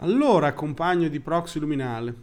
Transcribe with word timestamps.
Allora, 0.00 0.52
compagno 0.52 1.08
di 1.08 1.20
Proxy 1.20 1.58
Luminale, 1.58 2.14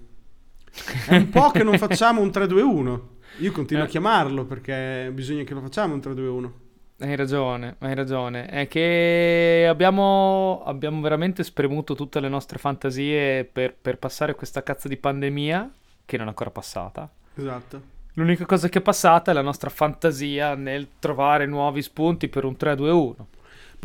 è 1.08 1.16
un 1.16 1.30
po' 1.30 1.52
che 1.52 1.64
non 1.64 1.78
facciamo 1.78 2.22
un 2.22 2.30
3-2-1. 2.30 3.00
Io 3.40 3.52
continuo 3.52 3.84
a 3.84 3.86
Eh. 3.86 3.90
chiamarlo 3.90 4.46
perché 4.46 5.10
bisogna 5.14 5.44
che 5.44 5.54
lo 5.54 5.62
facciamo 5.62 5.94
un 5.94 6.00
3-2-1. 6.00 6.52
Hai 7.00 7.16
ragione, 7.18 7.76
hai 7.80 7.94
ragione. 7.94 8.46
È 8.46 8.68
che 8.70 9.66
abbiamo, 9.68 10.64
abbiamo 10.66 11.02
veramente 11.02 11.44
spremuto 11.44 11.94
tutte 11.94 12.22
le 12.22 12.30
nostre 12.30 12.58
fantasie 12.58 13.44
per, 13.44 13.76
per 13.76 13.98
passare 13.98 14.34
questa 14.36 14.64
cazzo 14.64 14.88
di 14.88 14.96
pandemia, 14.96 15.70
che 16.06 16.18
non 16.18 16.28
è 16.28 16.30
ancora 16.30 16.52
passata. 16.52 17.10
Esatto. 17.36 17.94
L'unica 18.14 18.46
cosa 18.46 18.70
che 18.70 18.80
è 18.80 18.82
passata 18.82 19.32
è 19.32 19.34
la 19.34 19.42
nostra 19.42 19.70
fantasia 19.70 20.56
nel 20.56 20.88
trovare 21.00 21.46
nuovi 21.46 21.82
spunti 21.82 22.30
per 22.30 22.46
un 22.46 22.56
3-2-1. 22.58 23.16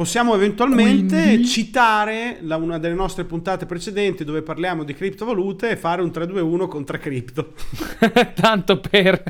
Possiamo 0.01 0.35
eventualmente 0.35 1.23
Quindi? 1.25 1.45
citare 1.45 2.39
la- 2.41 2.57
una 2.57 2.79
delle 2.79 2.95
nostre 2.95 3.25
puntate 3.25 3.67
precedenti 3.67 4.25
dove 4.25 4.41
parliamo 4.41 4.83
di 4.83 4.95
criptovalute 4.95 5.69
e 5.69 5.77
fare 5.77 6.01
un 6.01 6.09
3-2-1 6.09 6.69
con 6.69 6.87
3 6.87 6.99
cripto. 6.99 7.53
Tanto 8.35 8.81
per... 8.81 9.23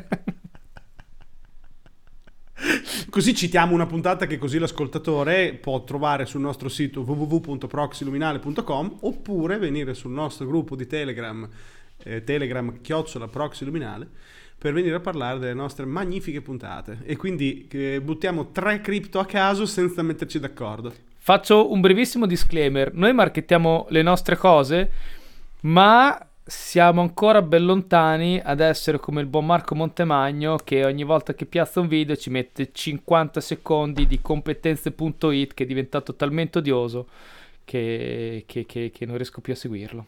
Così 3.09 3.35
citiamo 3.35 3.73
una 3.73 3.85
puntata 3.85 4.25
che 4.25 4.37
così 4.37 4.59
l'ascoltatore 4.59 5.55
può 5.55 5.83
trovare 5.83 6.25
sul 6.25 6.39
nostro 6.39 6.69
sito 6.69 7.01
www.proxyluminale.com 7.01 8.99
oppure 9.01 9.57
venire 9.57 9.93
sul 9.93 10.11
nostro 10.11 10.47
gruppo 10.47 10.77
di 10.77 10.87
Telegram, 10.87 11.49
eh, 12.01 12.23
Telegram 12.23 12.79
chiocciola 12.79 13.27
proxyluminale, 13.27 14.07
per 14.61 14.73
venire 14.73 14.93
a 14.93 14.99
parlare 14.99 15.39
delle 15.39 15.55
nostre 15.55 15.85
magnifiche 15.85 16.39
puntate. 16.39 16.99
E 17.05 17.15
quindi 17.15 17.67
eh, 17.71 17.99
buttiamo 17.99 18.51
tre 18.51 18.79
cripto 18.79 19.17
a 19.17 19.25
caso 19.25 19.65
senza 19.65 20.03
metterci 20.03 20.39
d'accordo. 20.39 20.93
Faccio 21.17 21.71
un 21.71 21.81
brevissimo 21.81 22.27
disclaimer. 22.27 22.93
Noi 22.93 23.11
marchettiamo 23.11 23.87
le 23.89 24.03
nostre 24.03 24.35
cose, 24.37 24.91
ma 25.61 26.27
siamo 26.43 27.01
ancora 27.01 27.41
ben 27.41 27.65
lontani 27.65 28.39
ad 28.39 28.59
essere 28.59 28.99
come 28.99 29.21
il 29.21 29.25
buon 29.27 29.47
Marco 29.47 29.73
Montemagno 29.73 30.57
che 30.57 30.85
ogni 30.85 31.05
volta 31.05 31.33
che 31.33 31.47
piazza 31.47 31.79
un 31.79 31.87
video 31.87 32.15
ci 32.15 32.29
mette 32.29 32.69
50 32.71 33.41
secondi 33.41 34.05
di 34.05 34.21
competenze.it 34.21 35.55
che 35.55 35.63
è 35.63 35.65
diventato 35.65 36.13
talmente 36.13 36.59
odioso 36.59 37.07
che, 37.65 38.43
che- 38.45 38.67
che- 38.67 38.91
che 38.93 39.05
non 39.07 39.15
riesco 39.15 39.41
più 39.41 39.53
a 39.53 39.55
seguirlo. 39.55 40.05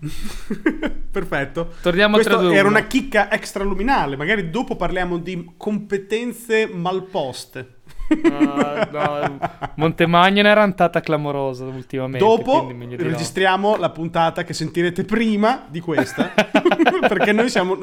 Perfetto. 1.10 1.74
Torniamo 1.82 2.16
a 2.16 2.20
Questo 2.20 2.40
3-2-1. 2.40 2.52
era 2.54 2.68
una 2.68 2.86
chicca 2.86 3.30
extraluminale. 3.30 4.16
Magari 4.16 4.50
dopo 4.50 4.76
parliamo 4.76 5.18
di 5.18 5.52
competenze 5.56 6.66
malposte. 6.66 7.76
Ah, 8.24 8.88
no, 8.90 9.38
Montemagno 9.76 10.38
è 10.38 10.40
una 10.40 10.54
rantata 10.54 11.00
clamorosa 11.00 11.64
ultimamente. 11.64 12.18
Dopo 12.18 12.72
no. 12.72 12.86
registriamo 12.96 13.76
la 13.76 13.90
puntata 13.90 14.44
che 14.44 14.54
sentirete 14.54 15.04
prima 15.04 15.66
di 15.68 15.80
questa. 15.80 16.32
perché 17.06 17.32
noi 17.32 17.50
siamo 17.50 17.78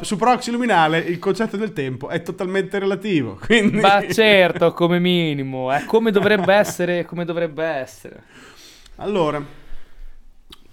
su 0.00 0.16
Proxy 0.16 0.50
Luminale. 0.50 0.98
Il 0.98 1.18
concetto 1.18 1.56
del 1.56 1.72
tempo 1.72 2.08
è 2.08 2.22
totalmente 2.22 2.78
relativo. 2.78 3.38
Quindi... 3.44 3.80
Ma 3.80 4.06
certo, 4.08 4.72
come 4.72 4.98
minimo, 4.98 5.70
è 5.70 5.84
come 5.84 6.10
dovrebbe 6.10 6.54
essere, 6.54 7.04
come 7.04 7.24
dovrebbe 7.24 7.64
essere. 7.64 8.22
Allora, 8.96 9.44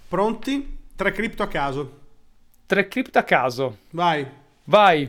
pronti? 0.08 0.73
Tre 0.96 1.12
cripto 1.12 1.42
a 1.42 1.48
caso. 1.48 2.00
Tre 2.66 2.88
cripto 2.88 3.18
a 3.18 3.22
caso. 3.22 3.78
Vai. 3.90 4.26
Vai. 4.64 5.08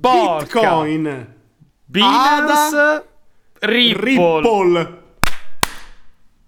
Porca. 0.00 0.60
Bitcoin. 0.60 1.34
Binance. 1.84 3.04
Ripple. 3.60 4.04
Ripple. 4.04 5.02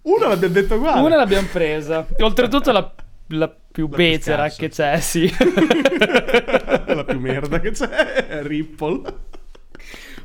Una 0.03 0.29
l'abbiamo 0.29 0.55
detto 0.55 0.75
uguale. 0.77 1.01
Una 1.01 1.17
l'abbiamo 1.17 1.49
presa. 1.51 2.07
Oltretutto 2.19 2.71
la, 2.71 2.93
la 3.29 3.49
più 3.49 3.49
La 3.49 3.49
più 3.73 3.89
becera 3.89 4.49
scarsa. 4.49 4.61
che 4.61 4.69
c'è, 4.69 5.01
sì. 5.01 5.35
la 6.95 7.05
più 7.05 7.19
merda 7.19 7.59
che 7.61 7.73
c'è 7.73 7.89
è 7.89 8.43
Ripple. 8.45 9.03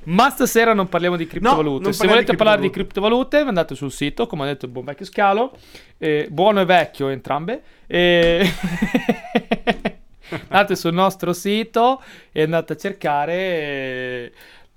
Ma 0.06 0.30
stasera 0.30 0.74
non 0.74 0.90
parliamo 0.90 1.16
di 1.16 1.28
criptovalute. 1.28 1.84
non 1.84 1.94
Se 1.94 2.08
volete 2.08 2.32
di 2.32 2.38
parlare 2.38 2.62
di 2.62 2.70
criptovalute, 2.70 3.38
andate 3.38 3.76
sul 3.76 3.92
sito, 3.92 4.28
come 4.28 4.44
ha 4.44 4.48
detto 4.48 4.66
il 4.66 4.72
buon 4.72 4.86
vecchio 4.86 5.06
scalo. 5.06 5.56
Eh, 5.98 6.28
buono 6.30 6.62
e 6.62 6.66
vecchio 6.66 7.10
entrambe. 7.10 7.62
E... 7.88 8.50
andate 10.48 10.76
sul 10.76 10.94
nostro 10.94 11.34
sito 11.34 12.02
e 12.32 12.44
andate 12.44 12.74
a 12.74 12.78
cercare 12.78 13.34
eh, 13.34 14.32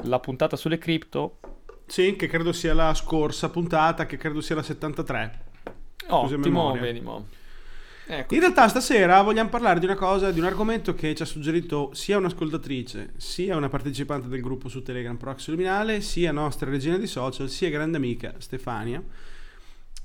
la 0.04 0.18
puntata 0.20 0.56
sulle 0.56 0.78
cripto. 0.78 1.38
Sì, 1.86 2.16
che 2.16 2.26
credo 2.26 2.52
sia 2.52 2.74
la 2.74 2.94
scorsa 2.94 3.50
puntata, 3.50 4.06
che 4.06 4.16
credo 4.16 4.40
sia 4.40 4.56
la 4.56 4.62
73. 4.62 5.42
Scusa 5.96 6.14
Ottimo, 6.14 6.74
memoria. 6.74 7.22
Ecco. 8.06 8.34
In 8.34 8.40
realtà 8.40 8.68
stasera 8.68 9.22
vogliamo 9.22 9.48
parlare 9.48 9.80
di 9.80 9.86
una 9.86 9.94
cosa, 9.94 10.30
di 10.30 10.38
un 10.38 10.44
argomento 10.44 10.94
che 10.94 11.14
ci 11.14 11.22
ha 11.22 11.26
suggerito 11.26 11.90
sia 11.94 12.18
un'ascoltatrice, 12.18 13.14
sia 13.16 13.56
una 13.56 13.70
partecipante 13.70 14.28
del 14.28 14.42
gruppo 14.42 14.68
su 14.68 14.82
Telegram 14.82 15.16
Proxy 15.16 15.50
Luminale, 15.50 16.02
sia 16.02 16.30
nostra 16.30 16.68
regina 16.68 16.98
di 16.98 17.06
social, 17.06 17.48
sia 17.48 17.70
grande 17.70 17.96
amica 17.96 18.34
Stefania, 18.38 19.02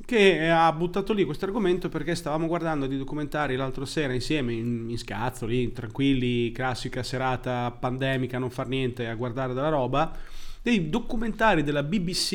che 0.05 0.49
ha 0.49 0.71
buttato 0.71 1.11
lì 1.11 1.25
questo 1.25 1.43
argomento 1.43 1.89
perché 1.89 2.15
stavamo 2.15 2.47
guardando 2.47 2.87
dei 2.87 2.97
documentari 2.97 3.57
l'altra 3.57 3.85
sera 3.85 4.13
insieme, 4.13 4.53
in, 4.53 4.89
in 4.89 4.97
scazzo, 4.97 5.45
lì, 5.45 5.73
tranquilli, 5.73 6.53
classica 6.53 7.03
serata 7.03 7.69
pandemica, 7.71 8.37
non 8.37 8.49
far 8.49 8.69
niente, 8.69 9.07
a 9.09 9.15
guardare 9.15 9.53
della 9.53 9.67
roba, 9.67 10.15
dei 10.61 10.89
documentari 10.89 11.63
della 11.63 11.83
BBC, 11.83 12.33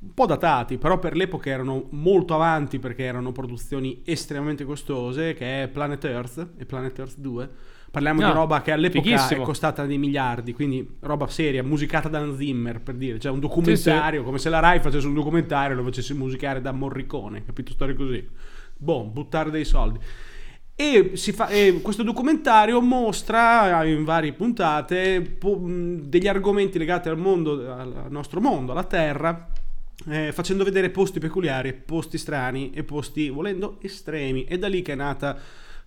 un 0.00 0.14
po' 0.14 0.26
datati, 0.26 0.78
però 0.78 0.98
per 0.98 1.14
l'epoca 1.16 1.50
erano 1.50 1.86
molto 1.90 2.34
avanti 2.34 2.78
perché 2.78 3.04
erano 3.04 3.32
produzioni 3.32 4.00
estremamente 4.04 4.64
costose, 4.64 5.34
che 5.34 5.64
è 5.64 5.68
Planet 5.68 6.04
Earth 6.04 6.48
e 6.56 6.64
Planet 6.64 6.98
Earth 6.98 7.16
2. 7.18 7.50
Parliamo 7.90 8.22
Ah, 8.22 8.26
di 8.26 8.32
roba 8.32 8.60
che 8.60 8.70
all'epoca 8.72 9.02
fighissimo. 9.02 9.42
è 9.42 9.44
costata 9.44 9.86
dei 9.86 9.96
miliardi, 9.96 10.52
quindi 10.52 10.96
roba 11.00 11.26
seria, 11.28 11.62
musicata 11.62 12.08
da 12.08 12.34
Zimmer, 12.36 12.80
per 12.82 12.94
dire, 12.96 13.18
cioè 13.18 13.32
un 13.32 13.40
documentario, 13.40 14.22
come 14.24 14.38
se 14.38 14.50
la 14.50 14.60
Rai 14.60 14.80
facesse 14.80 15.06
un 15.06 15.14
documentario 15.14 15.72
e 15.72 15.76
lo 15.78 15.84
facesse 15.84 16.12
musicare 16.14 16.60
da 16.60 16.72
Morricone, 16.72 17.44
capito? 17.44 17.72
Storie 17.72 17.94
così. 17.94 18.28
Boh, 18.76 19.04
buttare 19.04 19.50
dei 19.50 19.64
soldi. 19.64 19.98
E, 20.80 21.16
fa, 21.16 21.48
e 21.48 21.80
questo 21.82 22.04
documentario 22.04 22.80
mostra 22.80 23.82
in 23.82 24.04
varie 24.04 24.32
puntate 24.32 25.20
po- 25.22 25.60
degli 25.60 26.28
argomenti 26.28 26.78
legati 26.78 27.08
al 27.08 27.18
mondo, 27.18 27.72
al 27.74 28.06
nostro 28.10 28.40
mondo, 28.40 28.70
alla 28.70 28.84
Terra, 28.84 29.48
eh, 30.08 30.30
facendo 30.30 30.62
vedere 30.62 30.90
posti 30.90 31.18
peculiari, 31.18 31.72
posti 31.72 32.16
strani 32.16 32.70
e 32.70 32.84
posti, 32.84 33.28
volendo, 33.28 33.78
estremi. 33.80 34.44
E 34.44 34.56
da 34.56 34.68
lì 34.68 34.82
che 34.82 34.92
è 34.92 34.94
nata 34.94 35.36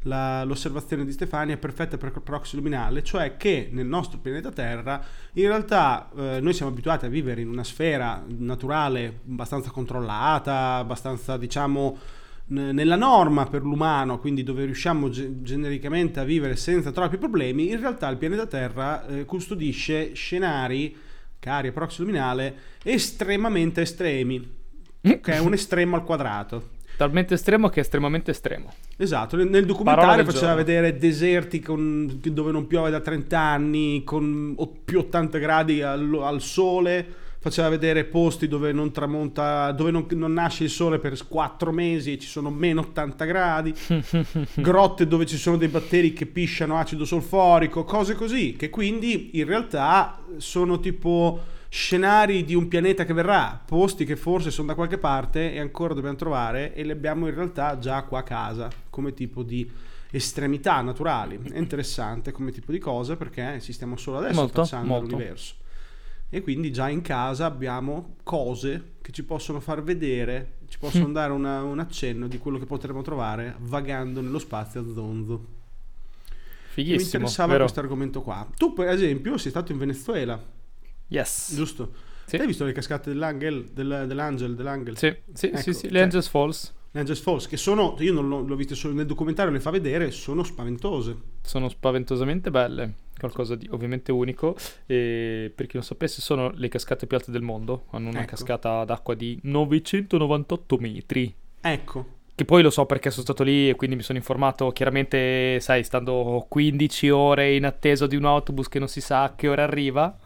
la- 0.01 0.43
l'osservazione 0.43 1.05
di 1.05 1.13
Stefania 1.13 1.55
perfetta 1.55 1.95
per 1.95 2.11
proxy 2.11 2.57
luminale, 2.57 3.01
cioè 3.01 3.37
che 3.37 3.69
nel 3.71 3.85
nostro 3.85 4.19
pianeta 4.19 4.51
Terra 4.51 5.01
in 5.35 5.47
realtà 5.47 6.09
eh, 6.17 6.39
noi 6.41 6.51
siamo 6.51 6.69
abituati 6.69 7.05
a 7.05 7.09
vivere 7.09 7.39
in 7.39 7.47
una 7.47 7.63
sfera 7.63 8.21
naturale 8.27 9.21
abbastanza 9.25 9.69
controllata, 9.69 10.75
abbastanza 10.75 11.37
diciamo 11.37 12.19
nella 12.51 12.97
norma 12.97 13.45
per 13.45 13.61
l'umano, 13.61 14.19
quindi 14.19 14.43
dove 14.43 14.65
riusciamo 14.65 15.09
ge- 15.09 15.41
genericamente 15.41 16.19
a 16.19 16.23
vivere 16.23 16.57
senza 16.57 16.91
troppi 16.91 17.17
problemi, 17.17 17.69
in 17.69 17.79
realtà 17.79 18.09
il 18.09 18.17
pianeta 18.17 18.45
Terra 18.45 19.07
eh, 19.07 19.25
custodisce 19.25 20.13
scenari, 20.13 20.95
cari 21.39 21.69
a 21.69 21.71
proxy 21.71 22.01
luminale, 22.01 22.55
estremamente 22.83 23.81
estremi, 23.81 24.59
che 25.01 25.19
è 25.21 25.39
un 25.39 25.53
estremo 25.53 25.95
al 25.95 26.03
quadrato. 26.03 26.79
Talmente 26.97 27.35
estremo 27.35 27.69
che 27.69 27.79
è 27.79 27.83
estremamente 27.83 28.31
estremo. 28.31 28.73
Esatto, 28.97 29.37
nel, 29.37 29.65
documentario 29.65 30.25
faceva 30.25 30.47
giorno. 30.47 30.55
vedere 30.55 30.97
deserti 30.97 31.59
con- 31.61 32.19
dove 32.21 32.51
non 32.51 32.67
piove 32.67 32.91
da 32.91 32.99
30 32.99 33.39
anni, 33.39 34.03
con 34.03 34.55
più 34.83 34.99
80 34.99 35.37
gradi 35.37 35.81
al, 35.81 36.19
al 36.21 36.41
sole, 36.41 37.20
faceva 37.41 37.69
vedere 37.69 38.03
posti 38.03 38.47
dove 38.47 38.71
non 38.71 38.91
tramonta, 38.91 39.71
dove 39.71 39.89
non, 39.89 40.05
non 40.11 40.31
nasce 40.31 40.65
il 40.65 40.69
sole 40.69 40.99
per 40.99 41.17
4 41.27 41.71
mesi 41.71 42.13
e 42.13 42.19
ci 42.19 42.27
sono 42.27 42.51
meno 42.51 42.81
80 42.81 43.25
gradi, 43.25 43.73
grotte 44.57 45.07
dove 45.07 45.25
ci 45.25 45.37
sono 45.37 45.57
dei 45.57 45.67
batteri 45.67 46.13
che 46.13 46.27
pisciano 46.27 46.77
acido 46.77 47.03
solforico, 47.03 47.83
cose 47.83 48.13
così, 48.13 48.53
che 48.55 48.69
quindi 48.69 49.39
in 49.39 49.45
realtà 49.45 50.23
sono 50.37 50.79
tipo 50.79 51.39
scenari 51.67 52.43
di 52.43 52.53
un 52.53 52.67
pianeta 52.67 53.05
che 53.05 53.13
verrà, 53.13 53.59
posti 53.65 54.05
che 54.05 54.15
forse 54.15 54.51
sono 54.51 54.67
da 54.67 54.75
qualche 54.75 54.99
parte 54.99 55.51
e 55.51 55.59
ancora 55.59 55.95
dobbiamo 55.95 56.17
trovare 56.17 56.75
e 56.75 56.83
li 56.83 56.91
abbiamo 56.91 57.27
in 57.27 57.33
realtà 57.33 57.79
già 57.79 58.03
qua 58.03 58.19
a 58.19 58.23
casa 58.23 58.69
come 58.91 59.15
tipo 59.15 59.41
di 59.41 59.67
estremità 60.11 60.79
naturali. 60.81 61.39
È 61.51 61.57
interessante 61.57 62.31
come 62.31 62.51
tipo 62.51 62.71
di 62.71 62.77
cosa 62.77 63.15
perché 63.15 63.59
ci 63.61 63.73
stiamo 63.73 63.97
solo 63.97 64.19
adesso 64.19 64.39
Molto, 64.39 64.67
molto. 64.83 65.15
l'universo. 65.15 65.55
E 66.33 66.41
quindi 66.41 66.71
già 66.71 66.87
in 66.87 67.01
casa 67.01 67.45
abbiamo 67.45 68.15
cose 68.23 68.93
che 69.01 69.11
ci 69.11 69.23
possono 69.25 69.59
far 69.59 69.83
vedere, 69.83 70.53
ci 70.69 70.77
possono 70.79 71.09
Mm. 71.09 71.13
dare 71.13 71.33
una- 71.33 71.61
un 71.63 71.79
accenno 71.79 72.27
di 72.27 72.37
quello 72.37 72.57
che 72.57 72.65
potremo 72.65 73.01
trovare 73.01 73.55
vagando 73.59 74.21
nello 74.21 74.39
spazio 74.39 74.79
a 74.79 74.85
zonzo. 74.93 75.33
Mi 75.37 76.83
Fighissimo, 76.85 77.01
interessava 77.03 77.51
vero? 77.51 77.63
questo 77.63 77.81
argomento 77.81 78.21
qua. 78.21 78.47
Tu, 78.55 78.71
per 78.71 78.87
esempio, 78.87 79.37
sei 79.37 79.51
stato 79.51 79.73
in 79.73 79.77
Venezuela, 79.77 80.41
Yes. 81.09 81.53
giusto? 81.53 81.91
Sì. 82.25 82.37
Hai 82.37 82.47
visto 82.47 82.63
le 82.63 82.71
cascate 82.71 83.09
dell'Angel? 83.09 83.65
Del- 83.73 84.05
dell'Angel? 84.07 84.55
Dell'Angel? 84.55 84.97
Sì, 84.97 85.13
sì, 85.33 85.47
Ecco, 85.47 85.57
sì, 85.57 85.73
sì, 85.73 85.81
cioè- 85.81 85.91
le 85.91 86.01
Angels 86.01 86.27
Falls. 86.29 86.73
Niagara 86.93 87.15
Falls, 87.15 87.47
che 87.47 87.57
sono, 87.57 87.95
io 87.99 88.13
non 88.13 88.27
l'ho, 88.29 88.41
l'ho 88.41 88.55
visto 88.55 88.75
solo 88.75 88.93
nel 88.93 89.05
documentario, 89.05 89.51
le 89.51 89.59
fa 89.61 89.69
vedere, 89.69 90.11
sono 90.11 90.43
spaventose. 90.43 91.15
Sono 91.41 91.67
spaventosamente 91.69 92.51
belle, 92.51 92.93
qualcosa 93.21 93.55
di 93.55 93.67
ovviamente 93.71 94.11
unico. 94.11 94.55
E 94.85 95.51
per 95.53 95.67
chi 95.67 95.75
non 95.75 95.83
sapesse, 95.83 96.21
sono 96.21 96.51
le 96.53 96.67
cascate 96.67 97.07
più 97.07 97.17
alte 97.17 97.31
del 97.31 97.41
mondo. 97.41 97.85
Hanno 97.91 98.09
una 98.09 98.19
Ecco. 98.21 98.29
cascata 98.31 98.83
d'acqua 98.85 99.13
di 99.15 99.39
998 99.43 100.77
metri. 100.77 101.33
Ecco, 101.61 102.05
Che 102.33 102.45
poi 102.45 102.63
lo 102.63 102.69
so 102.71 102.85
perché 102.85 103.11
sono 103.11 103.23
stato 103.23 103.43
lì 103.43 103.69
e 103.69 103.75
quindi 103.75 103.95
mi 103.95 104.01
sono 104.01 104.17
informato. 104.17 104.71
Chiaramente, 104.71 105.59
sai, 105.59 105.83
stando 105.83 106.45
15 106.49 107.09
ore 107.09 107.55
in 107.55 107.65
attesa 107.65 108.07
di 108.07 108.15
un 108.15 108.25
autobus 108.25 108.67
che 108.67 108.79
non 108.79 108.87
si 108.87 108.99
sa 109.01 109.23
a 109.23 109.35
che 109.35 109.47
ora 109.47 109.63
arriva. 109.63 110.17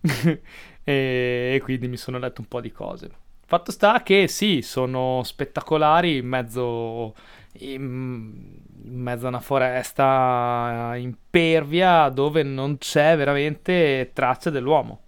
e, 0.84 1.60
quindi 1.62 1.88
mi 1.88 1.96
sono 1.96 2.18
letto 2.18 2.40
un 2.40 2.48
po' 2.48 2.60
di 2.60 2.70
cose. 2.70 3.10
Fatto 3.44 3.70
sta 3.72 4.02
che 4.02 4.28
sì, 4.28 4.62
sono 4.62 5.22
spettacolari 5.24 6.16
in 6.18 6.26
mezzo, 6.26 7.14
in, 7.58 8.60
in 8.84 8.98
mezzo 9.00 9.26
a 9.26 9.28
una 9.28 9.40
foresta 9.40 10.94
impervia 10.96 12.08
dove 12.08 12.42
non 12.42 12.78
c'è 12.78 13.16
veramente 13.16 14.10
traccia 14.12 14.50
dell'uomo. 14.50 15.00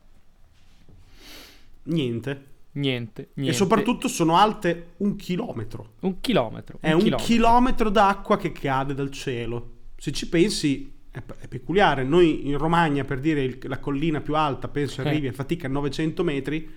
niente. 1.84 2.52
Niente, 2.74 3.28
niente. 3.34 3.52
E 3.52 3.56
soprattutto 3.56 4.08
sono 4.08 4.36
alte 4.36 4.94
un 4.98 5.14
chilometro. 5.14 5.90
un 6.00 6.20
chilometro. 6.20 6.78
È 6.80 6.90
un 6.90 7.14
chilometro. 7.16 7.88
d'acqua 7.88 8.36
che 8.36 8.50
cade 8.50 8.94
dal 8.94 9.12
cielo. 9.12 9.70
Se 9.96 10.10
ci 10.10 10.28
pensi, 10.28 10.92
è, 11.12 11.22
è 11.38 11.46
peculiare. 11.46 12.02
Noi 12.02 12.48
in 12.48 12.58
Romagna, 12.58 13.04
per 13.04 13.20
dire 13.20 13.42
il- 13.44 13.58
la 13.62 13.78
collina 13.78 14.20
più 14.20 14.34
alta, 14.34 14.66
penso 14.66 15.02
Eh. 15.02 15.06
arrivi 15.08 15.28
a 15.28 15.32
fatica 15.32 15.68
a 15.68 15.70
900 15.70 16.24
metri. 16.24 16.68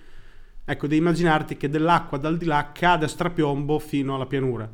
Ecco, 0.64 0.86
devi 0.86 1.00
immaginarti 1.00 1.56
che 1.56 1.68
dell'acqua 1.68 2.16
dal 2.16 2.36
di 2.36 2.44
là 2.44 2.70
cade 2.72 3.06
a 3.06 3.08
strapiombo 3.08 3.80
fino 3.80 4.14
alla 4.14 4.26
pianura. 4.26 4.70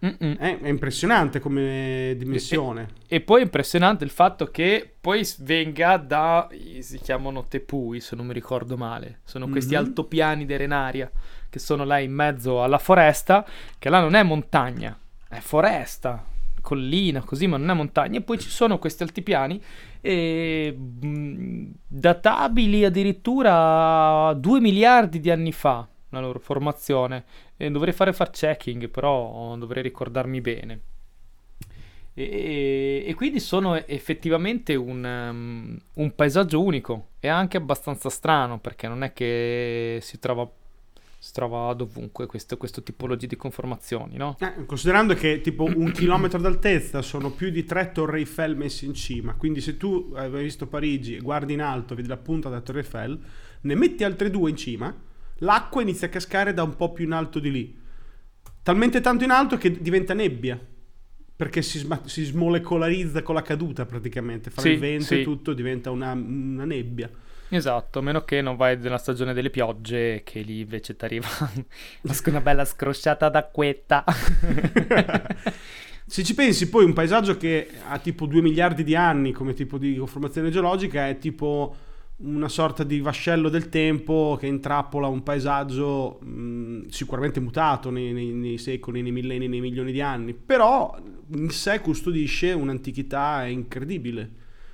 È, 0.00 0.58
è 0.62 0.68
impressionante 0.68 1.40
come 1.40 2.14
dimensione. 2.16 2.88
E 3.08 3.20
poi 3.20 3.40
è 3.40 3.44
impressionante 3.44 4.04
il 4.04 4.10
fatto 4.10 4.46
che 4.46 4.94
poi 5.00 5.26
venga 5.40 5.96
da, 5.96 6.48
si 6.80 6.98
chiamano 6.98 7.44
tepui 7.44 8.00
se 8.00 8.14
non 8.14 8.26
mi 8.26 8.32
ricordo 8.32 8.76
male, 8.76 9.20
sono 9.24 9.48
questi 9.48 9.74
Mhm. 9.74 9.80
altopiani 9.80 10.46
d'Erenaria 10.46 11.10
che 11.50 11.58
sono 11.58 11.84
là 11.84 11.98
in 11.98 12.12
mezzo 12.12 12.62
alla 12.62 12.78
foresta, 12.78 13.44
che 13.78 13.88
là 13.88 14.00
non 14.00 14.14
è 14.14 14.22
montagna, 14.22 14.96
è 15.28 15.38
foresta, 15.38 16.24
collina 16.60 17.22
così, 17.22 17.46
ma 17.46 17.56
non 17.56 17.70
è 17.70 17.74
montagna. 17.74 18.18
E 18.18 18.22
poi 18.22 18.38
ci 18.38 18.50
sono 18.50 18.78
questi 18.78 19.02
altipiani 19.02 19.60
e, 20.00 20.76
mh, 20.78 21.70
databili 21.86 22.84
addirittura 22.84 24.28
a 24.28 24.34
2 24.34 24.60
miliardi 24.60 25.18
di 25.20 25.30
anni 25.30 25.52
fa 25.52 25.88
la 26.10 26.20
loro 26.20 26.38
formazione. 26.38 27.24
E 27.56 27.70
dovrei 27.70 27.92
fare 27.92 28.12
fact 28.12 28.36
checking, 28.36 28.88
però 28.88 29.56
dovrei 29.56 29.82
ricordarmi 29.82 30.40
bene. 30.40 30.80
E, 32.18 33.04
e 33.06 33.14
quindi 33.14 33.38
sono 33.38 33.76
effettivamente 33.86 34.74
un, 34.74 35.04
um, 35.04 35.78
un 35.94 36.14
paesaggio 36.16 36.60
unico 36.60 37.10
e 37.20 37.28
anche 37.28 37.56
abbastanza 37.56 38.10
strano 38.10 38.58
perché 38.58 38.88
non 38.88 39.04
è 39.04 39.12
che 39.12 40.00
si 40.02 40.18
trova, 40.18 40.50
si 41.16 41.32
trova 41.32 41.72
dovunque 41.74 42.26
questo, 42.26 42.56
questo 42.56 42.82
tipologia 42.82 43.28
di 43.28 43.36
conformazioni, 43.36 44.16
no? 44.16 44.36
Eh, 44.40 44.66
considerando 44.66 45.14
che 45.14 45.40
tipo 45.40 45.62
un 45.62 45.92
chilometro 45.92 46.40
d'altezza 46.40 47.02
sono 47.02 47.30
più 47.30 47.50
di 47.50 47.62
tre 47.62 47.92
Torre 47.92 48.18
Eiffel 48.18 48.56
messi 48.56 48.84
in 48.84 48.94
cima, 48.94 49.34
quindi 49.34 49.60
se 49.60 49.76
tu 49.76 50.12
hai 50.16 50.28
visto 50.28 50.66
Parigi 50.66 51.14
e 51.14 51.20
guardi 51.20 51.52
in 51.52 51.62
alto, 51.62 51.94
vedi 51.94 52.08
la 52.08 52.16
punta 52.16 52.48
della 52.48 52.62
Torre 52.62 52.80
Eiffel, 52.80 53.16
ne 53.60 53.74
metti 53.76 54.02
altre 54.02 54.28
due 54.28 54.50
in 54.50 54.56
cima, 54.56 54.92
l'acqua 55.38 55.82
inizia 55.82 56.06
a 56.06 56.10
cascare 56.10 56.54
da 56.54 56.62
un 56.62 56.76
po' 56.76 56.92
più 56.92 57.04
in 57.04 57.12
alto 57.12 57.38
di 57.38 57.50
lì. 57.50 57.78
Talmente 58.62 59.00
tanto 59.00 59.24
in 59.24 59.30
alto 59.30 59.56
che 59.56 59.80
diventa 59.80 60.14
nebbia. 60.14 60.58
Perché 61.36 61.62
si, 61.62 61.78
sma- 61.78 62.02
si 62.04 62.24
smolecolarizza 62.24 63.22
con 63.22 63.36
la 63.36 63.42
caduta 63.42 63.86
praticamente. 63.86 64.50
Fa 64.50 64.60
Sì, 64.60 64.70
il 64.70 64.78
vento 64.78 65.04
sì. 65.04 65.20
e 65.20 65.22
tutto 65.22 65.52
diventa 65.52 65.90
una, 65.90 66.12
una 66.12 66.64
nebbia. 66.64 67.08
Esatto, 67.50 68.00
a 68.00 68.02
meno 68.02 68.24
che 68.24 68.42
non 68.42 68.56
vai 68.56 68.76
nella 68.76 68.98
stagione 68.98 69.32
delle 69.32 69.48
piogge 69.48 70.22
che 70.22 70.40
lì 70.40 70.60
invece 70.60 70.96
ti 70.96 71.04
arriva 71.04 71.28
una 72.26 72.40
bella 72.40 72.64
scrosciata 72.64 73.28
d'acquetta. 73.28 74.04
Se 76.04 76.24
ci 76.24 76.34
pensi, 76.34 76.68
poi 76.68 76.84
un 76.84 76.92
paesaggio 76.92 77.36
che 77.36 77.68
ha 77.86 77.98
tipo 77.98 78.26
2 78.26 78.40
miliardi 78.40 78.82
di 78.82 78.94
anni 78.94 79.32
come 79.32 79.52
tipo 79.52 79.78
di 79.78 79.96
conformazione 79.96 80.50
geologica 80.50 81.08
è 81.08 81.18
tipo 81.18 81.74
una 82.20 82.48
sorta 82.48 82.82
di 82.82 83.00
vascello 83.00 83.48
del 83.48 83.68
tempo 83.68 84.36
che 84.40 84.46
intrappola 84.46 85.06
un 85.06 85.22
paesaggio 85.22 86.18
mh, 86.20 86.88
sicuramente 86.88 87.38
mutato 87.38 87.90
nei, 87.90 88.12
nei- 88.12 88.32
nei 88.32 88.58
secoli, 88.58 89.02
nei 89.02 89.12
millenni, 89.12 89.46
nei 89.46 89.60
milioni 89.60 89.92
di 89.92 90.00
anni, 90.00 90.34
però 90.34 90.96
in 91.36 91.50
sé 91.50 91.80
custodisce 91.80 92.52
un'antichità 92.52 93.44
incredibile. 93.46 94.30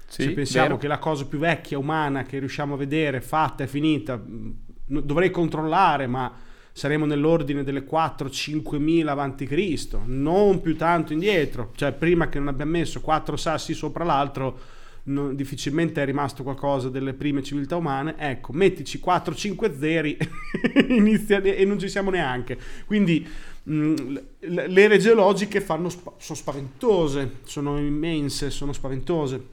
Se 0.07 0.31
pensiamo 0.31 0.69
vero. 0.69 0.79
che 0.79 0.87
la 0.89 0.99
cosa 0.99 1.27
più 1.27 1.39
vecchia 1.39 1.79
umana 1.79 2.23
che 2.23 2.39
riusciamo 2.39 2.75
a 2.75 2.77
vedere, 2.79 3.21
fatta 3.21 3.65
e 3.65 3.67
finita, 3.67 4.17
mh, 4.17 4.55
no- 4.87 5.01
dovrei 5.01 5.31
controllare, 5.31 6.07
ma 6.07 6.33
saremo 6.73 7.05
nell'ordine 7.05 7.63
delle 7.63 7.85
4-5 7.85 8.79
mila 8.79 9.13
avanti 9.13 9.47
Cristo, 9.47 10.03
non 10.07 10.61
più 10.61 10.77
tanto 10.77 11.13
indietro, 11.13 11.73
cioè 11.77 11.93
prima 11.93 12.29
che 12.29 12.39
non 12.39 12.49
abbiamo 12.49 12.73
messo 12.73 13.01
quattro 13.01 13.37
sassi 13.37 13.75
sopra 13.75 14.03
l'altro, 14.05 14.59
no- 15.05 15.33
difficilmente 15.35 16.03
è 16.03 16.05
rimasto 16.05 16.43
qualcosa 16.43 16.89
delle 16.89 17.15
prime 17.15 17.43
civiltà 17.43 17.77
umane, 17.77 18.15
ecco, 18.19 18.53
mettici 18.53 19.01
4-5 19.05 19.79
zeri 19.79 20.17
inizia- 20.89 21.43
e 21.43 21.65
non 21.65 21.79
ci 21.79 21.89
siamo 21.89 22.11
neanche. 22.11 22.59
Quindi 22.87 23.27
mh, 23.63 23.95
le 24.41 24.69
le 24.69 24.83
ere 24.83 24.99
geologiche 24.99 25.61
fanno 25.61 25.89
sono 25.89 26.39
spaventose, 26.39 27.37
sono 27.45 27.79
immense, 27.79 28.51
sono 28.51 28.73
spaventose. 28.73 29.53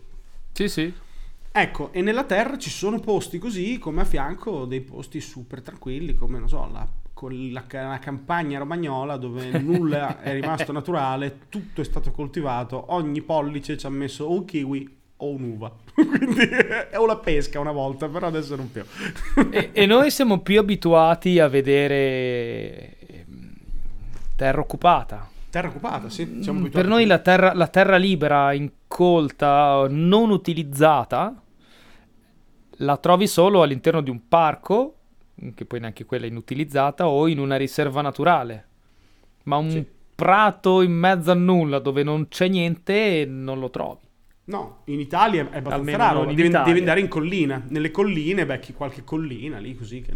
Sì, 0.54 0.68
sì. 0.68 0.94
Ecco, 1.54 1.92
e 1.92 2.02
nella 2.02 2.24
Terra 2.24 2.58
ci 2.58 2.70
sono 2.70 3.00
posti 3.00 3.38
così 3.38 3.78
come 3.78 4.02
a 4.02 4.06
fianco 4.06 4.64
dei 4.64 4.80
posti 4.80 5.20
super 5.20 5.62
tranquilli, 5.62 6.14
come 6.14 6.40
non 6.40 6.48
so, 6.48 6.70
la, 6.72 6.88
con 7.12 7.52
la, 7.52 7.66
la 7.70 8.00
campagna 8.00 8.60
romagnola 8.60 9.18
dove 9.18 9.50
nulla 9.60 10.22
è 10.22 10.32
rimasto 10.32 10.72
naturale, 10.72 11.40
tutto 11.50 11.82
è 11.82 11.84
stato 11.84 12.12
coltivato, 12.12 12.94
ogni 12.94 13.22
pollice 13.22 13.78
ci 13.78 13.86
ha 13.86 13.90
messo 13.90 14.32
un 14.32 14.46
kiwi 14.46 15.00
o 15.24 15.30
un'uva. 15.30 15.72
Quindi, 15.94 16.50
o 16.96 17.06
la 17.06 17.18
pesca 17.18 17.60
una 17.60 17.72
volta, 17.72 18.08
però 18.08 18.28
adesso 18.28 18.56
non 18.56 18.72
più. 18.72 18.84
E, 19.52 19.70
e 19.74 19.86
noi 19.86 20.12
siamo 20.12 20.40
più 20.40 20.60
abituati 20.60 21.40
a 21.40 21.48
vedere 21.48 22.98
ehm, 23.08 23.54
terra 24.36 24.60
occupata. 24.62 25.30
Terra 25.50 25.68
occupata, 25.68 26.10
sì. 26.10 26.40
Siamo 26.42 26.60
Mm. 26.62 26.66
Per 26.68 26.88
noi 26.88 27.06
la 27.06 27.20
terra, 27.20 27.54
la 27.54 27.68
terra 27.68 27.98
libera, 27.98 28.54
incolta, 28.54 29.86
non 29.90 30.30
utilizzata, 30.30 31.36
la 32.78 32.98
trovi 32.98 33.28
solo 33.28 33.62
all'interno 33.62 34.02
di 34.02 34.10
un 34.10 34.28
parco, 34.28 34.96
che 35.56 35.66
poi 35.66 35.80
neanche 35.80 36.06
quella 36.06 36.26
è 36.26 36.30
inutilizzata, 36.30 37.08
o 37.08 37.28
in 37.28 37.40
una 37.40 37.58
riserva 37.58 38.02
naturale. 38.02 38.66
Ma 39.44 39.58
un 39.58 39.70
Sì. 39.72 39.86
prato 40.16 40.82
in 40.82 40.92
mezzo 40.94 41.32
a 41.32 41.36
nulla 41.36 41.80
dove 41.80 42.04
non 42.04 42.28
c'è 42.30 42.48
niente 42.48 43.26
non 43.28 43.60
lo 43.60 43.70
trovi. 43.70 44.00
No, 44.46 44.82
in 44.86 45.00
Italia 45.00 45.50
è 45.52 45.58
abbastanza 45.58 45.98
raro. 45.98 46.26
Devi, 46.26 46.50
devi 46.50 46.80
andare 46.80 47.00
in 47.00 47.08
collina. 47.08 47.64
Nelle 47.70 47.92
colline, 47.92 48.46
becchi 48.46 48.74
qualche 48.74 49.04
collina 49.04 49.60
lì 49.60 49.76
così 49.76 50.02
che 50.02 50.14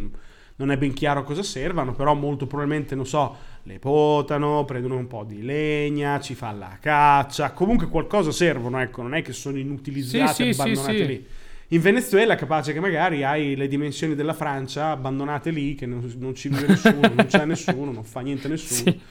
non 0.57 0.71
è 0.71 0.77
ben 0.77 0.93
chiaro 0.93 1.19
a 1.19 1.23
cosa 1.23 1.43
servano, 1.43 1.93
però 1.93 2.13
molto 2.13 2.47
probabilmente, 2.47 2.95
non 2.95 3.05
so, 3.05 3.35
le 3.63 3.77
potano, 3.79 4.63
prendono 4.65 4.95
un 4.95 5.07
po' 5.07 5.23
di 5.23 5.41
legna, 5.41 6.19
ci 6.19 6.33
fa 6.33 6.51
la 6.51 6.77
caccia, 6.79 7.51
comunque 7.51 7.87
qualcosa 7.87 8.31
servono, 8.31 8.79
ecco, 8.79 9.01
non 9.01 9.13
è 9.15 9.21
che 9.21 9.33
sono 9.33 9.57
inutilizzate, 9.57 10.33
Sì, 10.33 10.53
sì, 10.53 10.61
abbandonate 10.61 10.97
sì. 10.97 11.05
lì. 11.05 11.25
In 11.69 11.81
Venezuela 11.81 12.35
capace 12.35 12.73
che 12.73 12.79
magari 12.79 13.23
hai 13.23 13.55
le 13.55 13.67
dimensioni 13.67 14.15
della 14.15 14.33
Francia 14.33 14.91
abbandonate 14.91 15.49
lì, 15.49 15.75
che 15.75 15.85
non, 15.85 16.09
non 16.19 16.35
ci 16.35 16.47
vive 16.47 16.67
nessuno, 16.67 17.01
non 17.13 17.25
c'è 17.25 17.43
nessuno, 17.45 17.91
non 17.91 18.03
fa 18.03 18.21
niente 18.21 18.47
nessuno. 18.47 18.91
Sì. 18.91 19.01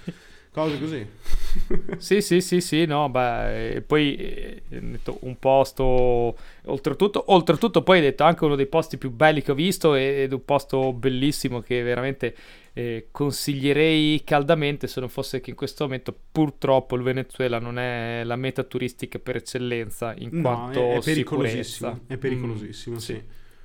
Cose 0.55 0.79
così. 0.79 1.07
Sì, 1.99 2.21
sì, 2.21 2.41
sì, 2.41 2.61
sì, 2.61 2.85
no, 2.85 3.09
beh, 3.09 3.83
poi 3.87 4.17
eh, 4.17 4.63
detto, 4.69 5.19
un 5.23 5.39
posto, 5.39 6.37
oltretutto, 6.65 7.25
oltretutto 7.33 7.83
poi 7.83 7.99
hai 7.99 8.03
detto 8.05 8.25
anche 8.25 8.45
uno 8.45 8.57
dei 8.57 8.67
posti 8.67 8.99
più 8.99 9.11
belli 9.11 9.41
che 9.41 9.53
ho 9.53 9.55
visto 9.55 9.95
ed 9.95 10.33
un 10.33 10.45
posto 10.45 10.93
bellissimo 10.93 11.61
che 11.61 11.83
veramente 11.83 12.35
eh, 12.73 13.09
consiglierei 13.13 14.23
caldamente 14.25 14.89
se 14.89 14.99
non 15.01 15.09
fosse 15.09 15.41
che 15.41 15.51
in 15.51 15.57
questo 15.57 15.85
momento 15.85 16.15
purtroppo 16.33 16.97
il 16.97 17.03
Venezuela 17.03 17.59
non 17.61 17.79
è 17.79 18.23
la 18.25 18.37
meta 18.37 18.65
turistica 18.65 19.19
per 19.21 19.37
eccellenza 19.37 20.15
in 20.19 20.31
No, 20.33 20.41
quanto 20.43 20.81
è, 20.81 20.97
è 20.97 21.01
sicurezza. 21.01 21.93
pericolosissimo. 21.93 22.01
È 22.09 22.17
pericolosissimo, 22.19 22.97
Mm, 22.97 22.99
sì. 22.99 23.23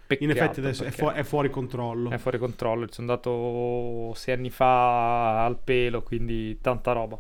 Peccato, 0.09 0.23
In 0.23 0.29
effetti 0.31 0.59
adesso 0.59 0.83
è, 0.85 0.89
fu- 0.89 1.11
è 1.11 1.21
fuori 1.21 1.51
controllo. 1.51 2.09
è 2.09 2.17
fuori 2.17 2.39
controllo, 2.39 2.87
ci 2.87 2.93
sono 2.95 3.11
andato 3.11 4.11
sei 4.15 4.33
anni 4.33 4.49
fa 4.49 5.45
al 5.45 5.59
pelo, 5.63 6.01
quindi 6.01 6.57
tanta 6.61 6.93
roba. 6.93 7.19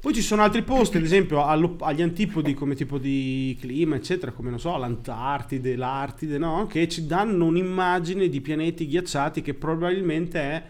Poi 0.00 0.14
ci 0.14 0.22
sono 0.22 0.40
altri 0.40 0.62
posti, 0.62 0.96
ad 0.96 1.02
esempio 1.02 1.44
agli 1.44 2.00
antipodi 2.00 2.54
come 2.54 2.74
tipo 2.74 2.96
di 2.96 3.54
clima, 3.60 3.96
eccetera, 3.96 4.32
come 4.32 4.48
non 4.48 4.58
so, 4.58 4.74
l'Antartide, 4.78 5.76
l'Artide, 5.76 6.38
no? 6.38 6.66
Che 6.66 6.88
ci 6.88 7.04
danno 7.06 7.44
un'immagine 7.44 8.30
di 8.30 8.40
pianeti 8.40 8.86
ghiacciati 8.86 9.42
che 9.42 9.52
probabilmente 9.52 10.40
è 10.40 10.62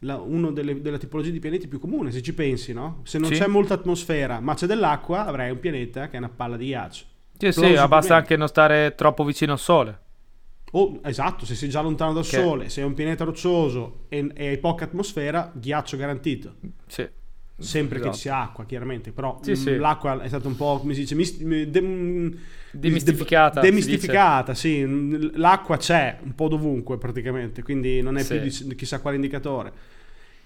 la, 0.00 0.16
uno 0.18 0.50
delle, 0.50 0.80
della 0.80 0.98
tipologia 0.98 1.30
di 1.30 1.38
pianeti 1.38 1.68
più 1.68 1.78
comune, 1.78 2.10
se 2.10 2.22
ci 2.22 2.34
pensi, 2.34 2.72
no? 2.72 3.02
Se 3.04 3.18
non 3.18 3.30
Sì. 3.30 3.36
c'è 3.38 3.46
molta 3.46 3.74
atmosfera, 3.74 4.40
ma 4.40 4.54
c'è 4.54 4.66
dell'acqua, 4.66 5.26
avrai 5.26 5.52
un 5.52 5.60
pianeta 5.60 6.08
che 6.08 6.16
è 6.16 6.18
una 6.18 6.28
palla 6.28 6.56
di 6.56 6.66
ghiaccio. 6.66 7.04
Sì, 7.38 7.52
sì, 7.52 7.74
basta 7.86 8.16
anche 8.16 8.36
non 8.36 8.48
stare 8.48 8.96
troppo 8.96 9.22
vicino 9.22 9.52
al 9.52 9.60
sole. 9.60 9.98
O, 10.74 11.00
esatto, 11.04 11.44
se 11.44 11.54
sei 11.54 11.68
già 11.68 11.80
lontano 11.82 12.12
dal 12.14 12.22
Che- 12.26 12.38
Sole, 12.40 12.68
se 12.70 12.80
è 12.80 12.84
un 12.84 12.94
pianeta 12.94 13.24
roccioso 13.24 14.04
e, 14.08 14.30
e 14.34 14.48
hai 14.48 14.58
poca 14.58 14.84
atmosfera, 14.84 15.50
ghiaccio 15.54 15.96
garantito. 15.96 16.54
Sì. 16.86 17.06
Sempre 17.58 17.96
che 17.96 18.08
Esatto. 18.08 18.14
ci 18.16 18.20
sia 18.22 18.40
acqua, 18.40 18.64
chiaramente. 18.64 19.12
Però 19.12 19.38
Sì, 19.42 19.50
mh, 19.52 19.54
sì. 19.54 19.76
l'acqua 19.76 20.20
è 20.22 20.28
stata 20.28 20.48
un 20.48 20.56
po', 20.56 20.78
come 20.80 20.94
si 20.94 21.00
dice, 21.00 21.14
mis- 21.14 21.36
de- 21.38 21.80
mh, 21.80 22.38
Demistificata, 22.72 23.60
de- 23.60 23.68
demistificata, 23.68 24.54
sì. 24.54 24.82
Mh, 24.82 25.32
L'acqua 25.38 25.76
c'è 25.76 26.18
un 26.24 26.34
po' 26.34 26.48
dovunque 26.48 26.96
praticamente, 26.96 27.62
quindi 27.62 28.00
non 28.00 28.16
è 28.16 28.22
Sì. 28.22 28.38
più 28.40 28.66
di 28.68 28.74
chissà 28.74 29.00
quale 29.00 29.16
indicatore. 29.16 29.72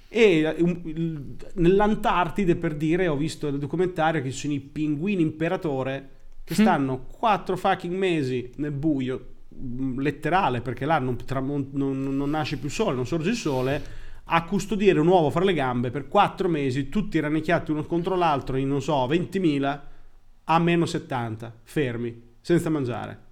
E 0.09 0.55
il- 0.59 1.37
nell'Antartide, 1.55 2.57
per 2.57 2.75
dire, 2.75 3.07
ho 3.07 3.17
visto 3.17 3.49
nel 3.49 3.61
documentario 3.61 4.21
che 4.23 4.31
ci 4.33 4.39
sono 4.39 4.53
i 4.55 4.61
pinguini 4.61 5.23
imperatore 5.23 6.09
che 6.45 6.55
Mm. 6.59 6.63
stanno 6.63 7.07
quattro 7.07 7.57
fucking 7.57 7.95
mesi 7.95 8.51
nel 8.57 8.73
buio, 8.73 9.27
letterale, 9.99 10.61
perché 10.61 10.85
là 10.85 10.99
non, 10.99 11.17
tramon- 11.17 11.71
non- 11.73 12.17
non 12.17 12.31
nasce 12.31 12.59
più 12.59 12.69
sole, 12.69 12.95
non 12.95 13.07
sorge 13.07 13.31
il 13.31 13.37
sole, 13.37 13.83
a 14.25 14.45
custodire 14.45 14.99
un 14.99 15.07
uovo 15.07 15.31
fra 15.31 15.45
le 15.45 15.55
gambe 15.55 15.91
per 15.91 16.09
quattro 16.09 16.49
mesi, 16.49 16.89
tutti 16.89 17.21
rannicchiati 17.21 17.71
uno 17.71 17.85
contro 17.85 18.17
l'altro 18.17 18.57
in, 18.57 18.69
non 18.69 18.83
so, 18.83 19.07
20.000 19.07 19.81
a 20.45 20.59
meno 20.59 20.87
70, 20.87 21.53
fermi, 21.63 22.23
senza 22.41 22.71
mangiare. 22.71 23.25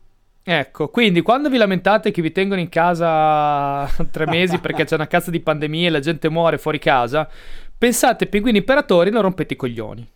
Ecco, 0.46 0.88
quindi 0.88 1.22
quando 1.22 1.48
vi 1.48 1.56
lamentate 1.56 2.10
che 2.10 2.20
vi 2.20 2.30
tengono 2.30 2.60
in 2.60 2.68
casa 2.68 3.86
tre 4.12 4.26
mesi 4.26 4.58
perché 4.58 4.84
c'è 4.84 4.94
una 4.94 5.06
cazzo 5.06 5.30
di 5.30 5.40
pandemia 5.40 5.86
e 5.86 5.90
la 5.90 6.00
gente 6.00 6.28
muore 6.28 6.58
fuori 6.58 6.78
casa, 6.78 7.28
pensate 7.76 8.26
pinguini 8.26 8.58
imperatori 8.58 9.10
non 9.10 9.22
rompete 9.22 9.54
i 9.54 9.56
coglioni. 9.56 10.06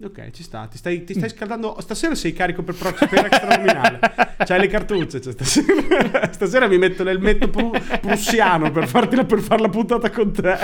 Ok, 0.00 0.30
ci 0.30 0.42
sta, 0.42 0.66
ti 0.68 0.78
stai, 0.78 1.04
ti 1.04 1.12
stai 1.12 1.28
scaldando. 1.28 1.76
Stasera 1.80 2.14
sei 2.14 2.32
carico 2.32 2.62
per, 2.62 2.74
pro- 2.74 2.94
per 3.08 3.26
extranominale. 3.26 3.98
C'hai 4.42 4.58
le 4.60 4.66
cartucce. 4.66 5.20
cioè, 5.20 5.32
stasera, 5.34 6.32
stasera 6.32 6.66
mi 6.66 6.78
metto 6.78 7.02
nel 7.04 7.18
metto 7.20 7.48
pru- 7.50 7.78
prussiano 8.00 8.70
per, 8.72 8.88
farti 8.88 9.16
la, 9.16 9.24
per 9.26 9.40
fare 9.40 9.60
la 9.60 9.68
puntata 9.68 10.10
con 10.10 10.32
te. 10.32 10.58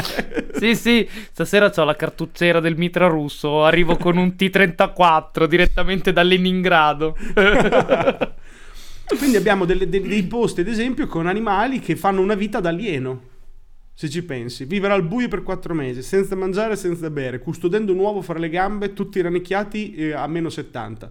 Sì, 0.54 0.74
sì, 0.74 1.06
stasera 1.30 1.70
ho 1.76 1.84
la 1.84 1.94
cartucciera 1.94 2.58
del 2.60 2.76
mitra 2.78 3.06
russo, 3.06 3.64
arrivo 3.66 3.96
con 3.96 4.16
un 4.16 4.34
T-34 4.34 5.44
direttamente 5.44 6.10
da 6.12 6.22
Leningrado. 6.22 7.14
Quindi 9.18 9.36
abbiamo 9.36 9.66
delle- 9.66 9.90
dei, 9.90 10.00
dei 10.00 10.22
posti, 10.22 10.62
ad 10.62 10.68
esempio, 10.68 11.06
con 11.06 11.26
animali 11.26 11.80
che 11.80 11.96
fanno 11.96 12.22
una 12.22 12.34
vita 12.34 12.60
d'alieno. 12.60 13.20
Se 13.98 14.08
ci 14.08 14.22
pensi, 14.22 14.64
vivere 14.64 14.92
al 14.94 15.02
buio 15.02 15.26
per 15.26 15.42
quattro 15.42 15.74
mesi, 15.74 16.02
senza 16.02 16.36
mangiare 16.36 16.74
e 16.74 16.76
senza 16.76 17.10
bere, 17.10 17.40
custodendo 17.40 17.90
un 17.92 17.98
uovo 17.98 18.22
fra 18.22 18.38
le 18.38 18.48
gambe, 18.48 18.92
tutti 18.92 19.20
rannicchiati 19.20 19.92
eh, 19.96 20.12
a 20.12 20.24
meno 20.28 20.50
70. 20.50 21.10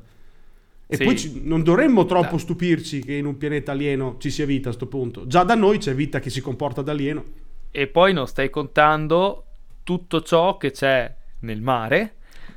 E 0.88 0.96
Sì. 0.96 1.04
poi 1.04 1.18
ci- 1.18 1.42
non 1.44 1.64
dovremmo 1.64 2.06
troppo 2.06 2.30
Dai. 2.30 2.40
stupirci 2.40 3.04
che 3.04 3.16
in 3.16 3.26
un 3.26 3.36
pianeta 3.38 3.74
alieno 3.74 4.16
ci 4.20 4.30
sia 4.30 4.46
vita 4.46 4.70
a 4.70 4.72
sto 4.72 4.86
punto. 4.86 5.28
Già 5.28 5.44
da 5.44 5.54
noi 5.54 5.80
c'è 5.80 5.94
vita 5.94 6.22
che 6.22 6.30
si 6.30 6.40
comporta 6.40 6.82
da 6.82 6.94
alieno. 6.94 7.26
e 7.72 7.88
poi 7.88 8.14
non 8.14 8.26
stai 8.26 8.50
contando 8.50 9.44
tutto 9.84 10.22
ciò 10.22 10.56
che 10.56 10.72
c'è 10.72 11.14
nel 11.40 11.62
mare, 11.62 12.14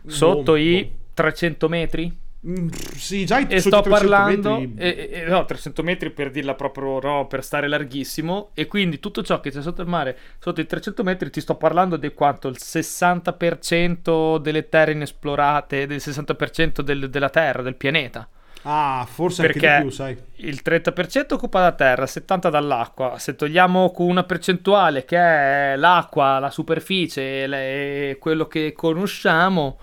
sotto 0.07 0.53
Boh, 0.53 0.57
i 0.59 0.85
boh. 0.85 0.91
300 1.13 1.69
metri. 1.69 2.17
Mm, 2.47 2.69
sì, 2.97 3.27
già 3.27 3.47
E 3.47 3.61
sto 3.61 3.81
i 3.81 3.83
300 3.83 3.89
parlando, 3.91 4.61
metri- 4.61 4.75
e- 4.79 5.11
e- 5.13 5.25
no, 5.27 5.45
300 5.45 5.83
metri 5.83 6.11
per 6.11 6.31
dirla 6.31 6.55
proprio, 6.55 6.99
no, 7.01 7.27
per 7.27 7.45
stare 7.45 7.69
larghissimo. 7.69 8.51
E 8.55 8.67
quindi 8.67 8.99
tutto 8.99 9.23
ciò 9.23 9.41
che 9.41 9.51
c'è 9.51 9.61
sotto 9.61 9.83
il 9.83 9.89
mare, 9.89 10.17
sotto 10.39 10.61
i 10.63 10.67
300 10.67 11.03
metri, 11.03 11.29
ti 11.31 11.41
sto 11.43 11.57
parlando 11.57 11.97
di 11.97 12.09
quanto 12.15 12.49
il 12.49 12.57
60% 12.59 14.39
delle 14.39 14.69
terre 14.69 14.93
inesplorate, 14.93 15.87
del 15.87 16.01
60% 16.01 16.81
del- 16.83 17.11
della 17.11 17.29
terra, 17.31 17.61
del 17.63 17.77
pianeta. 17.77 18.27
Ah, 18.63 19.07
forse 19.11 19.41
anche 19.43 19.59
Perché 19.59 19.77
di 19.77 19.83
più, 19.83 19.91
sai. 19.91 20.19
il 20.37 20.61
30% 20.63 21.35
occupa 21.35 21.61
la 21.61 21.73
terra, 21.73 22.03
il 22.03 22.09
70% 22.11 22.51
dall'acqua. 22.51 23.19
Se 23.19 23.35
togliamo 23.35 23.93
una 23.99 24.23
percentuale 24.25 25.05
che 25.07 25.17
è 25.17 25.77
l'acqua, 25.77 26.39
la 26.39 26.51
superficie 26.51 27.47
le- 27.47 28.17
quello 28.21 28.47
che 28.47 28.73
conosciamo, 28.75 29.79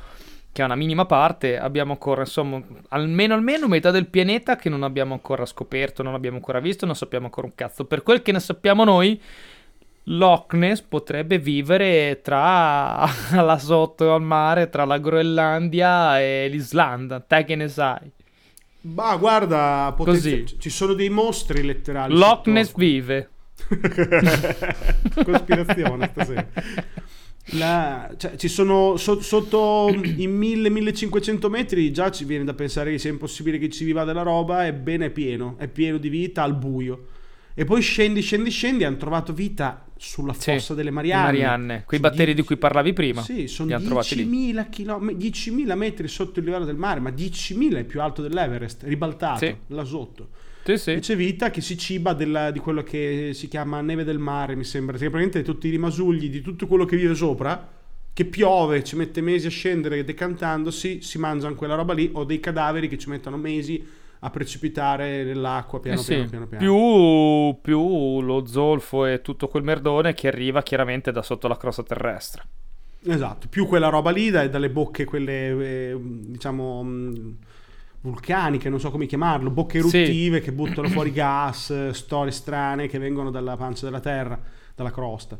che 0.58 0.64
è 0.64 0.66
una 0.66 0.76
minima 0.76 1.06
parte, 1.06 1.60
abbiamo 1.60 1.92
ancora, 1.92 2.22
insomma, 2.22 2.60
almeno 2.88 3.36
almeno 3.36 3.68
metà 3.68 3.92
del 3.92 4.08
pianeta 4.08 4.56
che 4.56 4.70
non 4.70 4.82
abbiamo 4.82 5.14
ancora 5.14 5.46
scoperto, 5.46 6.02
non 6.02 6.16
abbiamo 6.16 6.38
ancora 6.38 6.60
visto, 6.60 6.88
non 6.88 6.96
sappiamo 6.96 7.26
ancora 7.26 7.46
un 7.46 7.54
cazzo. 7.54 7.86
Per 7.86 8.02
quel 8.02 8.24
che 8.24 8.32
ne 8.32 8.40
sappiamo 8.40 8.84
noi, 8.84 9.22
Loch 10.06 10.54
Ness 10.54 10.82
potrebbe 10.82 11.38
vivere 11.38 12.22
tra 12.24 13.06
là 13.40 13.58
sotto 13.60 14.16
al 14.16 14.24
mare, 14.24 14.70
tra 14.70 14.84
la 14.86 14.98
Groenlandia 14.98 16.20
e 16.20 16.48
l'Islanda. 16.50 17.20
Te 17.20 17.44
che 17.44 17.56
ne 17.56 17.68
sai? 17.68 18.12
Ma 18.82 19.16
guarda, 19.16 19.94
potenzi- 19.96 20.42
Così. 20.42 20.60
ci 20.60 20.70
sono 20.72 20.94
dei 20.94 21.10
mostri 21.10 21.62
letterali. 21.62 22.18
Loch 22.18 22.48
Ness 22.48 22.74
vive. 22.74 23.30
Cospirazione 25.24 26.10
stasera. 26.12 26.48
La- 27.52 28.14
cioè, 28.18 28.36
ci 28.36 28.50
sono 28.50 28.98
so- 28.98 29.22
sotto 29.22 29.88
i 29.90 30.28
1000-1500 30.28 31.48
metri 31.50 31.92
già 31.94 32.12
ci 32.12 32.26
viene 32.26 32.44
da 32.44 32.54
pensare 32.54 32.92
che 32.92 32.98
sia 32.98 33.10
impossibile 33.10 33.58
che 33.58 33.70
ci 33.70 33.86
viva 33.86 34.04
della 34.04 34.22
roba 34.22 34.66
ebbene 34.68 35.06
è 35.06 35.10
pieno 35.12 35.56
è 35.58 35.68
pieno 35.70 35.98
di 35.98 36.10
vita 36.10 36.44
al 36.44 36.56
buio 36.56 37.08
e 37.54 37.64
poi 37.64 37.82
scendi 37.82 38.22
scendi 38.22 38.50
scendi 38.52 38.84
hanno 38.84 38.98
trovato 38.98 39.32
vita 39.34 39.86
sulla 39.98 40.34
Sì, 40.34 40.52
fossa 40.52 40.74
delle 40.74 40.90
Le 40.90 40.96
Marianne 40.96 41.24
Marianne, 41.24 41.84
quei 41.88 42.00
batteri 42.00 42.26
di 42.28 42.34
10 42.34 42.48
cui 42.48 42.58
parlavi 42.58 42.94
prima. 42.94 43.22
sì, 43.24 43.48
sono 43.48 43.70
li 43.70 43.74
hanno 43.76 43.86
trovati 43.86 44.16
lì. 44.16 44.24
10.000, 44.54 44.68
chilom- 44.70 45.12
10.000 45.14 45.76
metri 45.76 46.08
sotto 46.08 46.40
il 46.40 46.46
livello 46.46 46.66
del 46.66 46.76
mare, 46.76 47.00
ma 47.00 47.10
10.000 47.10 47.78
è 47.80 47.84
più 47.84 48.00
alto 48.02 48.22
dell'Everest, 48.22 48.84
ribaltato, 48.84 49.40
Sì. 49.46 49.56
là 49.68 49.84
sotto. 49.86 50.30
Sì, 50.68 50.78
sì. 50.78 50.92
E 50.92 51.00
c'è 51.00 51.16
vita 51.16 51.50
che 51.50 51.62
si 51.62 51.78
ciba 51.78 52.12
della- 52.12 52.52
di 52.52 52.60
quello 52.60 52.84
che 52.84 53.32
si 53.34 53.48
chiama 53.48 53.80
neve 53.80 54.04
del 54.04 54.20
mare, 54.20 54.56
mi 54.56 54.66
sembra. 54.66 54.98
Che 54.98 55.10
praticamente 55.10 55.42
tutti 55.44 55.68
i 55.68 55.72
rimasugli 55.72 56.30
di 56.30 56.42
tutto 56.42 56.68
quello 56.68 56.84
che 56.84 56.98
vive 56.98 57.16
sopra, 57.16 57.70
che 58.12 58.26
piove, 58.26 58.84
ci 58.84 58.98
mette 58.98 59.22
mesi 59.22 59.48
a 59.48 59.50
scendere 59.50 60.04
decantandosi, 60.04 61.02
si 61.02 61.18
mangiano 61.20 61.56
quella 61.56 61.76
roba 61.76 61.94
lì, 61.94 62.10
o 62.14 62.26
dei 62.26 62.42
cadaveri 62.42 62.90
che 62.90 62.98
ci 62.98 63.08
mettono 63.10 63.38
mesi 63.38 63.82
a 64.20 64.30
precipitare 64.30 65.24
nell'acqua 65.24 65.80
piano 65.80 66.00
Eh 66.00 66.04
sì, 66.04 66.14
piano, 66.16 66.30
piano, 66.30 66.48
piano. 66.48 66.64
Più, 66.64 67.62
più 67.62 68.22
lo 68.22 68.46
zolfo 68.46 69.06
e 69.06 69.22
tutto 69.22 69.48
quel 69.48 69.64
merdone 69.64 70.14
che 70.16 70.28
arriva 70.28 70.64
chiaramente 70.64 71.14
da 71.14 71.22
sotto 71.22 71.48
la 71.48 71.56
crosta 71.56 71.84
terrestre. 71.84 72.44
Esatto, 73.06 73.48
più 73.48 73.68
quella 73.68 73.88
roba 73.88 74.10
lì 74.10 74.32
dalle 74.32 74.70
bocche, 74.70 75.06
quelle 75.06 75.92
eh, 75.92 75.98
diciamo 76.02 76.84
mh, 76.84 77.38
vulcaniche, 78.10 78.70
non 78.70 78.80
so 78.80 78.90
come 78.92 79.06
chiamarlo, 79.06 79.50
bocche 79.50 79.82
Sì. 79.82 79.98
eruttive 79.98 80.40
che 80.42 80.52
buttano 80.52 80.88
fuori 80.90 81.12
gas, 81.12 81.90
storie 81.92 82.32
strane 82.32 82.88
che 82.88 82.98
vengono 83.00 83.30
dalla 83.32 83.56
pancia 83.58 83.86
della 83.86 84.00
terra, 84.00 84.40
dalla 84.76 84.92
crosta, 84.92 85.38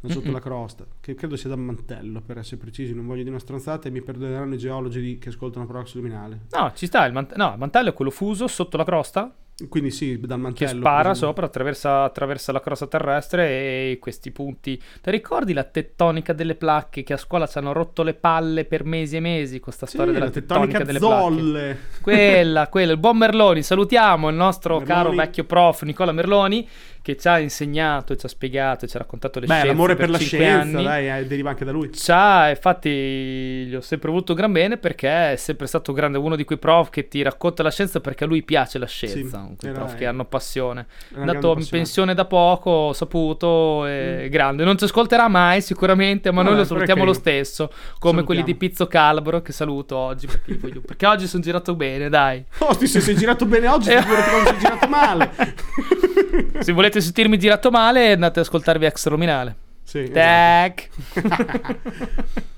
da 0.00 0.08
sotto 0.08 0.30
la 0.30 0.40
crosta, 0.40 0.86
che 1.00 1.14
credo 1.14 1.36
sia 1.36 1.48
dal 1.50 1.58
mantello 1.58 2.20
per 2.22 2.38
essere 2.38 2.56
precisi, 2.56 2.94
non 2.94 3.04
voglio 3.06 3.18
dire 3.18 3.30
una 3.30 3.38
stronzata 3.38 3.88
e 3.88 3.90
mi 3.90 4.00
perdoneranno 4.02 4.54
i 4.54 4.58
geologi 4.58 5.00
di- 5.00 5.18
che 5.18 5.28
ascoltano 5.28 5.66
Prox 5.66 5.94
Luminale. 5.94 6.46
No, 6.52 6.72
ci 6.74 6.86
sta, 6.86 7.04
il, 7.04 7.12
mant- 7.12 7.34
no, 7.36 7.52
il 7.52 7.58
mantello 7.58 7.90
è 7.90 7.92
quello 7.92 8.10
fuso 8.10 8.46
sotto 8.46 8.76
la 8.76 8.84
crosta 8.84 9.34
Quindi 9.68 9.90
sì, 9.90 10.18
dal 10.20 10.28
che 10.30 10.42
mantello. 10.42 10.80
spara 10.80 11.10
presumo. 11.10 11.26
sopra, 11.30 11.46
attraversa, 11.46 12.02
attraversa 12.04 12.52
la 12.52 12.60
crosta 12.60 12.86
terrestre 12.86 13.48
e 13.90 13.98
questi 14.00 14.30
punti. 14.30 14.80
Ti 15.02 15.10
ricordi 15.10 15.52
la 15.52 15.64
tettonica 15.64 16.32
delle 16.32 16.54
placche 16.54 17.02
che 17.02 17.12
a 17.12 17.16
scuola 17.16 17.46
ci 17.46 17.58
hanno 17.58 17.72
rotto 17.72 18.02
le 18.02 18.14
palle 18.14 18.64
per 18.64 18.84
mesi 18.84 19.16
e 19.16 19.20
mesi? 19.20 19.60
Questa 19.60 19.86
Sì, 19.86 19.92
storia 19.96 20.12
della 20.12 20.26
la 20.26 20.30
tettonica, 20.30 20.78
tettonica 20.78 20.84
delle 20.84 20.98
placche. 20.98 21.22
zolle. 21.40 21.78
Quella, 22.00 22.68
quella, 22.68 22.92
il 22.92 22.98
buon 22.98 23.16
Merloni. 23.18 23.62
Salutiamo 23.62 24.28
il 24.28 24.34
nostro 24.36 24.78
Merloni. 24.78 24.88
caro 24.98 25.12
vecchio 25.12 25.44
prof 25.44 25.82
Nicola 25.82 26.12
Merloni 26.12 26.66
che 27.02 27.16
ci 27.16 27.28
ha 27.28 27.38
insegnato, 27.38 28.14
ci 28.16 28.26
ha 28.26 28.28
spiegato, 28.28 28.84
e 28.84 28.88
ci 28.88 28.96
ha 28.96 29.00
raccontato 29.00 29.40
le 29.40 29.46
Beh, 29.46 29.52
scienze 29.54 29.68
l'amore 29.72 29.94
per, 29.96 30.10
la 30.10 30.18
cinque 30.18 30.38
scienza, 30.38 30.60
anni. 30.78 30.84
dai, 30.84 31.18
eh, 31.20 31.26
deriva 31.26 31.50
anche 31.50 31.64
da 31.64 31.72
lui. 31.72 31.92
Ci 31.92 32.10
ha, 32.10 32.50
infatti, 32.50 32.90
gli 32.90 33.74
ho 33.74 33.80
sempre 33.80 34.10
voluto 34.10 34.34
gran 34.34 34.52
bene 34.52 34.76
perché 34.76 35.32
è 35.32 35.36
sempre 35.36 35.66
stato 35.66 35.92
grande, 35.92 36.18
uno 36.18 36.36
di 36.36 36.44
quei 36.44 36.58
prof 36.58 36.90
che 36.90 37.08
ti 37.08 37.22
racconta 37.22 37.62
la 37.62 37.70
scienza 37.70 38.00
perché 38.00 38.24
a 38.24 38.26
lui 38.26 38.42
piace 38.42 38.78
la 38.78 38.86
scienza, 38.86 39.46
Sì, 39.48 39.56
quei 39.58 39.72
prof 39.72 39.94
che 39.96 40.06
hanno 40.06 40.24
passione. 40.24 40.86
È 41.14 41.18
andato 41.18 41.54
in 41.58 41.66
pensione 41.68 42.14
da 42.14 42.24
poco, 42.24 42.70
ho 42.70 42.92
saputo, 42.92 43.84
è 43.86 44.28
grande. 44.30 44.64
Non 44.64 44.76
ci 44.78 44.84
ascolterà 44.84 45.28
mai 45.28 45.60
sicuramente, 45.62 46.30
ma 46.30 46.38
Vabbè, 46.42 46.48
noi 46.48 46.58
lo 46.58 46.64
salutiamo 46.64 47.04
lo 47.04 47.12
stesso, 47.12 47.68
come 47.98 48.22
quelli 48.24 48.40
Salutiamo. 48.40 48.46
di 48.46 48.54
Pizzo 48.54 48.86
Calabro 48.86 49.42
che 49.42 49.52
saluto 49.52 49.96
oggi 49.96 50.26
perché, 50.26 50.56
voglio- 50.56 50.80
perché 50.86 51.06
oggi 51.06 51.26
sono 51.26 51.42
girato 51.42 51.74
bene, 51.74 52.08
dai. 52.08 52.44
Oh, 52.58 52.74
ti 52.74 52.86
sei, 52.86 53.00
sei 53.00 53.16
girato 53.16 53.46
bene 53.46 53.68
oggi, 53.68 53.90
Eh. 53.90 54.00
figurati 54.02 54.30
quando 54.30 54.48
sei 54.50 54.58
girato 54.58 54.88
male. 54.88 55.30
Se 56.60 56.72
volete 56.72 56.89
sentirmi 56.98 57.38
girato 57.38 57.70
male, 57.70 58.12
andate 58.12 58.40
ad 58.40 58.46
ascoltarvi 58.46 58.84
Extraluminale. 58.86 59.54
Sì, 59.84 59.98
esatto. 60.00 60.12
Tac. 60.14 60.88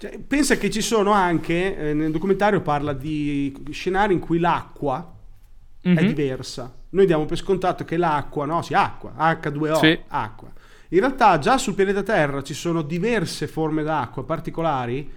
Cioè, 0.00 0.18
pensa 0.26 0.56
che 0.56 0.70
ci 0.70 0.80
sono 0.80 1.10
anche, 1.12 1.76
eh, 1.76 1.92
nel 1.92 2.10
documentario 2.10 2.62
parla 2.62 2.94
di 2.94 3.54
scenari 3.70 4.14
in 4.14 4.18
cui 4.20 4.38
l'acqua 4.38 5.12
è 5.82 5.88
Mhm. 5.90 6.06
diversa. 6.06 6.72
Noi 6.90 7.04
diamo 7.04 7.26
per 7.26 7.36
scontato 7.36 7.84
che 7.84 7.98
l'acqua, 7.98 8.46
no? 8.46 8.62
Sì, 8.62 8.72
acqua, 8.72 9.12
H2O, 9.14 9.78
Sì. 9.78 9.98
acqua. 10.08 10.48
In 10.88 11.00
realtà 11.00 11.38
già 11.38 11.58
sul 11.58 11.74
pianeta 11.74 12.02
Terra 12.02 12.42
ci 12.42 12.54
sono 12.54 12.80
diverse 12.80 13.46
forme 13.46 13.82
d'acqua 13.82 14.24
particolari 14.24 15.08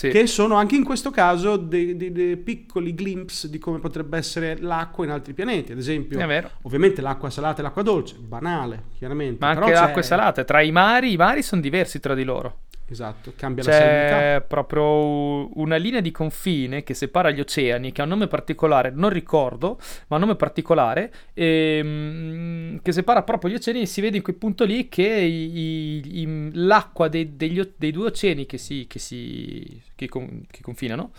Sì. 0.00 0.08
che 0.08 0.26
sono 0.26 0.54
anche 0.54 0.76
in 0.76 0.84
questo 0.84 1.10
caso 1.10 1.56
dei, 1.56 1.96
dei- 1.96 2.10
dei 2.12 2.36
piccoli 2.38 2.94
glimpse 2.94 3.50
di 3.50 3.58
come 3.58 3.78
potrebbe 3.80 4.16
essere 4.16 4.56
l'acqua 4.58 5.04
in 5.04 5.10
altri 5.10 5.34
pianeti. 5.34 5.72
Ad 5.72 5.78
esempio, 5.78 6.16
ovviamente 6.62 7.00
l'acqua 7.02 7.28
salata 7.28 7.60
e 7.60 7.62
l'acqua 7.62 7.82
dolce, 7.82 8.16
banale, 8.18 8.84
chiaramente. 8.96 9.36
Ma 9.40 9.50
anche 9.50 9.72
c'è- 9.72 9.76
acque 9.76 10.02
salate, 10.02 10.44
tra 10.44 10.60
i 10.62 10.70
mari, 10.72 11.12
i 11.12 11.16
mari 11.16 11.42
sono 11.42 11.60
diversi 11.60 12.00
tra 12.00 12.14
di 12.14 12.24
loro. 12.24 12.60
Esatto, 12.90 13.32
cambia 13.36 13.62
la 13.62 13.70
salinità. 13.70 14.16
C'è 14.18 14.44
proprio 14.48 15.56
una 15.60 15.76
linea 15.76 16.00
di 16.00 16.10
confine 16.10 16.82
che 16.82 16.92
separa 16.94 17.30
gli 17.30 17.38
oceani, 17.38 17.92
che 17.92 18.00
ha 18.00 18.04
un 18.04 18.10
nome 18.10 18.26
particolare, 18.26 18.90
non 18.92 19.10
ricordo, 19.10 19.78
ma 20.08 20.16
un 20.16 20.22
nome 20.22 20.34
particolare, 20.34 21.12
ehm, 21.32 22.80
che 22.82 22.92
separa 22.92 23.22
proprio 23.22 23.50
gli 23.52 23.54
oceani 23.54 23.82
e 23.82 23.86
si 23.86 24.00
vede 24.00 24.16
in 24.16 24.22
quel 24.22 24.36
punto 24.36 24.64
lì 24.64 24.88
che 24.88 25.06
i- 25.06 26.20
i- 26.22 26.50
l'acqua 26.54 27.06
dei, 27.08 27.36
degli 27.36 27.60
dei 27.76 27.92
due 27.92 28.06
oceani 28.06 28.44
che, 28.46 28.58
si, 28.58 28.86
che, 28.88 28.98
si, 28.98 29.80
che, 29.94 30.08
con- 30.08 30.44
che 30.50 30.60
confinano 30.62 31.12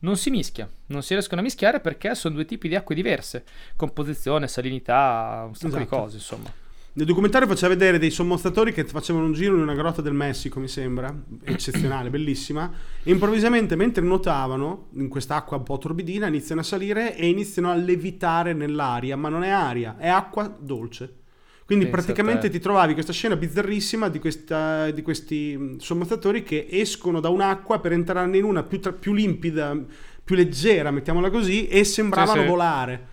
non 0.00 0.16
si 0.18 0.28
mischia, 0.28 0.68
non 0.88 1.02
si 1.02 1.14
riescono 1.14 1.40
a 1.40 1.44
mischiare 1.44 1.80
perché 1.80 2.14
sono 2.14 2.34
due 2.34 2.44
tipi 2.44 2.68
di 2.68 2.74
acque 2.74 2.94
diverse, 2.94 3.44
composizione, 3.76 4.46
salinità, 4.48 5.44
un 5.46 5.54
sacco 5.54 5.76
di 5.76 5.82
Esatto. 5.84 5.96
cose, 5.96 6.16
insomma. 6.16 6.52
Nel 6.96 7.06
documentario 7.06 7.48
faceva 7.48 7.74
vedere 7.74 7.98
dei 7.98 8.10
sommostatori 8.10 8.72
che 8.72 8.84
facevano 8.84 9.24
un 9.24 9.32
giro 9.32 9.56
in 9.56 9.62
una 9.62 9.74
grotta 9.74 10.00
del 10.00 10.12
Messico, 10.12 10.60
mi 10.60 10.68
sembra, 10.68 11.12
eccezionale, 11.42 12.08
bellissima. 12.08 12.70
E 13.02 13.10
improvvisamente, 13.10 13.74
mentre 13.74 14.04
nuotavano 14.04 14.90
in 14.92 15.08
quest'acqua 15.08 15.56
un 15.56 15.64
po' 15.64 15.76
torbidina, 15.76 16.28
iniziano 16.28 16.60
a 16.60 16.64
salire 16.64 17.16
e 17.16 17.26
iniziano 17.26 17.68
a 17.68 17.74
levitare 17.74 18.52
nell'aria, 18.52 19.16
ma 19.16 19.28
non 19.28 19.42
è 19.42 19.48
aria, 19.48 19.96
è 19.98 20.08
acqua 20.08 20.46
dolce. 20.56 21.22
Quindi 21.66 21.86
Pensa 21.86 22.00
praticamente 22.02 22.42
te. 22.48 22.50
ti 22.50 22.60
trovavi 22.60 22.92
questa 22.92 23.12
scena 23.12 23.34
bizzarrissima 23.34 24.08
di, 24.08 24.20
questa- 24.20 24.92
di 24.92 25.02
questi 25.02 25.56
mh, 25.56 25.78
sommostatori 25.78 26.44
che 26.44 26.68
escono 26.70 27.18
da 27.18 27.28
un'acqua 27.28 27.80
per 27.80 27.90
entrare 27.90 28.36
in 28.36 28.44
una 28.44 28.62
più, 28.62 28.78
tra- 28.78 28.92
più 28.92 29.14
limpida, 29.14 29.76
più 30.22 30.36
leggera, 30.36 30.92
mettiamola 30.92 31.28
così, 31.28 31.66
e 31.66 31.82
sembravano 31.82 32.42
sì. 32.42 32.46
volare. 32.46 33.08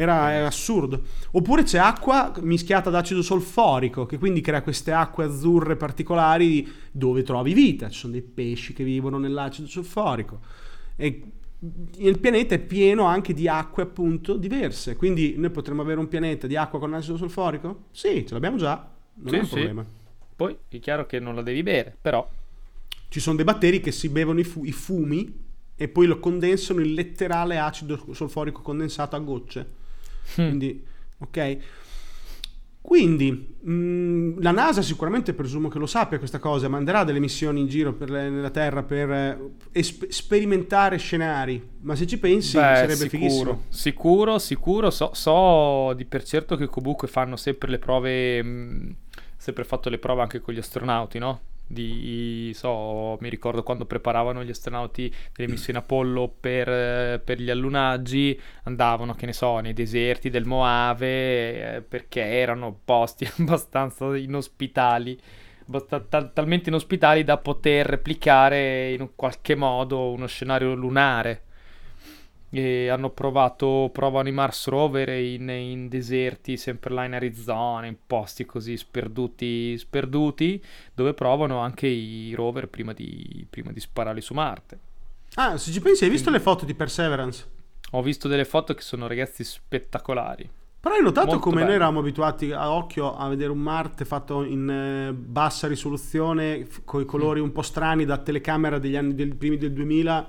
Era 0.00 0.32
è 0.32 0.36
assurdo. 0.38 1.02
Oppure 1.32 1.62
c'è 1.64 1.78
acqua 1.78 2.32
mischiata 2.40 2.88
ad 2.88 2.94
acido 2.94 3.22
solforico, 3.22 4.06
che 4.06 4.18
quindi 4.18 4.40
crea 4.40 4.62
queste 4.62 4.92
acque 4.92 5.24
azzurre 5.24 5.76
particolari 5.76 6.66
dove 6.90 7.22
trovi 7.22 7.52
vita. 7.52 7.88
Ci 7.90 7.98
sono 7.98 8.12
dei 8.12 8.22
pesci 8.22 8.72
che 8.72 8.82
vivono 8.84 9.18
nell'acido 9.18 9.68
solforico. 9.68 10.40
E 10.96 11.22
il 11.98 12.18
pianeta 12.18 12.54
è 12.54 12.58
pieno 12.58 13.04
anche 13.04 13.34
di 13.34 13.46
acque 13.48 13.82
appunto 13.82 14.36
diverse. 14.36 14.96
Quindi 14.96 15.34
noi 15.36 15.50
potremmo 15.50 15.82
avere 15.82 16.00
un 16.00 16.08
pianeta 16.08 16.46
di 16.46 16.56
acqua 16.56 16.78
con 16.78 16.94
acido 16.94 17.16
solforico? 17.18 17.84
Sì, 17.90 18.24
ce 18.26 18.32
l'abbiamo 18.34 18.56
già. 18.56 18.88
Non 19.22 19.34
Sì, 19.34 19.36
è 19.36 19.40
un 19.40 19.44
sì. 19.44 19.50
problema. 19.50 19.86
Poi 20.36 20.56
è 20.68 20.78
chiaro 20.80 21.06
che 21.06 21.20
non 21.20 21.34
la 21.34 21.42
devi 21.42 21.62
bere, 21.62 21.96
però 22.00 22.26
Ci 23.08 23.20
sono 23.20 23.36
dei 23.36 23.44
batteri 23.44 23.80
che 23.80 23.92
si 23.92 24.08
bevono 24.08 24.40
i, 24.40 24.44
fu- 24.44 24.64
i 24.64 24.72
fumi 24.72 25.48
e 25.74 25.88
poi 25.88 26.06
lo 26.06 26.18
condensano 26.20 26.80
in 26.80 26.94
letterale 26.94 27.58
acido 27.58 28.06
solforico 28.12 28.62
condensato 28.62 29.16
a 29.16 29.18
gocce. 29.18 29.78
Mm. 30.40 30.46
Quindi, 30.48 30.84
ok. 31.18 31.56
Quindi, 32.82 33.56
mh, 33.60 34.40
la 34.40 34.52
NASA 34.52 34.80
sicuramente 34.80 35.34
presumo 35.34 35.68
che 35.68 35.78
lo 35.78 35.86
sappia 35.86 36.18
questa 36.18 36.38
cosa, 36.38 36.66
manderà 36.66 37.04
delle 37.04 37.20
missioni 37.20 37.60
in 37.60 37.66
giro 37.68 37.92
per 37.92 38.08
le- 38.10 38.30
nella 38.30 38.48
Terra 38.50 38.82
per 38.82 39.10
eh, 39.72 39.82
sperimentare 39.82 40.96
scenari, 40.96 41.62
ma 41.82 41.94
se 41.94 42.06
ci 42.06 42.18
pensi 42.18 42.56
Beh, 42.56 42.62
sarebbe 42.62 42.94
sicuro, 42.94 43.08
fighissimo. 43.08 43.62
sicuro, 43.68 44.38
sicuro. 44.38 44.90
So, 44.90 45.10
so 45.12 45.92
di 45.94 46.06
per 46.06 46.24
certo 46.24 46.56
che 46.56 46.66
comunque 46.68 47.06
fanno 47.06 47.36
sempre 47.36 47.68
le 47.70 47.78
prove, 47.78 48.42
mh, 48.42 48.94
sempre 49.36 49.64
fatto 49.64 49.90
le 49.90 49.98
prove 49.98 50.22
anche 50.22 50.40
con 50.40 50.54
gli 50.54 50.58
astronauti, 50.58 51.18
no? 51.18 51.40
Di, 51.72 52.50
so, 52.52 53.16
mi 53.20 53.28
ricordo 53.28 53.62
quando 53.62 53.84
preparavano 53.86 54.42
gli 54.42 54.50
astronauti 54.50 55.12
delle 55.32 55.48
missioni 55.48 55.78
Apollo 55.78 56.34
per, 56.40 56.68
eh, 56.68 57.20
per 57.24 57.40
gli 57.40 57.48
allunaggi, 57.48 58.38
andavano, 58.64 59.14
che 59.14 59.26
ne 59.26 59.32
so, 59.32 59.60
nei 59.60 59.72
deserti 59.72 60.30
del 60.30 60.46
Mojave, 60.46 61.76
eh, 61.76 61.80
perché 61.82 62.22
erano 62.22 62.76
posti 62.84 63.24
abbastanza 63.38 64.16
inospitali 64.16 65.16
tal- 66.08 66.32
talmente 66.32 66.68
inospitali 66.68 67.22
da 67.22 67.36
poter 67.38 67.86
replicare 67.86 68.92
in 68.92 69.02
un 69.02 69.10
qualche 69.14 69.54
modo 69.54 70.10
uno 70.10 70.26
scenario 70.26 70.74
lunare. 70.74 71.42
E 72.52 72.88
hanno 72.88 73.10
provato, 73.10 73.90
provano 73.92 74.28
i 74.28 74.32
Mars 74.32 74.66
Rover 74.66 75.08
in, 75.10 75.48
in 75.48 75.88
deserti, 75.88 76.56
sempre 76.56 76.92
là 76.92 77.04
in 77.04 77.14
Arizona, 77.14 77.86
in 77.86 77.96
posti 78.04 78.44
così 78.44 78.76
sperduti, 78.76 79.78
sperduti, 79.78 80.62
dove 80.92 81.14
provano 81.14 81.60
anche 81.60 81.86
i 81.86 82.32
rover 82.34 82.68
prima 82.68 82.92
di, 82.92 83.46
prima 83.48 83.70
di 83.70 83.78
spararli 83.78 84.20
su 84.20 84.34
Marte. 84.34 84.78
Ah, 85.34 85.56
se 85.56 85.70
ci 85.70 85.80
pensi, 85.80 86.04
hai 86.04 86.10
visto 86.10 86.30
le 86.30 86.40
foto 86.40 86.64
di 86.64 86.74
Perseverance? 86.74 87.46
Ho 87.92 88.02
visto 88.02 88.26
delle 88.26 88.44
foto 88.44 88.74
che 88.74 88.82
sono 88.82 89.06
ragazzi 89.06 89.44
spettacolari. 89.44 90.48
Però 90.80 90.94
hai 90.94 91.02
notato 91.02 91.26
Molto 91.26 91.42
come 91.42 91.56
noi 91.56 91.64
bello. 91.66 91.76
eravamo 91.76 92.00
abituati 92.00 92.52
a 92.52 92.72
occhio 92.72 93.14
a 93.14 93.28
vedere 93.28 93.50
un 93.50 93.58
Marte 93.58 94.06
fatto 94.06 94.42
in 94.44 94.68
eh, 94.68 95.12
bassa 95.12 95.68
risoluzione, 95.68 96.66
con 96.84 97.02
i 97.02 97.04
colori 97.04 97.38
un 97.38 97.52
po' 97.52 97.60
strani 97.62 98.06
da 98.06 98.16
telecamera 98.16 98.78
degli 98.78 98.96
anni 98.96 99.14
del, 99.14 99.36
primi 99.36 99.58
del 99.58 99.72
2000 99.72 100.28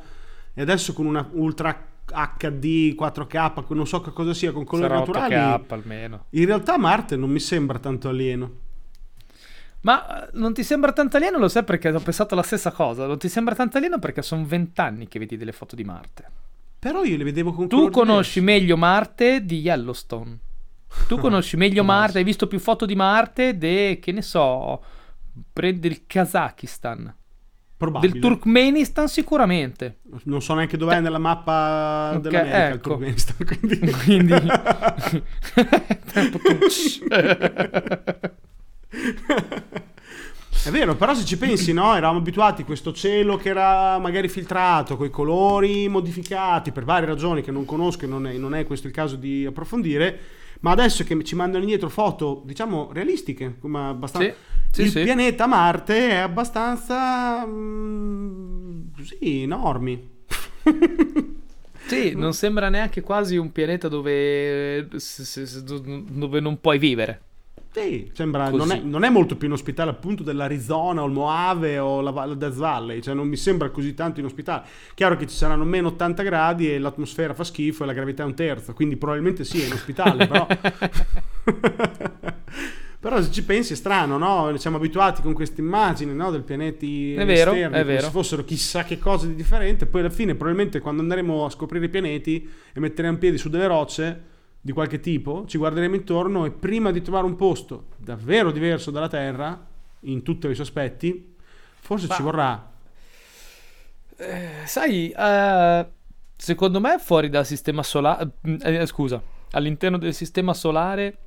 e 0.53 0.61
adesso 0.61 0.91
con 0.91 1.05
una 1.05 1.25
ultra 1.31 1.87
HD 2.11 2.95
4K, 2.95 3.63
con 3.63 3.77
non 3.77 3.87
so 3.87 4.01
che 4.01 4.11
cosa 4.11 4.33
sia, 4.33 4.51
con 4.51 4.63
colori 4.63 4.89
Sarà 4.89 4.99
naturali. 4.99 5.33
8K 5.33 5.73
almeno. 5.73 6.25
In 6.31 6.45
realtà 6.45 6.77
Marte 6.77 7.15
non 7.15 7.29
mi 7.29 7.39
sembra 7.39 7.79
tanto 7.79 8.09
alieno. 8.09 8.51
Ma 9.81 10.27
eh, 10.27 10.29
non 10.33 10.53
ti 10.53 10.63
sembra 10.63 10.91
tanto 10.91 11.17
alieno? 11.17 11.37
Lo 11.37 11.47
sai 11.47 11.63
perché 11.63 11.89
ho 11.89 11.99
pensato 11.99 12.35
la 12.35 12.43
stessa 12.43 12.71
cosa. 12.71 13.05
Non 13.05 13.17
ti 13.17 13.29
sembra 13.29 13.55
tanto 13.55 13.77
alieno 13.77 13.99
perché 13.99 14.21
sono 14.21 14.45
vent'anni 14.45 15.07
che 15.07 15.19
vedi 15.19 15.37
delle 15.37 15.51
foto 15.51 15.75
di 15.75 15.83
Marte. 15.83 16.25
Però 16.77 17.03
io 17.03 17.17
le 17.17 17.23
vedevo 17.23 17.51
con 17.53 17.67
Tu 17.67 17.89
conosci 17.89 18.39
diversi. 18.39 18.59
meglio 18.59 18.77
Marte 18.77 19.45
di 19.45 19.59
Yellowstone. 19.59 20.37
Tu 21.07 21.17
conosci 21.19 21.57
meglio 21.57 21.83
Marte, 21.83 22.19
hai 22.19 22.23
visto 22.23 22.47
più 22.47 22.59
foto 22.59 22.85
di 22.85 22.95
Marte 22.95 23.57
de, 23.57 23.99
che 24.01 24.11
ne 24.11 24.21
so, 24.21 24.83
prende 25.53 25.87
il 25.87 26.05
Kazakistan. 26.05 27.15
Probabile. 27.81 28.11
Del 28.11 28.21
Turkmenistan 28.21 29.07
sicuramente. 29.07 30.01
Non 30.25 30.39
so 30.43 30.53
neanche 30.53 30.77
dov'è 30.77 30.99
nella 30.99 31.17
mappa 31.17 32.11
Ok, 32.13 32.19
dell'America 32.21 32.67
il 32.67 32.73
ecco. 32.73 32.89
Turkmenistan, 32.89 33.35
quindi... 33.47 33.79
Quindi... 34.03 34.33
È 40.63 40.69
vero, 40.69 40.95
però 40.95 41.15
se 41.15 41.25
ci 41.25 41.39
pensi, 41.39 41.73
no? 41.73 41.95
Eravamo 41.95 42.19
abituati 42.19 42.61
a 42.61 42.65
questo 42.65 42.93
cielo 42.93 43.37
che 43.37 43.49
era 43.49 43.97
magari 43.97 44.29
filtrato, 44.29 44.95
con 44.95 45.07
i 45.07 45.09
colori 45.09 45.87
modificati 45.87 46.71
per 46.71 46.83
varie 46.83 47.07
ragioni 47.07 47.41
che 47.41 47.49
non 47.49 47.65
conosco 47.65 48.05
e 48.05 48.07
non 48.07 48.27
è, 48.27 48.37
non 48.37 48.53
è 48.53 48.63
questo 48.63 48.85
il 48.85 48.93
caso 48.93 49.15
di 49.15 49.43
approfondire. 49.43 50.19
Ma 50.61 50.71
adesso 50.71 51.03
che 51.03 51.23
ci 51.23 51.35
mandano 51.35 51.63
indietro 51.63 51.89
foto, 51.89 52.41
diciamo, 52.45 52.89
realistiche, 52.91 53.57
come 53.59 53.87
abbastanza... 53.89 54.29
Sì, 54.29 54.35
sì, 54.71 54.81
il 54.83 54.89
sì. 54.89 55.03
pianeta 55.03 55.47
Marte 55.47 56.09
è 56.09 56.15
abbastanza... 56.15 57.45
mm, 57.45 58.81
sì, 59.03 59.41
enormi. 59.43 60.09
Sì, 61.91 62.13
non 62.15 62.33
sembra 62.33 62.69
neanche 62.69 63.01
quasi 63.01 63.35
un 63.35 63.51
pianeta 63.51 63.89
dove, 63.89 64.87
s- 64.95 65.61
dove 65.61 66.39
non 66.39 66.61
puoi 66.61 66.77
vivere. 66.77 67.21
Sì, 67.73 68.11
sembra, 68.13 68.49
non 68.49 68.69
è, 68.69 68.81
non 68.81 69.05
è 69.05 69.09
molto 69.09 69.37
più 69.37 69.47
inospitale 69.47 69.91
appunto 69.91 70.23
dell'Arizona 70.23 71.03
o 71.03 71.05
il 71.05 71.13
Mojave 71.13 71.79
o 71.79 72.01
la, 72.01 72.11
la 72.11 72.33
Death 72.33 72.55
Valley, 72.55 73.01
cioè 73.01 73.13
non 73.13 73.29
mi 73.29 73.37
sembra 73.37 73.69
così 73.69 73.93
tanto 73.93 74.19
inospitale. 74.19 74.65
Chiaro 74.93 75.15
che 75.15 75.25
ci 75.25 75.35
saranno 75.35 75.63
meno 75.63 75.87
80 75.87 76.21
gradi 76.21 76.69
e 76.69 76.79
l'atmosfera 76.79 77.33
fa 77.33 77.45
schifo 77.45 77.83
e 77.83 77.85
la 77.85 77.93
gravità 77.93 78.23
è 78.23 78.25
un 78.25 78.35
terzo, 78.35 78.73
quindi 78.73 78.97
probabilmente 78.97 79.45
sì, 79.45 79.61
è 79.61 79.67
inospitale, 79.67 80.27
però... 80.27 80.47
però 82.99 83.21
se 83.21 83.31
ci 83.31 83.45
pensi 83.45 83.71
è 83.71 83.75
strano, 83.77 84.17
no? 84.17 84.53
Siamo 84.57 84.75
abituati 84.75 85.21
con 85.21 85.31
queste 85.31 85.61
immagini 85.61 86.13
no? 86.13 86.29
del 86.29 86.43
pianeti 86.43 87.13
È 87.13 87.25
vero, 87.25 87.53
esterni, 87.53 87.77
è 87.77 87.85
vero. 87.85 88.01
se 88.01 88.09
fossero 88.09 88.43
chissà 88.43 88.83
che 88.83 88.99
cosa 88.99 89.27
di 89.27 89.33
differente, 89.33 89.85
poi 89.85 90.01
alla 90.01 90.09
fine 90.09 90.35
probabilmente 90.35 90.81
quando 90.81 91.01
andremo 91.01 91.45
a 91.45 91.49
scoprire 91.49 91.85
i 91.85 91.89
pianeti 91.89 92.49
e 92.73 92.79
metteremo 92.81 93.17
piedi 93.17 93.37
su 93.37 93.47
delle 93.47 93.67
rocce 93.67 94.30
di 94.61 94.71
qualche 94.71 94.99
tipo, 94.99 95.45
ci 95.47 95.57
guarderemo 95.57 95.95
intorno 95.95 96.45
e 96.45 96.51
prima 96.51 96.91
di 96.91 97.01
trovare 97.01 97.25
un 97.25 97.35
posto 97.35 97.87
davvero 97.97 98.51
diverso 98.51 98.91
dalla 98.91 99.07
Terra, 99.07 99.67
in 100.01 100.21
tutti 100.21 100.47
i 100.47 100.53
suoi 100.53 100.65
aspetti, 100.65 101.35
forse 101.79 102.07
Ma- 102.07 102.15
ci 102.15 102.21
vorrà. 102.21 102.71
Eh, 104.17 104.65
sai, 104.65 105.09
eh, 105.09 105.87
secondo 106.35 106.79
me 106.79 106.99
fuori 106.99 107.29
dal 107.29 107.45
sistema 107.45 107.81
solare, 107.81 108.33
eh, 108.61 108.85
scusa, 108.85 109.21
all'interno 109.51 109.97
del 109.97 110.13
sistema 110.13 110.53
solare, 110.53 111.17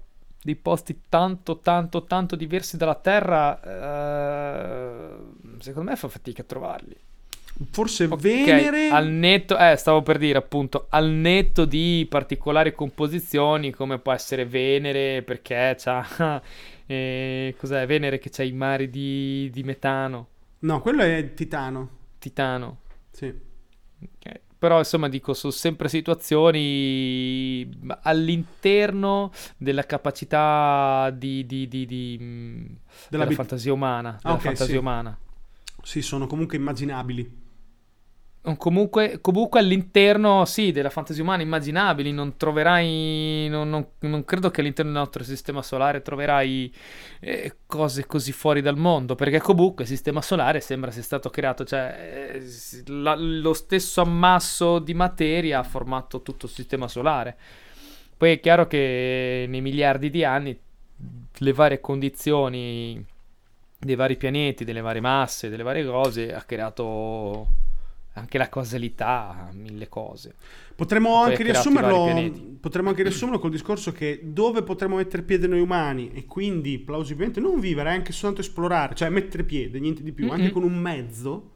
di 0.40 0.54
posti 0.54 1.00
tanto, 1.08 1.58
tanto, 1.58 2.04
tanto 2.04 2.36
diversi 2.36 2.76
dalla 2.76 2.94
Terra, 2.94 3.60
eh, 3.62 5.16
secondo 5.58 5.90
me 5.90 5.96
fa 5.96 6.08
fatica 6.08 6.42
a 6.42 6.44
trovarli. 6.44 6.96
Forse 7.70 8.08
Ok, 8.08 8.20
Venere... 8.20 8.88
al 8.88 9.08
netto, 9.08 9.56
eh, 9.56 9.76
stavo 9.76 10.02
per 10.02 10.18
dire 10.18 10.38
appunto, 10.38 10.86
al 10.90 11.08
netto 11.08 11.64
di 11.64 12.04
particolari 12.08 12.72
composizioni 12.74 13.70
come 13.70 13.98
può 13.98 14.12
essere 14.12 14.44
Venere 14.44 15.22
perché 15.22 15.74
c'ha, 15.78 16.42
eh, 16.86 17.54
cos'è 17.58 17.86
Venere 17.86 18.18
che 18.18 18.30
c'ha 18.30 18.42
i 18.42 18.52
mari 18.52 18.90
di, 18.90 19.48
di 19.52 19.62
metano, 19.62 20.28
No, 20.60 20.80
quello 20.80 21.02
è 21.02 21.34
Titano. 21.34 21.88
Titano. 22.18 22.78
Sì. 23.10 23.32
Ok. 24.02 24.40
Però 24.58 24.78
insomma 24.78 25.08
dico, 25.08 25.34
sono 25.34 25.52
sempre 25.52 25.88
situazioni 25.90 27.68
all'interno 28.02 29.30
della 29.58 29.84
capacità 29.84 31.10
di, 31.14 31.44
di- 31.44 31.68
di- 31.68 31.84
di, 31.84 32.18
mh, 32.18 32.76
della 33.08 33.26
bit- 33.26 33.36
fantasia 33.36 33.72
umana. 33.74 34.18
Della 34.22 34.36
ok, 34.36 34.40
fantasia 34.40 34.72
sì. 34.72 34.76
umana. 34.78 35.18
Sì, 35.82 36.02
sono 36.02 36.26
comunque 36.26 36.56
immaginabili. 36.56 37.42
Comunque, 38.58 39.20
comunque 39.22 39.58
all'interno, 39.58 40.44
sì, 40.44 40.70
della 40.70 40.90
fantasia 40.90 41.22
umana 41.22 41.40
immaginabili, 41.42 42.12
non 42.12 42.36
troverai, 42.36 43.48
non, 43.48 43.70
non- 43.70 43.86
non 44.00 44.22
credo 44.26 44.50
che 44.50 44.60
all'interno 44.60 44.90
del 44.92 45.00
nostro 45.00 45.24
sistema 45.24 45.62
solare 45.62 46.02
troverai 46.02 46.70
eh, 47.20 47.56
cose 47.64 48.04
così 48.04 48.32
fuori 48.32 48.60
dal 48.60 48.76
mondo, 48.76 49.14
perché 49.14 49.40
comunque 49.40 49.84
il 49.84 49.88
sistema 49.88 50.20
solare 50.20 50.60
sembra 50.60 50.90
sia 50.90 51.00
stato 51.00 51.30
creato, 51.30 51.64
cioè 51.64 52.34
eh, 52.34 52.82
la- 52.88 53.14
lo 53.16 53.54
stesso 53.54 54.02
ammasso 54.02 54.78
di 54.78 54.92
materia 54.92 55.60
ha 55.60 55.62
formato 55.62 56.20
tutto 56.20 56.44
il 56.44 56.52
sistema 56.52 56.86
solare. 56.86 57.38
Poi 58.14 58.32
è 58.32 58.40
chiaro 58.40 58.66
che 58.66 59.46
nei 59.48 59.62
miliardi 59.62 60.10
di 60.10 60.22
anni 60.22 60.58
le 61.38 61.52
varie 61.54 61.80
condizioni 61.80 63.02
dei 63.78 63.94
vari 63.94 64.16
pianeti, 64.16 64.64
delle 64.64 64.82
varie 64.82 65.00
masse, 65.00 65.48
delle 65.48 65.62
varie 65.62 65.84
cose 65.86 66.34
ha 66.34 66.42
creato 66.42 67.62
anche 68.14 68.38
la 68.38 68.48
causalità, 68.48 69.50
mille 69.52 69.88
cose. 69.88 70.34
Potremmo 70.74 71.16
anche, 71.22 71.42
riassumerlo, 71.42 72.58
potremmo 72.60 72.88
anche 72.88 73.02
riassumerlo 73.02 73.40
col 73.40 73.50
discorso 73.50 73.92
che 73.92 74.20
dove 74.22 74.62
potremmo 74.62 74.96
mettere 74.96 75.22
piede 75.22 75.46
noi 75.46 75.60
umani 75.60 76.10
e 76.12 76.24
quindi 76.24 76.78
plausibilmente 76.78 77.40
non 77.40 77.58
vivere, 77.58 77.90
anche 77.90 78.12
soltanto 78.12 78.40
esplorare, 78.40 78.94
cioè 78.94 79.08
mettere 79.08 79.42
piede, 79.44 79.78
niente 79.80 80.02
di 80.02 80.12
più, 80.12 80.30
anche 80.30 80.44
Mm-mm. 80.44 80.52
con 80.52 80.62
un 80.62 80.76
mezzo, 80.76 81.50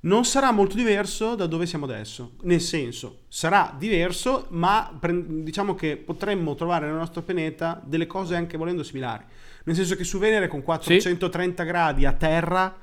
non 0.00 0.24
sarà 0.24 0.52
molto 0.52 0.76
diverso 0.76 1.34
da 1.34 1.46
dove 1.46 1.66
siamo 1.66 1.84
adesso. 1.84 2.32
Nel 2.42 2.60
senso, 2.60 3.20
sarà 3.28 3.74
diverso, 3.78 4.46
ma 4.50 4.94
pre- 4.98 5.42
diciamo 5.42 5.74
che 5.74 5.96
potremmo 5.96 6.54
trovare 6.54 6.86
nel 6.86 6.96
nostro 6.96 7.22
pianeta 7.22 7.82
delle 7.84 8.06
cose 8.06 8.36
anche 8.36 8.56
volendo 8.56 8.82
similari. 8.82 9.24
Nel 9.64 9.74
senso 9.74 9.96
che 9.96 10.04
su 10.04 10.18
Venere 10.18 10.48
con 10.48 10.62
430 10.62 11.62
gradi 11.64 12.04
a 12.04 12.12
terra 12.12 12.74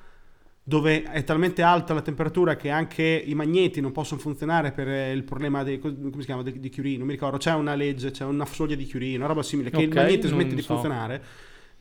dove 0.71 1.03
è 1.03 1.25
talmente 1.25 1.61
alta 1.63 1.93
la 1.93 2.01
temperatura 2.01 2.55
che 2.55 2.69
anche 2.69 3.03
i 3.03 3.35
magneti 3.35 3.81
non 3.81 3.91
possono 3.91 4.21
funzionare 4.21 4.71
per 4.71 4.87
eh, 4.87 5.11
il 5.11 5.23
problema 5.23 5.63
dei, 5.63 5.79
come 5.79 5.99
si 6.19 6.23
chiama, 6.23 6.43
di, 6.43 6.61
di 6.61 6.71
Curie, 6.71 6.97
non 6.97 7.07
mi 7.07 7.11
ricordo, 7.11 7.35
c'è 7.35 7.53
una 7.53 7.75
legge, 7.75 8.11
c'è 8.11 8.23
una 8.23 8.45
soglia 8.45 8.75
di 8.75 8.89
Curie, 8.89 9.17
una 9.17 9.25
roba 9.25 9.43
simile, 9.43 9.69
che 9.69 9.81
il 9.81 9.89
Ok, 9.89 9.95
magnete 9.95 10.29
smette 10.29 10.55
di 10.55 10.61
so. 10.61 10.73
funzionare, 10.73 11.21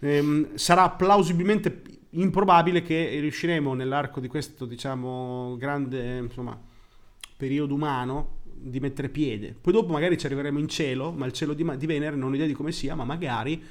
ehm, 0.00 0.56
sarà 0.56 0.90
plausibilmente 0.90 1.82
improbabile 2.10 2.82
che 2.82 3.16
riusciremo 3.20 3.74
nell'arco 3.74 4.18
di 4.18 4.26
questo, 4.26 4.64
diciamo, 4.66 5.56
grande, 5.56 6.18
insomma, 6.18 6.60
periodo 7.36 7.74
umano 7.74 8.38
di 8.42 8.80
mettere 8.80 9.08
piede. 9.08 9.54
Poi 9.58 9.72
dopo 9.72 9.92
magari 9.92 10.18
ci 10.18 10.26
arriveremo 10.26 10.58
in 10.58 10.66
cielo, 10.66 11.12
ma 11.12 11.26
il 11.26 11.32
cielo 11.32 11.54
di, 11.54 11.64
di 11.78 11.86
Venere 11.86 12.16
non 12.16 12.32
ho 12.32 12.34
idea 12.34 12.48
di 12.48 12.54
come 12.54 12.72
sia, 12.72 12.96
ma 12.96 13.04
magari, 13.04 13.62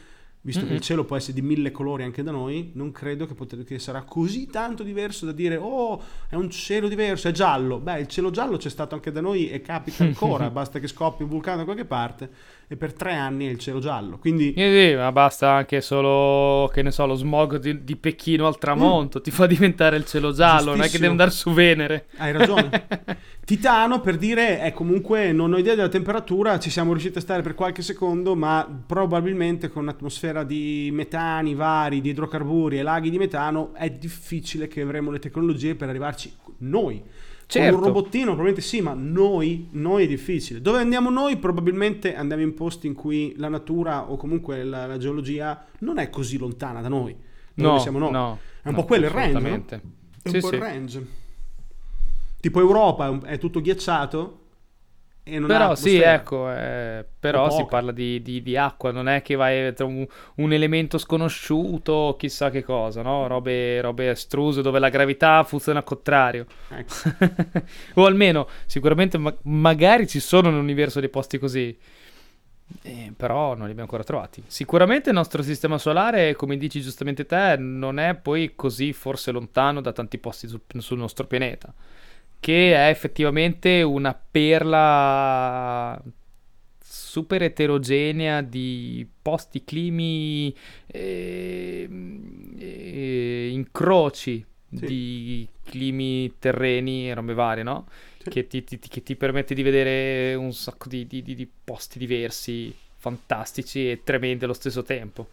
visto 0.41 0.61
che 0.61 0.67
Mm-mm. 0.67 0.75
il 0.75 0.81
cielo 0.81 1.03
può 1.03 1.15
essere 1.15 1.33
di 1.33 1.41
mille 1.41 1.71
colori 1.71 2.03
anche 2.03 2.23
da 2.23 2.31
noi, 2.31 2.71
non 2.75 2.91
credo 2.91 3.27
che, 3.27 3.33
potre- 3.33 3.63
che 3.63 3.77
sarà 3.79 4.03
così 4.03 4.47
tanto 4.47 4.83
diverso 4.83 5.25
da 5.25 5.31
dire 5.31 5.57
oh, 5.57 6.01
è 6.29 6.35
un 6.35 6.49
cielo 6.49 6.87
diverso, 6.87 7.27
è 7.27 7.31
giallo. 7.31 7.79
Beh, 7.79 7.99
il 7.99 8.07
cielo 8.07 8.31
giallo 8.31 8.57
c'è 8.57 8.69
stato 8.69 8.95
anche 8.95 9.11
da 9.11 9.21
noi 9.21 9.49
e 9.49 9.61
capita 9.61 10.03
ancora, 10.05 10.49
basta 10.49 10.79
che 10.79 10.87
scoppi 10.87 11.23
un 11.23 11.29
vulcano 11.29 11.57
da 11.57 11.63
qualche 11.65 11.85
parte 11.85 12.57
e 12.71 12.77
per 12.77 12.93
tre 12.93 13.15
anni 13.15 13.47
è 13.47 13.49
il 13.49 13.57
cielo 13.57 13.79
giallo. 13.79 14.19
Quindi 14.19 14.53
Eh 14.53 14.91
sì, 14.91 14.95
ma 14.95 15.11
basta 15.11 15.53
anche 15.53 15.81
solo, 15.81 16.69
che 16.71 16.83
ne 16.83 16.91
so, 16.91 17.07
lo 17.07 17.15
smog 17.15 17.57
di, 17.57 17.83
di 17.83 17.95
Pechino 17.95 18.45
al 18.45 18.59
tramonto 18.59 19.21
ti 19.21 19.31
fa 19.31 19.47
diventare 19.47 19.97
il 19.97 20.05
cielo 20.05 20.31
giallo, 20.31 20.75
non 20.75 20.81
è 20.81 20.85
che 20.85 20.99
devi 20.99 21.07
andare 21.07 21.31
su 21.31 21.51
Venere. 21.51 22.05
Hai 22.17 22.31
ragione. 22.31 22.85
Titano, 23.43 24.01
per 24.01 24.17
dire, 24.17 24.59
è 24.59 24.71
comunque, 24.71 25.31
non 25.31 25.51
ho 25.51 25.57
idea 25.57 25.73
della 25.73 25.89
temperatura, 25.89 26.59
ci 26.59 26.69
siamo 26.69 26.91
riusciti 26.91 27.17
a 27.17 27.21
stare 27.21 27.41
per 27.41 27.55
qualche 27.55 27.81
secondo, 27.81 28.35
ma 28.35 28.83
probabilmente 28.85 29.69
con 29.69 29.81
un'atmosfera 29.81 30.43
di 30.43 30.91
metani 30.93 31.55
vari, 31.55 32.01
di 32.01 32.09
idrocarburi 32.09 32.77
e 32.77 32.83
laghi 32.83 33.09
di 33.09 33.17
metano, 33.17 33.73
è 33.73 33.89
difficile 33.89 34.67
che 34.67 34.81
avremo 34.81 35.09
le 35.09 35.17
tecnologie 35.17 35.73
per 35.73 35.89
arrivarci 35.89 36.31
noi. 36.59 37.03
Con 37.51 37.61
Certo. 37.61 37.77
un 37.79 37.83
robottino 37.83 38.25
probabilmente 38.35 38.61
sì, 38.61 38.79
ma 38.79 38.93
noi, 38.93 39.69
noi 39.71 40.03
è 40.03 40.07
difficile. 40.07 40.61
Dove 40.61 40.77
andiamo 40.77 41.09
noi? 41.09 41.37
Probabilmente 41.37 42.13
andiamo 42.13 42.43
in 42.43 42.53
posti 42.53 42.85
in 42.85 42.93
cui 42.93 43.33
la 43.37 43.49
natura 43.49 44.11
o 44.11 44.17
comunque 44.17 44.63
la, 44.63 44.85
la 44.85 44.97
geologia 44.99 45.65
non 45.79 45.97
è 45.97 46.11
così 46.11 46.37
lontana 46.37 46.79
da 46.81 46.89
noi. 46.89 47.15
Dove 47.55 47.69
No, 47.73 47.79
siamo 47.79 47.97
noi. 47.97 48.11
no. 48.11 48.39
È 48.61 48.67
un 48.67 48.75
no, 48.75 48.81
po' 48.81 48.85
quello 48.85 49.05
il 49.07 49.11
range, 49.11 49.39
no? 49.39 49.65
È 49.67 49.81
un 50.25 50.31
Sì, 50.31 50.39
po' 50.39 50.47
sì. 50.49 50.53
il 50.55 50.59
range. 50.61 51.05
Tipo 52.39 52.59
Europa 52.59 53.19
è, 53.25 53.39
tutto 53.39 53.61
ghiacciato 53.61 54.38
Però 55.45 55.75
sì, 55.75 55.97
ecco, 55.99 56.51
eh, 56.51 57.05
però 57.19 57.49
si 57.49 57.65
parla 57.65 57.91
di, 57.91 58.21
di- 58.21 58.41
di 58.41 58.57
acqua, 58.57 58.91
non 58.91 59.07
è 59.07 59.21
che 59.21 59.35
vai 59.35 59.73
tra 59.73 59.85
un, 59.85 60.05
un 60.35 60.53
elemento 60.53 60.97
sconosciuto, 60.97 62.15
chissà 62.17 62.49
che 62.49 62.63
cosa, 62.63 63.01
no? 63.01 63.27
Robe, 63.27 63.81
robe 63.81 64.09
astruse 64.09 64.61
dove 64.61 64.79
la 64.79 64.89
gravità 64.89 65.43
funziona 65.43 65.79
al 65.79 65.85
contrario. 65.85 66.45
Ecco. 66.69 66.93
o 68.01 68.05
almeno, 68.05 68.47
sicuramente, 68.65 69.17
ma- 69.17 69.35
magari 69.43 70.07
ci 70.07 70.19
sono 70.19 70.49
nell'universo 70.49 70.99
dei 70.99 71.09
posti 71.09 71.37
così. 71.37 71.77
Eh, 72.83 73.11
però 73.17 73.49
non 73.49 73.65
li 73.65 73.71
abbiamo 73.71 73.81
ancora 73.81 74.03
trovati. 74.03 74.43
Sicuramente 74.45 75.09
il 75.09 75.15
nostro 75.15 75.41
sistema 75.41 75.77
solare, 75.79 76.35
come 76.35 76.55
dici 76.57 76.81
giustamente 76.81 77.25
te, 77.25 77.55
non 77.57 77.97
è 77.97 78.15
poi 78.15 78.53
così 78.55 78.93
forse 78.93 79.31
lontano 79.31 79.81
da 79.81 79.91
tanti 79.91 80.19
posti 80.19 80.47
sul, 80.47 80.61
sul 80.77 80.97
nostro 80.99 81.25
pianeta. 81.25 81.73
Che 82.39 82.73
è 82.73 82.89
effettivamente 82.89 83.81
una 83.81 84.13
perla 84.13 86.01
super 86.81 87.43
eterogenea 87.43 88.41
di 88.41 89.05
posti, 89.21 89.63
climi, 89.65 90.55
eh, 90.87 91.87
eh, 92.57 93.49
incroci 93.51 94.45
Sì. 94.71 94.85
di 94.85 95.47
climi, 95.63 96.35
terreni 96.39 97.09
e 97.09 97.13
robe 97.13 97.33
varie, 97.33 97.63
no? 97.63 97.87
Sì. 98.17 98.29
Che 98.29 98.47
ti, 98.47 98.63
ti- 98.63 98.77
che 98.79 99.01
ti 99.03 99.15
permette 99.15 99.53
di 99.55 99.63
vedere 99.63 100.35
un 100.35 100.53
sacco 100.53 100.87
di, 100.87 101.05
di- 101.07 101.21
di- 101.23 101.49
posti 101.63 101.97
diversi, 101.99 102.73
fantastici 102.97 103.89
e 103.89 104.01
tremendi 104.03 104.43
allo 104.45 104.53
stesso 104.53 104.83
tempo. 104.83 105.27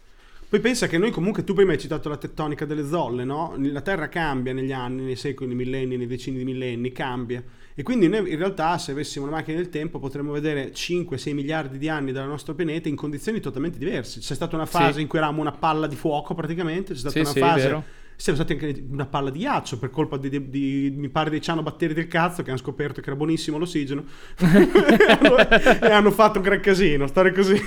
Poi 0.48 0.60
pensa 0.60 0.86
che 0.86 0.96
noi 0.96 1.10
comunque, 1.10 1.42
tu 1.42 1.54
prima 1.54 1.72
hai 1.72 1.78
citato 1.78 2.08
la 2.08 2.16
tettonica 2.16 2.64
delle 2.64 2.86
zolle, 2.86 3.24
no? 3.24 3.54
La 3.58 3.80
Terra 3.80 4.08
cambia 4.08 4.52
negli 4.52 4.72
anni, 4.72 5.02
nei 5.02 5.16
secoli, 5.16 5.48
nei 5.48 5.56
millenni, 5.56 5.96
nei 5.96 6.06
decine 6.06 6.38
di 6.38 6.44
millenni, 6.44 6.92
cambia. 6.92 7.42
E 7.74 7.82
quindi 7.82 8.08
noi 8.08 8.30
in 8.30 8.38
realtà 8.38 8.78
se 8.78 8.92
avessimo 8.92 9.26
una 9.26 9.36
macchina 9.36 9.56
del 9.56 9.68
tempo 9.68 9.98
potremmo 9.98 10.32
vedere 10.32 10.72
5-6 10.72 11.34
miliardi 11.34 11.78
di 11.78 11.88
anni 11.88 12.12
dal 12.12 12.26
nostro 12.28 12.54
pianeta 12.54 12.88
in 12.88 12.96
condizioni 12.96 13.40
totalmente 13.40 13.76
diverse. 13.76 14.20
C'è 14.20 14.34
stata 14.34 14.54
una 14.56 14.66
fase 14.66 14.94
Sì. 14.94 15.00
in 15.02 15.08
cui 15.08 15.18
eravamo 15.18 15.40
una 15.42 15.52
palla 15.52 15.86
di 15.86 15.96
fuoco 15.96 16.34
praticamente, 16.34 16.94
c'è 16.94 16.98
stata 17.00 17.12
Sì, 17.14 17.18
una 17.20 17.28
sì, 17.30 17.38
fase... 17.40 17.82
Siamo 18.16 18.38
stati 18.38 18.54
anche 18.54 18.84
una 18.88 19.06
palla 19.06 19.30
di 19.30 19.40
ghiaccio 19.40 19.78
per 19.78 19.90
colpa 19.90 20.16
di, 20.16 20.28
di- 20.28 20.48
di- 20.48 20.92
mi 20.96 21.08
pare 21.08 21.30
dei 21.30 21.40
cianobatteri 21.40 21.94
del 21.94 22.08
cazzo 22.08 22.42
che 22.42 22.50
hanno 22.50 22.58
scoperto 22.58 23.00
che 23.00 23.08
era 23.08 23.16
buonissimo 23.16 23.58
l'ossigeno 23.58 24.04
e, 24.40 25.12
hanno, 25.12 25.36
e 25.36 25.90
hanno 25.90 26.10
fatto 26.10 26.38
un 26.38 26.44
gran 26.44 26.60
casino, 26.60 27.06
stare 27.06 27.32
così. 27.32 27.54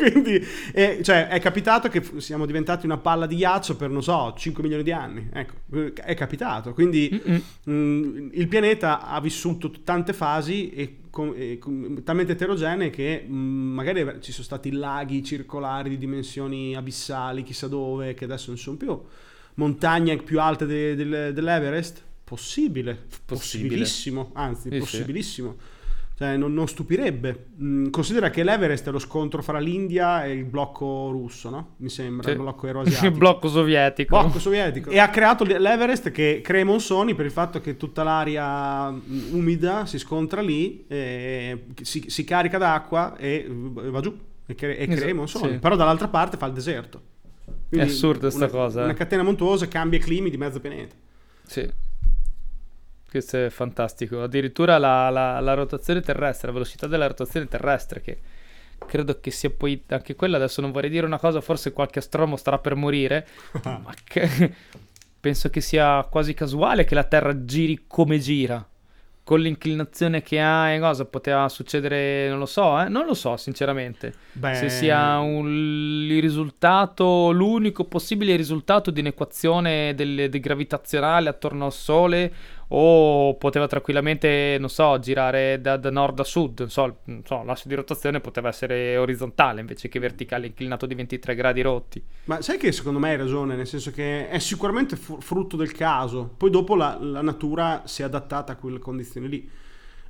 Quindi 0.00 0.42
eh, 0.72 1.00
cioè, 1.02 1.28
è 1.28 1.38
capitato 1.40 1.88
che 1.88 2.02
siamo 2.16 2.46
diventati 2.46 2.86
una 2.86 2.96
palla 2.96 3.26
di 3.26 3.36
ghiaccio 3.36 3.76
per, 3.76 3.90
non 3.90 4.02
so, 4.02 4.32
5 4.36 4.62
milioni 4.62 4.82
di 4.82 4.92
anni. 4.92 5.28
Ecco, 5.32 5.54
è 5.94 6.14
capitato. 6.14 6.72
Quindi 6.72 7.10
Mm-mm. 7.12 7.42
mm, 7.68 8.28
il 8.32 8.48
pianeta 8.48 9.06
ha 9.06 9.20
vissuto 9.20 9.70
tante 9.84 10.12
fasi 10.14 10.70
e, 10.70 10.96
talmente 12.04 12.32
eterogenee 12.32 12.88
che 12.90 13.26
mm, 13.28 13.74
magari 13.74 14.20
ci 14.20 14.32
sono 14.32 14.44
stati 14.44 14.70
laghi 14.70 15.22
circolari 15.22 15.90
di 15.90 15.98
dimensioni 15.98 16.74
abissali, 16.74 17.42
chissà 17.42 17.66
dove, 17.68 18.14
che 18.14 18.24
adesso 18.24 18.48
non 18.48 18.58
sono 18.58 18.76
più. 18.76 19.00
Montagne 19.54 20.16
più 20.18 20.40
alte 20.40 20.66
de- 20.66 20.94
del- 20.94 21.32
dell'Everest? 21.34 22.02
Possibile, 22.24 22.92
Possibile. 22.94 23.26
possibilissimo, 23.26 24.30
anzi, 24.34 24.68
Sì, 24.68 24.74
sì. 24.74 24.78
possibilissimo. 24.78 25.56
Cioè, 26.16 26.36
non, 26.36 26.52
non 26.52 26.68
stupirebbe. 26.68 27.46
Mm, 27.62 27.88
considera 27.88 28.28
che 28.28 28.42
l'Everest 28.44 28.86
è 28.86 28.90
lo 28.90 28.98
scontro 28.98 29.40
fra 29.40 29.58
l'India 29.58 30.24
e 30.26 30.32
il 30.32 30.44
blocco 30.44 31.08
russo, 31.10 31.48
no? 31.48 31.74
Mi 31.78 31.88
sembra, 31.88 32.24
Sì. 32.28 32.34
il 32.34 32.40
blocco 32.42 32.66
euroasiatico. 32.66 33.06
Il 33.10 33.18
blocco 33.18 33.48
sovietico. 33.48 34.18
Blocco 34.20 34.38
sovietico. 34.38 34.90
E 34.92 34.98
ha 34.98 35.08
creato 35.08 35.44
l'Everest 35.44 36.10
che 36.10 36.40
crea 36.44 36.60
i 36.60 36.64
monsoni 36.64 37.14
per 37.14 37.24
il 37.24 37.30
fatto 37.30 37.60
che 37.62 37.78
tutta 37.78 38.02
l'aria 38.02 38.90
mm, 38.90 39.32
umida 39.34 39.86
si 39.86 39.98
scontra 39.98 40.42
lì, 40.42 40.84
si, 41.80 42.04
si 42.06 42.24
carica 42.24 42.58
d'acqua 42.58 43.16
e 43.16 43.46
va 43.48 44.00
giù 44.00 44.14
e, 44.46 44.54
cre- 44.54 44.76
e 44.76 44.86
crea 44.88 45.08
i 45.08 45.14
monsoni. 45.14 45.52
sì. 45.54 45.58
Però 45.58 45.74
dall'altra 45.74 46.08
parte 46.08 46.36
fa 46.36 46.44
il 46.46 46.52
deserto. 46.52 47.00
Quindi 47.70 47.88
assurda 47.88 48.30
sta 48.30 48.44
una- 48.44 48.48
cosa, 48.48 48.80
eh. 48.80 48.84
Una 48.84 48.94
catena 48.94 49.22
montuosa 49.22 49.68
cambia 49.68 49.98
i 49.98 50.02
climi 50.02 50.28
di 50.28 50.36
mezzo 50.36 50.58
pianeta. 50.58 50.94
Sì. 51.46 51.70
Questo 53.08 53.36
è 53.44 53.48
fantastico. 53.48 54.22
Addirittura 54.22 54.76
la, 54.78 55.08
la, 55.08 55.38
la, 55.38 55.54
rotazione 55.54 56.00
terrestre, 56.00 56.48
la 56.48 56.54
velocità 56.54 56.88
della 56.88 57.06
rotazione 57.06 57.46
terrestre, 57.46 58.00
che 58.00 58.18
credo 58.86 59.20
che 59.20 59.30
sia 59.30 59.50
poi 59.50 59.82
anche 59.86 60.16
quella. 60.16 60.36
Adesso 60.36 60.60
non 60.60 60.72
vorrei 60.72 60.90
dire 60.90 61.06
una 61.06 61.18
cosa, 61.18 61.40
forse 61.40 61.72
qualche 61.72 62.00
astronomo 62.00 62.36
starà 62.36 62.58
per 62.58 62.74
morire, 62.74 63.26
ma 63.64 63.94
che, 64.02 64.52
penso 65.20 65.48
che 65.48 65.60
sia 65.60 66.04
quasi 66.10 66.34
casuale 66.34 66.84
che 66.84 66.94
la 66.94 67.04
Terra 67.04 67.44
giri 67.44 67.84
come 67.86 68.18
gira 68.18 68.64
con 69.22 69.40
l'inclinazione 69.40 70.22
che 70.22 70.40
ha 70.40 70.70
e 70.70 70.80
cosa 70.80 71.04
poteva 71.04 71.48
succedere, 71.48 72.28
non 72.28 72.38
lo 72.38 72.46
so, 72.46 72.80
eh? 72.80 72.88
non 72.88 73.06
lo 73.06 73.14
so 73.14 73.36
sinceramente. 73.36 74.12
Beh... 74.32 74.54
Se 74.54 74.68
sia 74.68 75.18
un, 75.18 75.48
il 75.48 76.20
risultato, 76.20 77.30
l'unico 77.30 77.84
possibile 77.84 78.34
risultato 78.36 78.90
di 78.90 79.00
un'equazione 79.00 79.94
del, 79.94 80.28
del 80.28 80.40
gravitazionale 80.40 81.28
attorno 81.28 81.66
al 81.66 81.72
Sole 81.72 82.32
o 82.72 83.36
poteva 83.36 83.66
tranquillamente, 83.66 84.56
non 84.60 84.68
so, 84.68 84.98
girare 84.98 85.60
da, 85.60 85.76
da 85.76 85.90
nord 85.90 86.20
a 86.20 86.24
sud, 86.24 86.60
non 86.60 86.70
so, 86.70 86.98
non 87.04 87.22
so, 87.24 87.42
l'asse 87.42 87.68
di 87.68 87.74
rotazione 87.74 88.20
poteva 88.20 88.48
essere 88.48 88.96
orizzontale 88.96 89.60
invece 89.60 89.88
che 89.88 89.98
verticale, 89.98 90.46
inclinato 90.46 90.86
di 90.86 90.94
23 90.94 91.34
gradi 91.34 91.62
rotti. 91.62 92.02
Ma 92.24 92.40
sai 92.42 92.58
che 92.58 92.70
secondo 92.70 93.00
me 93.00 93.10
hai 93.10 93.16
ragione, 93.16 93.56
nel 93.56 93.66
senso 93.66 93.90
che 93.90 94.28
è 94.28 94.38
sicuramente 94.38 94.96
frutto 94.96 95.56
del 95.56 95.72
caso, 95.72 96.32
poi 96.36 96.50
dopo 96.50 96.76
la, 96.76 96.96
la 97.00 97.22
natura 97.22 97.82
si 97.86 98.02
è 98.02 98.04
adattata 98.04 98.52
a 98.52 98.56
quelle 98.56 98.78
condizioni 98.78 99.28
lì 99.28 99.50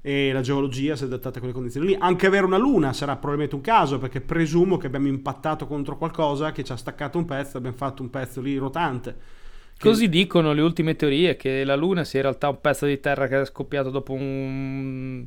e 0.03 0.33
la 0.33 0.41
geologia 0.41 0.97
si 0.97 1.05
è 1.05 1.07
adattata 1.07 1.37
a 1.37 1.39
quelle 1.39 1.55
condizioni 1.55 1.87
lì. 1.87 1.97
Anche 1.99 2.27
avere 2.27 2.45
una 2.45 2.59
luna 2.59 2.93
sarà 2.93 3.13
probabilmente 3.15 3.55
un 3.55 3.63
caso, 3.63 3.99
perché 3.99 4.21
presumo 4.21 4.77
che 4.77 4.87
abbiamo 4.87 5.07
impattato 5.07 5.67
contro 5.67 5.97
qualcosa 5.97 6.53
che 6.53 6.63
ci 6.63 6.73
ha 6.73 6.77
staccato 6.77 7.17
un 7.17 7.25
pezzo, 7.25 7.57
abbiamo 7.57 7.77
fatto 7.77 8.03
un 8.03 8.11
pezzo 8.11 8.41
lì 8.43 8.57
rotante. 8.57 9.39
Così 9.81 10.09
dicono 10.09 10.53
le 10.53 10.61
ultime 10.61 10.95
teorie 10.95 11.37
che 11.37 11.65
la 11.65 11.75
Luna 11.75 12.05
sia 12.05 12.21
in 12.21 12.27
realtà 12.27 12.49
un 12.49 12.61
pezzo 12.61 12.87
di 12.87 13.01
terra 13.01 13.27
che 13.29 13.41
è 13.41 13.45
scoppiato 13.45 13.91
dopo 13.91 14.13
un 14.13 15.27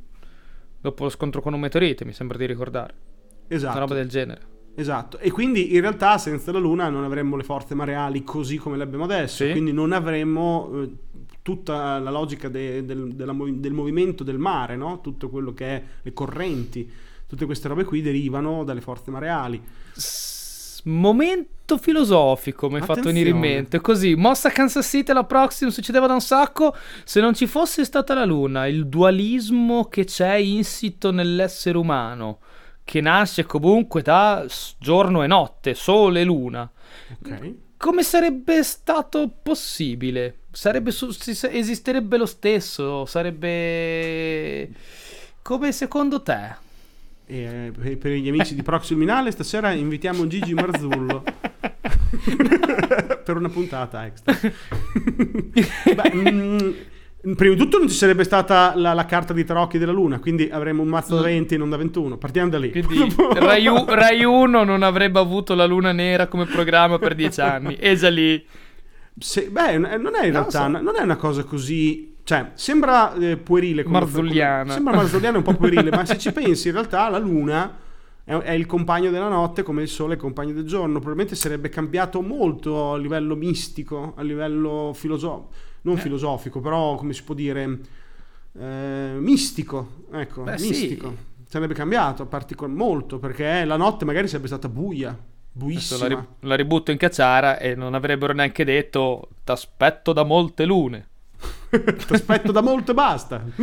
dopo 0.80 1.04
lo 1.06 1.10
scontro 1.10 1.42
con 1.42 1.54
un 1.54 1.62
meteorite, 1.62 2.04
mi 2.04 2.14
sembra 2.14 2.38
di 2.38 2.46
ricordare. 2.46 2.94
Esatto. 3.48 3.72
Una 3.72 3.80
roba 3.80 3.96
del 3.96 4.10
genere. 4.10 4.52
Esatto, 4.76 5.20
e 5.20 5.32
quindi 5.32 5.76
in 5.76 5.82
realtà 5.82 6.18
senza 6.18 6.52
la 6.52 6.60
Luna 6.60 6.90
non 6.90 7.04
avremmo 7.04 7.36
le 7.36 7.44
forze 7.44 7.76
mareali 7.76 8.24
così 8.24 8.58
come 8.58 8.76
le 8.76 8.84
abbiamo 8.84 9.04
adesso, 9.04 9.46
sì. 9.46 9.52
quindi 9.52 9.72
non 9.72 9.92
avremmo 9.92 10.70
eh, 10.74 10.92
tutta 11.44 12.00
la 12.00 12.10
logica 12.10 12.50
de, 12.50 12.84
del, 12.84 13.14
della, 13.14 13.36
del, 13.38 13.72
movimento 13.72 14.24
del 14.24 14.40
mare, 14.40 14.76
no? 14.76 15.00
tutto 15.00 15.30
quello 15.30 15.54
che 15.54 15.66
è 15.66 15.84
le 16.02 16.14
correnti, 16.14 16.92
tutte 17.28 17.46
queste 17.46 17.68
robe 17.68 17.84
qui 17.84 18.02
derivano 18.02 18.64
dalle 18.64 18.82
forze 18.82 19.12
mareali. 19.12 19.62
S- 19.94 20.33
momento 20.84 21.78
filosofico 21.78 22.70
mi 22.70 22.76
hai 22.76 22.82
fatto 22.82 23.02
venire 23.04 23.30
in 23.30 23.38
mente. 23.38 23.80
Così, 23.80 24.16
mossa 24.16 24.50
Kansas 24.50 24.88
City 24.88 25.14
la 25.14 25.24
prossima 25.24 25.72
succedeva 25.72 26.08
da 26.08 26.14
un 26.14 26.22
sacco. 26.22 26.76
Se 27.04 27.20
non 27.22 27.34
ci 27.34 27.48
fosse 27.48 27.86
stata 27.86 28.14
la 28.14 28.26
Luna, 28.26 28.68
il 28.68 28.88
dualismo 28.88 29.86
che 29.86 30.06
c'è 30.06 30.36
insito 30.36 31.12
nell'essere 31.12 31.78
umano, 31.78 32.40
che 32.84 33.02
nasce 33.02 33.46
comunque 33.46 34.02
da 34.02 34.46
giorno 34.78 35.24
e 35.24 35.28
notte, 35.28 35.74
sole 35.74 36.22
e 36.22 36.24
luna. 36.24 36.70
Ok. 37.22 37.54
Come 37.78 38.04
sarebbe 38.04 38.64
stato 38.64 39.30
possibile? 39.42 40.38
Sarebbe 40.52 40.92
esisterebbe 40.92 42.18
lo 42.18 42.26
stesso? 42.26 43.06
Sarebbe. 43.06 44.70
Come 45.42 45.72
secondo 45.72 46.22
te? 46.22 46.56
E 47.26 47.72
eh, 47.84 47.98
per 47.98 48.12
gli 48.12 48.28
amici 48.28 48.54
di 48.54 48.64
Proxy 48.64 48.94
Luminale 48.94 49.32
stasera 49.32 49.72
invitiamo 49.72 50.28
Gigi 50.28 50.54
Marzullo 50.54 51.24
per 53.24 53.38
una 53.38 53.50
puntata 53.50 54.06
extra. 54.06 54.38
Beh, 55.96 56.14
mh, 56.14 56.76
mm, 57.26 57.34
prima 57.34 57.54
di 57.54 57.60
tutto 57.60 57.78
non 57.78 57.88
ci 57.88 57.96
sarebbe 57.96 58.26
stata 58.26 58.74
la, 58.76 58.94
la, 58.94 59.06
carta 59.06 59.32
di 59.32 59.46
tarocchi 59.46 59.78
della 59.78 59.94
Luna, 59.94 60.20
quindi 60.20 60.50
avremmo 60.52 60.82
un 60.82 60.90
mazzo 60.90 61.16
da 61.16 61.22
20 61.22 61.54
e 61.54 61.58
non 61.58 61.70
da 61.70 61.78
21. 61.78 62.18
Partiamo 62.18 62.50
da 62.50 62.60
lì. 62.60 62.72
Quindi 62.72 63.16
Rai, 63.36 63.66
Rai 63.88 64.24
1 64.24 64.64
non 64.64 64.84
avrebbe 64.84 65.20
avuto 65.20 65.56
la 65.56 65.66
Luna 65.66 65.94
nera 65.94 66.28
come 66.28 66.46
programma 66.46 67.00
per 67.00 67.16
10 67.16 67.42
anni. 67.42 67.76
E 67.76 67.96
già 67.96 68.10
lì... 68.10 68.46
Se, 69.18 69.48
beh, 69.50 69.78
non 69.78 70.16
è 70.16 70.26
in 70.26 70.32
realtà, 70.32 70.64
so. 70.64 70.68
non 70.68 70.96
è 70.98 71.02
una 71.02 71.16
cosa 71.16 71.44
così 71.44 72.13
cioè, 72.24 72.52
sembra 72.54 73.14
eh, 73.16 73.38
puerile. 73.38 73.84
Come 73.84 74.00
Marzulliana. 74.00 74.62
Come, 74.62 74.74
sembra 74.74 74.96
marzulliana 74.96 75.38
un 75.38 75.44
po' 75.44 75.56
puerile, 75.56 75.90
ma 75.90 76.06
se 76.06 76.18
ci 76.18 76.32
pensi, 76.34 76.70
in 76.70 76.74
realtà 76.74 77.10
la 77.10 77.18
Luna 77.18 77.78
è, 78.24 78.34
è, 78.34 78.52
il 78.52 78.66
compagno 78.66 79.12
della 79.12 79.28
notte 79.28 79.62
come 79.62 79.82
il 79.82 79.90
Sole 79.90 80.14
è 80.14 80.16
il 80.16 80.22
compagno 80.22 80.54
del 80.54 80.66
giorno. 80.66 80.94
Probabilmente 80.94 81.36
sarebbe 81.36 81.68
cambiato 81.68 82.22
molto 82.22 82.94
a 82.94 82.98
livello 82.98 83.36
mistico, 83.36 84.14
a 84.16 84.22
livello 84.22 84.92
filosofico. 84.94 85.52
Non 85.82 85.98
eh. 85.98 86.00
filosofico, 86.00 86.62
però 86.62 86.96
come 86.96 87.14
si 87.14 87.24
può 87.24 87.36
dire... 87.36 87.80
Eh, 88.58 89.16
mistico. 89.18 90.06
Ecco, 90.12 90.44
Beh, 90.44 90.60
mistico. 90.60 91.10
Sì. 91.10 91.32
Sarebbe 91.50 91.74
cambiato 91.74 92.26
particol- 92.26 92.70
molto, 92.70 93.20
perché 93.20 93.66
la 93.66 93.76
notte 93.76 94.06
magari 94.06 94.28
sarebbe 94.28 94.48
stata 94.48 94.70
buia. 94.70 95.16
Buissima. 95.52 96.08
La, 96.08 96.16
ri- 96.16 96.28
la 96.40 96.56
ributto 96.56 96.92
in 96.92 96.98
cacciara 96.98 97.60
e 97.60 97.76
non 97.76 97.94
avrebbero 97.94 98.34
neanche 98.34 98.64
detto 98.64 99.30
t'aspetto 99.44 100.14
da 100.14 100.24
molte 100.24 100.66
lune. 100.66 101.10
Ti 102.06 102.14
aspetto 102.14 102.52
da 102.52 102.62
molto 102.62 102.92
e 102.92 102.94
basta. 102.94 103.44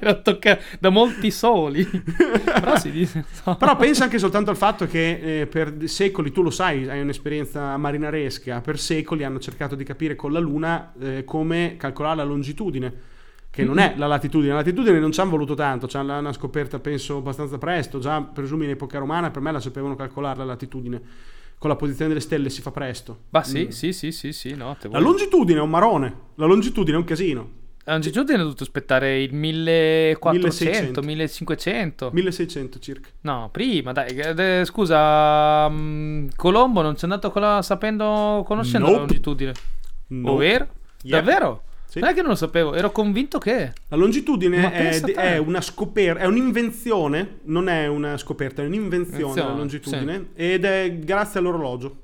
Era 0.00 0.14
tocca 0.14 0.58
da 0.78 0.90
molti 0.90 1.30
soli. 1.30 1.84
Però, 1.84 2.74
dice, 2.84 3.24
no. 3.44 3.56
Però 3.56 3.76
pensa 3.76 4.04
anche 4.04 4.18
soltanto 4.18 4.50
al 4.50 4.56
fatto 4.56 4.86
che 4.86 5.40
eh, 5.40 5.46
per 5.46 5.74
secoli, 5.84 6.30
tu 6.30 6.42
lo 6.42 6.50
sai, 6.50 6.88
hai 6.88 7.00
un'esperienza 7.00 7.76
marinaresca, 7.76 8.60
per 8.60 8.78
secoli 8.78 9.24
hanno 9.24 9.38
cercato 9.38 9.74
di 9.74 9.84
capire 9.84 10.14
con 10.14 10.32
la 10.32 10.38
Luna 10.38 10.92
eh, 11.00 11.24
come 11.24 11.74
calcolare 11.76 12.16
la 12.16 12.24
longitudine 12.24 13.16
che 13.50 13.64
non 13.64 13.78
è 13.78 13.94
la 13.96 14.06
latitudine. 14.06 14.52
La 14.52 14.58
latitudine 14.58 15.00
non 15.00 15.10
ci 15.10 15.20
hanno 15.20 15.30
voluto 15.30 15.54
tanto, 15.54 15.88
ci 15.88 15.96
hanno 15.96 16.32
scoperta 16.32 16.78
penso 16.78 17.16
abbastanza 17.16 17.58
presto, 17.58 17.98
già 17.98 18.22
presumi 18.22 18.64
in 18.64 18.70
epoca 18.70 18.98
romana 18.98 19.30
per 19.30 19.42
me 19.42 19.50
la 19.50 19.60
sapevano 19.60 19.96
calcolare 19.96 20.38
la 20.38 20.44
latitudine 20.44 21.02
con 21.58 21.68
la 21.68 21.76
posizione 21.76 22.08
delle 22.08 22.20
stelle 22.20 22.50
si 22.50 22.62
fa 22.62 22.70
presto. 22.70 23.24
Ma 23.30 23.42
sì, 23.42 23.66
mm. 23.66 23.68
sì, 23.68 23.92
sì, 23.92 24.12
sì, 24.12 24.32
sì, 24.32 24.54
no, 24.54 24.76
La 24.90 24.98
longitudine 24.98 25.58
è 25.58 25.62
un 25.62 25.70
marone, 25.70 26.14
la 26.36 26.46
longitudine 26.46 26.96
è 26.96 27.00
un 27.00 27.06
casino. 27.06 27.56
La 27.84 27.94
longitudine 27.94 28.36
è 28.36 28.42
dovuto 28.42 28.64
aspettare 28.64 29.22
il 29.22 29.32
1400, 29.32 31.00
1500. 31.00 32.10
1600 32.12 32.78
circa. 32.80 33.08
No, 33.22 33.48
prima, 33.50 33.92
dai, 33.92 34.14
eh, 34.14 34.62
scusa, 34.66 35.66
um, 35.70 36.28
Colombo 36.36 36.82
non 36.82 36.94
c'è 36.94 37.04
andato 37.04 37.30
con 37.30 37.40
la, 37.40 37.62
sapendo, 37.62 38.44
conoscendo 38.46 38.88
nope. 38.88 38.98
la 38.98 39.04
longitudine. 39.06 39.52
Nope. 40.08 40.30
Ovvero? 40.30 40.68
Yep. 41.02 41.24
Davvero? 41.24 41.62
Sì. 41.88 42.00
Non 42.00 42.10
è 42.10 42.12
che 42.12 42.20
non 42.20 42.30
lo 42.30 42.36
sapevo, 42.36 42.74
ero 42.74 42.92
convinto 42.92 43.38
che. 43.38 43.72
La 43.88 43.96
longitudine 43.96 44.70
è, 44.70 45.00
è, 45.00 45.38
una 45.38 45.62
scoperta, 45.62 46.20
è 46.20 46.26
un'invenzione, 46.26 47.38
non 47.44 47.70
è 47.70 47.86
una 47.86 48.18
scoperta, 48.18 48.62
è 48.62 48.66
un'invenzione 48.66 49.40
la 49.40 49.54
longitudine 49.54 50.26
sì. 50.34 50.42
ed 50.42 50.66
è 50.66 50.98
grazie 50.98 51.40
all'orologio. 51.40 51.96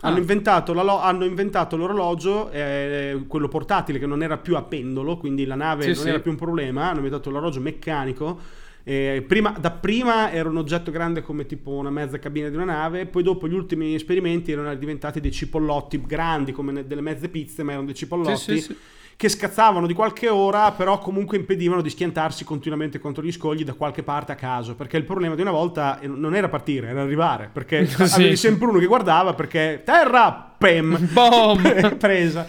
Ah. 0.00 0.08
Hanno, 0.08 0.18
inventato 0.18 0.72
lo, 0.72 1.00
hanno, 1.00 1.24
inventato 1.24 1.76
l'orologio, 1.76 2.50
eh, 2.50 3.22
quello 3.28 3.46
portatile 3.46 4.00
che 4.00 4.06
non 4.06 4.24
era 4.24 4.38
più 4.38 4.56
a 4.56 4.62
pendolo, 4.62 5.18
quindi 5.18 5.44
la 5.44 5.54
nave 5.54 5.94
sì, 5.94 6.00
non 6.00 6.08
era 6.08 6.18
più 6.18 6.32
un 6.32 6.36
problema, 6.36 6.88
hanno 6.88 6.96
inventato 6.96 7.30
l'orologio 7.30 7.60
meccanico 7.60 8.40
eh, 8.88 9.24
prima, 9.26 9.50
da 9.50 9.72
prima 9.72 10.30
era 10.30 10.48
un 10.48 10.58
oggetto 10.58 10.92
grande 10.92 11.20
come 11.20 11.44
tipo 11.44 11.72
una 11.72 11.90
mezza 11.90 12.20
cabina 12.20 12.48
di 12.48 12.54
una 12.54 12.66
nave, 12.66 13.06
poi 13.06 13.24
dopo 13.24 13.48
gli 13.48 13.54
ultimi 13.54 13.94
esperimenti 13.94 14.52
erano 14.52 14.72
diventati 14.76 15.18
dei 15.18 15.32
cipollotti 15.32 16.00
grandi 16.02 16.52
come 16.52 16.86
delle 16.86 17.00
mezze 17.00 17.28
pizze, 17.28 17.64
ma 17.64 17.72
erano 17.72 17.86
dei 17.86 17.96
cipollotti. 17.96 18.36
Sì, 18.36 18.60
sì, 18.60 18.60
sì 18.60 18.76
che 19.16 19.30
scazzavano 19.30 19.86
di 19.86 19.94
qualche 19.94 20.28
ora, 20.28 20.72
però 20.72 20.98
comunque 20.98 21.38
impedivano 21.38 21.80
di 21.80 21.88
schiantarsi 21.88 22.44
continuamente 22.44 22.98
contro 22.98 23.22
gli 23.22 23.32
scogli 23.32 23.64
da 23.64 23.72
qualche 23.72 24.02
parte 24.02 24.32
a 24.32 24.34
caso. 24.34 24.74
Perché 24.74 24.98
il 24.98 25.04
problema 25.04 25.34
di 25.34 25.40
una 25.40 25.50
volta 25.50 25.98
non 26.02 26.34
era 26.34 26.50
partire, 26.50 26.88
era 26.88 27.00
arrivare. 27.00 27.48
Perché 27.50 27.86
sì. 27.88 28.02
avevi 28.02 28.36
sempre 28.36 28.66
uno 28.66 28.78
che 28.78 28.86
guardava 28.86 29.32
perché 29.32 29.80
terra, 29.84 30.52
pem, 30.58 31.08
boom, 31.12 31.96
presa. 31.96 32.46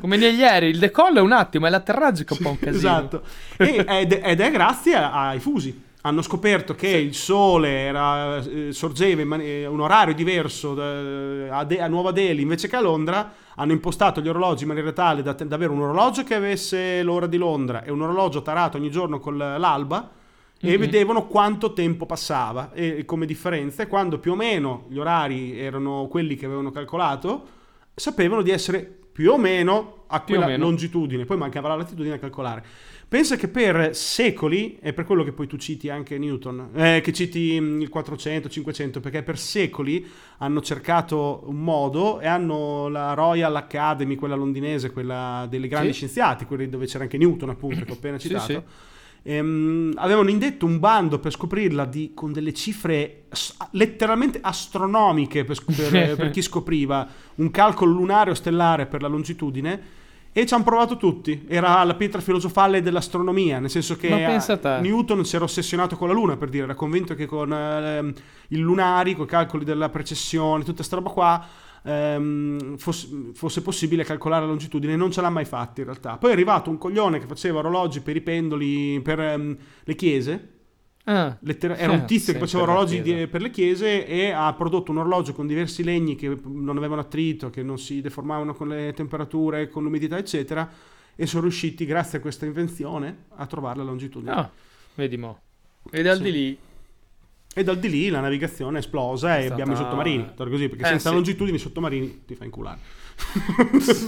Come 0.00 0.16
negli 0.16 0.42
aerei, 0.42 0.70
il 0.70 0.78
decollo 0.78 1.18
è 1.18 1.22
un 1.22 1.32
attimo, 1.32 1.66
è 1.66 1.70
l'atterraggio 1.70 2.22
che 2.22 2.34
è 2.34 2.36
un 2.38 2.42
po' 2.44 2.50
un 2.50 2.58
casino. 2.58 2.76
Esatto. 2.76 3.22
ed, 3.56 4.20
ed 4.22 4.40
è 4.40 4.50
grazie 4.52 4.94
ai 4.94 5.40
fusi 5.40 5.83
hanno 6.06 6.20
scoperto 6.20 6.74
che 6.74 6.90
sì. 6.90 6.96
il 6.96 7.14
sole 7.14 7.68
era, 7.70 8.36
eh, 8.38 8.72
sorgeva 8.72 9.22
in 9.22 9.28
man- 9.28 9.40
eh, 9.40 9.66
un 9.66 9.80
orario 9.80 10.14
diverso 10.14 10.74
da, 10.74 11.58
a, 11.58 11.64
De- 11.64 11.80
a, 11.80 11.86
Nuova 11.88 12.10
Delhi 12.10 12.42
invece 12.42 12.68
che 12.68 12.76
a 12.76 12.80
Londra, 12.80 13.32
hanno 13.56 13.72
impostato 13.72 14.20
gli 14.20 14.28
orologi 14.28 14.62
in 14.62 14.68
maniera 14.68 14.92
tale 14.92 15.22
da, 15.22 15.32
da, 15.32 15.54
avere 15.54 15.72
un 15.72 15.80
orologio 15.80 16.22
che 16.22 16.34
avesse 16.34 17.02
l'ora 17.02 17.26
di 17.26 17.38
Londra 17.38 17.84
e 17.84 17.90
un 17.90 18.02
orologio 18.02 18.42
tarato 18.42 18.76
ogni 18.76 18.90
giorno 18.90 19.18
con 19.18 19.38
l'alba 19.38 20.10
mm-hmm. 20.62 20.74
e 20.74 20.78
vedevano 20.78 21.26
quanto 21.26 21.72
tempo 21.72 22.04
passava 22.04 22.72
e, 22.74 22.98
e 22.98 23.04
come 23.06 23.24
differenza 23.24 23.86
quando 23.86 24.18
più 24.18 24.32
o 24.32 24.36
meno 24.36 24.84
gli 24.88 24.98
orari 24.98 25.58
erano 25.58 26.06
quelli 26.10 26.36
che 26.36 26.44
avevano 26.44 26.70
calcolato 26.70 27.46
sapevano 27.94 28.42
di 28.42 28.50
essere 28.50 29.03
più 29.14 29.30
o 29.30 29.38
meno 29.38 30.06
a 30.08 30.22
quella 30.22 30.46
meno. 30.46 30.64
longitudine, 30.64 31.24
poi 31.24 31.36
mancava 31.36 31.68
la 31.68 31.76
latitudine 31.76 32.16
a 32.16 32.18
calcolare. 32.18 32.64
Pensa 33.06 33.36
che 33.36 33.46
per 33.46 33.94
secoli, 33.94 34.76
è 34.80 34.92
per 34.92 35.04
quello 35.04 35.22
che 35.22 35.30
poi 35.30 35.46
tu 35.46 35.56
citi 35.56 35.88
anche 35.88 36.18
Newton, 36.18 36.70
eh, 36.74 37.00
che 37.00 37.12
citi 37.12 37.56
mm, 37.60 37.80
il 37.82 37.88
400, 37.88 38.48
500, 38.48 38.98
perché 38.98 39.22
per 39.22 39.38
secoli 39.38 40.04
hanno 40.38 40.60
cercato 40.60 41.44
un 41.46 41.62
modo 41.62 42.18
e 42.18 42.26
hanno 42.26 42.88
la 42.88 43.14
Royal 43.14 43.54
Academy, 43.54 44.16
quella 44.16 44.34
londinese, 44.34 44.90
quella 44.90 45.46
dei 45.48 45.68
grandi 45.68 45.92
Sì. 45.92 45.98
scienziati, 45.98 46.44
quelli 46.44 46.68
dove 46.68 46.86
c'era 46.86 47.04
anche 47.04 47.16
Newton 47.18 47.50
appunto, 47.50 47.84
che 47.84 47.92
ho 47.92 47.94
appena 47.98 48.18
Sì, 48.18 48.26
citato. 48.28 48.44
sì. 48.46 48.60
Ehm, 49.26 49.92
avevano 49.96 50.28
indetto 50.28 50.66
un 50.66 50.78
bando 50.78 51.18
per 51.18 51.32
scoprirla 51.32 51.86
di- 51.86 52.12
con 52.14 52.30
delle 52.32 52.52
cifre 52.52 53.24
as- 53.30 53.56
letteralmente 53.70 54.38
astronomiche 54.42 55.44
per, 55.44 55.58
per- 55.64 56.14
per 56.16 56.30
chi 56.30 56.42
scopriva 56.42 57.08
un 57.36 57.50
calcolo 57.50 57.92
lunare 57.92 58.30
o 58.30 58.34
stellare 58.34 58.84
per 58.84 59.00
la 59.00 59.08
longitudine 59.08 59.80
e 60.30 60.44
ci 60.46 60.52
hanno 60.52 60.64
provato 60.64 60.96
tutti. 60.98 61.44
Era 61.48 61.82
la 61.84 61.94
pietra 61.94 62.20
filosofale 62.20 62.82
dell'astronomia, 62.82 63.60
nel 63.60 63.70
senso 63.70 63.96
che 63.96 64.08
eh. 64.78 64.80
Newton 64.80 65.24
si 65.24 65.36
era 65.36 65.44
ossessionato 65.44 65.96
con 65.96 66.08
la 66.08 66.14
Luna, 66.14 66.36
per 66.36 66.48
dire, 66.50 66.64
era 66.64 66.74
convinto 66.74 67.14
che 67.14 67.24
con 67.24 67.50
ehm, 67.52 68.12
i 68.48 68.56
lunari, 68.58 69.14
con 69.14 69.24
i 69.24 69.28
calcoli 69.28 69.64
della 69.64 69.88
precessione, 69.88 70.64
tutta 70.64 70.76
questa 70.76 70.96
roba 70.96 71.10
qua, 71.10 71.46
ehm, 71.84 72.76
fosse, 72.76 73.08
fosse 73.34 73.62
possibile 73.62 74.04
calcolare 74.04 74.42
la 74.42 74.48
longitudine, 74.48 74.96
non 74.96 75.10
ce 75.10 75.20
l'ha 75.20 75.30
mai 75.30 75.44
fatta 75.44 75.80
in 75.80 75.86
realtà. 75.86 76.16
Poi 76.16 76.30
è 76.30 76.32
arrivato 76.32 76.70
un 76.70 76.78
coglione 76.78 77.18
che 77.18 77.26
faceva 77.26 77.58
orologi 77.60 78.00
per 78.00 78.16
i 78.16 78.20
pendoli, 78.20 79.00
per 79.02 79.20
ehm, 79.20 79.56
le 79.84 79.94
chiese, 79.94 80.48
Ah, 81.06 81.36
Lettera- 81.40 81.76
era 81.76 81.92
un 81.92 82.06
tizio 82.06 82.32
che 82.32 82.38
faceva 82.38 82.62
orologi 82.62 83.02
di- 83.02 83.26
per 83.26 83.42
le 83.42 83.50
chiese 83.50 84.06
e 84.06 84.30
ha 84.30 84.50
prodotto 84.54 84.90
un 84.90 84.96
orologio 84.96 85.34
con 85.34 85.46
diversi 85.46 85.84
legni 85.84 86.14
che 86.14 86.34
non 86.44 86.78
avevano 86.78 87.02
attrito, 87.02 87.50
che 87.50 87.62
non 87.62 87.78
si 87.78 88.00
deformavano 88.00 88.54
con 88.54 88.68
le 88.68 88.90
temperature, 88.94 89.68
con 89.68 89.82
l'umidità, 89.82 90.16
eccetera. 90.16 90.66
E 91.14 91.26
sono 91.26 91.42
riusciti, 91.42 91.84
grazie 91.84 92.16
a 92.16 92.20
questa 92.22 92.46
invenzione, 92.46 93.24
a 93.36 93.44
trovare 93.44 93.76
la 93.80 93.84
longitudine. 93.84 94.30
ah, 94.32 94.50
vedi 94.94 95.18
mo. 95.18 95.40
E 95.90 96.00
dal 96.02 96.16
Sì. 96.16 96.22
di 96.22 96.32
lì... 96.32 96.58
E 97.56 97.62
dal 97.62 97.78
di 97.78 97.88
lì 97.88 98.08
la 98.08 98.20
navigazione 98.20 98.76
è 98.78 98.80
esplosa 98.80 99.38
e 99.38 99.44
È 99.46 99.50
abbiamo 99.50 99.72
i 99.72 99.74
stata- 99.76 99.90
sottomarini. 99.90 100.34
Così, 100.36 100.68
perché 100.68 100.84
Eh, 100.84 100.88
senza 100.88 101.08
sì. 101.08 101.14
longitudini 101.14 101.56
i 101.56 101.60
sottomarini 101.60 102.22
ti 102.26 102.34
fa 102.34 102.44
inculare. 102.44 102.78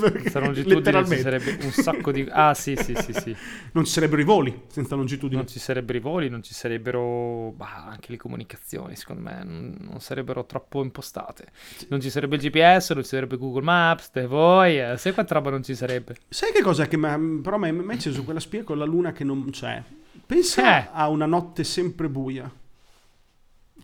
Perché 0.00 0.18
Questa 0.20 0.40
longitudine 0.40 1.06
ci 1.06 1.16
sarebbe 1.18 1.58
un 1.62 1.70
sacco 1.70 2.10
di... 2.10 2.26
Ah, 2.28 2.54
sì, 2.54 2.74
sì, 2.76 2.92
sì, 2.96 3.12
sì. 3.12 3.36
Non 3.72 3.84
ci 3.84 3.92
sarebbero 3.92 4.20
i 4.20 4.24
voli 4.24 4.62
senza 4.66 4.96
longitudine. 4.96 5.36
Non 5.42 5.48
ci 5.48 5.60
sarebbero 5.60 5.96
i 5.96 6.00
voli, 6.00 6.28
non 6.28 6.42
ci 6.42 6.52
sarebbero 6.54 7.52
bah, 7.56 7.86
anche 7.88 8.10
le 8.10 8.16
comunicazioni, 8.16 8.96
secondo 8.96 9.22
me, 9.22 9.44
non, 9.44 9.76
non 9.78 10.00
sarebbero 10.00 10.44
troppo 10.44 10.82
impostate. 10.82 11.46
Non 11.88 12.00
ci 12.00 12.10
sarebbe 12.10 12.34
il 12.34 12.42
GPS, 12.42 12.90
non 12.94 13.02
ci 13.04 13.10
sarebbe 13.10 13.36
Google 13.36 13.62
Maps, 13.62 14.10
te 14.10 14.26
voi, 14.26 14.80
eh, 14.80 14.96
sai 14.96 15.12
quanta 15.14 15.34
roba 15.34 15.50
non 15.50 15.62
ci 15.62 15.76
sarebbe? 15.76 16.16
Sai 16.28 16.50
che 16.52 16.62
cosa 16.62 16.88
che 16.88 16.96
m'ha- 16.96 17.16
però 17.42 17.58
mi 17.58 17.68
ha 17.68 17.92
acceso 17.94 18.24
quella 18.24 18.40
spia 18.40 18.64
con 18.64 18.76
la 18.76 18.84
luna 18.84 19.12
che 19.12 19.22
non 19.22 19.48
c'è? 19.50 19.80
Pensa 20.26 20.80
Eh. 20.84 20.88
a 20.92 21.08
una 21.08 21.26
notte 21.26 21.62
sempre 21.62 22.08
buia. 22.08 22.50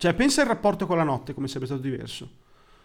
Cioè, 0.03 0.13
pensa 0.15 0.41
al 0.41 0.49
rapporto 0.49 0.85
con 0.85 0.97
la 0.97 1.03
notte 1.03 1.33
come 1.33 1.47
sarebbe 1.47 1.65
stato 1.65 1.81
diverso. 1.81 2.29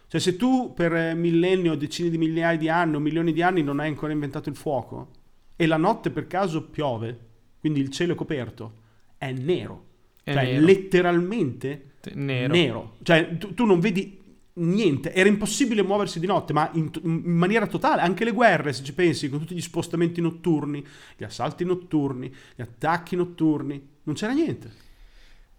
Cioè, 0.07 0.21
se 0.21 0.37
tu 0.37 0.71
per 0.73 0.95
eh, 0.95 1.13
millenni 1.15 1.67
o 1.67 1.75
decine 1.75 2.09
di 2.09 2.17
migliaia 2.17 2.57
di 2.57 2.69
anni 2.69 2.95
o 2.95 2.99
milioni 2.99 3.33
di 3.33 3.41
anni 3.41 3.61
non 3.61 3.81
hai 3.81 3.89
ancora 3.89 4.13
inventato 4.13 4.47
il 4.47 4.55
fuoco 4.55 5.09
e 5.57 5.67
la 5.67 5.75
notte 5.75 6.11
per 6.11 6.27
caso 6.27 6.69
piove, 6.69 7.19
quindi 7.59 7.81
il 7.81 7.89
cielo 7.89 8.13
è 8.13 8.15
coperto, 8.15 8.73
è 9.17 9.33
nero. 9.33 9.87
È 10.23 10.31
cioè, 10.31 10.45
nero. 10.45 10.65
letteralmente 10.65 11.91
Nero. 12.13 12.53
nero. 12.53 12.95
Cioè, 13.03 13.37
tu, 13.37 13.53
tu 13.53 13.65
non 13.65 13.81
vedi 13.81 14.17
niente. 14.53 15.11
Era 15.11 15.27
impossibile 15.27 15.83
muoversi 15.83 16.21
di 16.21 16.25
notte, 16.25 16.53
ma 16.53 16.71
in, 16.75 16.89
in 17.03 17.35
maniera 17.35 17.67
totale. 17.67 17.99
Anche 17.99 18.23
le 18.23 18.31
guerre, 18.31 18.71
se 18.71 18.81
ci 18.81 18.93
pensi, 18.93 19.27
con 19.27 19.39
tutti 19.39 19.55
gli 19.55 19.61
spostamenti 19.61 20.21
notturni, 20.21 20.81
gli 21.17 21.25
assalti 21.25 21.65
notturni, 21.65 22.33
gli 22.55 22.61
attacchi 22.61 23.17
notturni, 23.17 23.87
non 24.03 24.15
c'era 24.15 24.31
niente. 24.31 24.87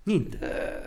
Niente. 0.02 0.38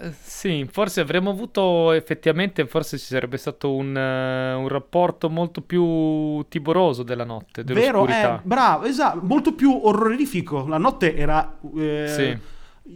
Eh, 0.02 0.12
sì, 0.22 0.68
forse 0.70 1.02
avremmo 1.02 1.30
avuto 1.30 1.92
effettivamente, 1.92 2.66
forse 2.66 2.98
ci 2.98 3.06
sarebbe 3.06 3.38
stato 3.38 3.74
un, 3.74 3.96
eh, 3.96 4.54
un 4.54 4.68
rapporto 4.68 5.30
molto 5.30 5.62
più 5.62 6.44
timoroso 6.50 7.04
della 7.04 7.24
notte, 7.24 7.64
Vero? 7.64 8.06
Eh, 8.08 8.40
bravo, 8.42 8.86
esatto. 8.86 9.20
Molto 9.22 9.54
più 9.54 9.80
orrorifico. 9.84 10.66
La 10.68 10.80
notte 10.80 11.16
era 11.16 11.58
eh, 11.78 12.06
Sì. 12.08 12.38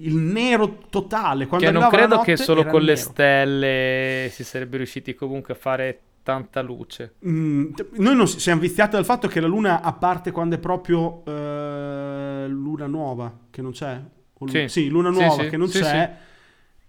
il 0.04 0.16
nero 0.16 0.80
totale. 0.90 1.46
Quando 1.46 1.68
Che 1.68 1.72
non 1.72 1.88
credo 1.90 2.20
che 2.22 2.36
solo 2.36 2.66
con 2.66 2.82
le 2.82 2.96
stelle 2.96 4.28
si 4.32 4.44
sarebbe 4.44 4.78
riusciti 4.78 5.14
comunque 5.14 5.54
a 5.54 5.58
fare 5.58 6.00
tanta 6.24 6.62
luce. 6.62 7.14
Mm, 7.26 7.74
noi 7.98 8.16
non 8.16 8.28
si- 8.28 8.40
siamo 8.40 8.60
viziati 8.60 8.96
dal 8.96 9.06
fatto 9.06 9.30
che 9.30 9.40
la 9.40 9.48
luna, 9.48 9.82
a 9.82 9.94
parte 9.94 10.32
quando 10.32 10.56
è 10.56 10.60
proprio 10.60 11.24
eh, 11.26 12.46
luna 12.50 12.86
nuova, 12.88 13.32
che 13.50 13.62
non 13.62 13.72
c'è, 13.72 13.98
lu- 14.46 14.68
Sì. 14.68 14.88
luna 14.90 15.12
Sì, 15.12 15.18
nuova 15.20 15.44
sì. 15.44 15.50
che 15.50 15.58
non 15.58 15.68
Sì, 15.70 15.80
c'è, 15.80 16.16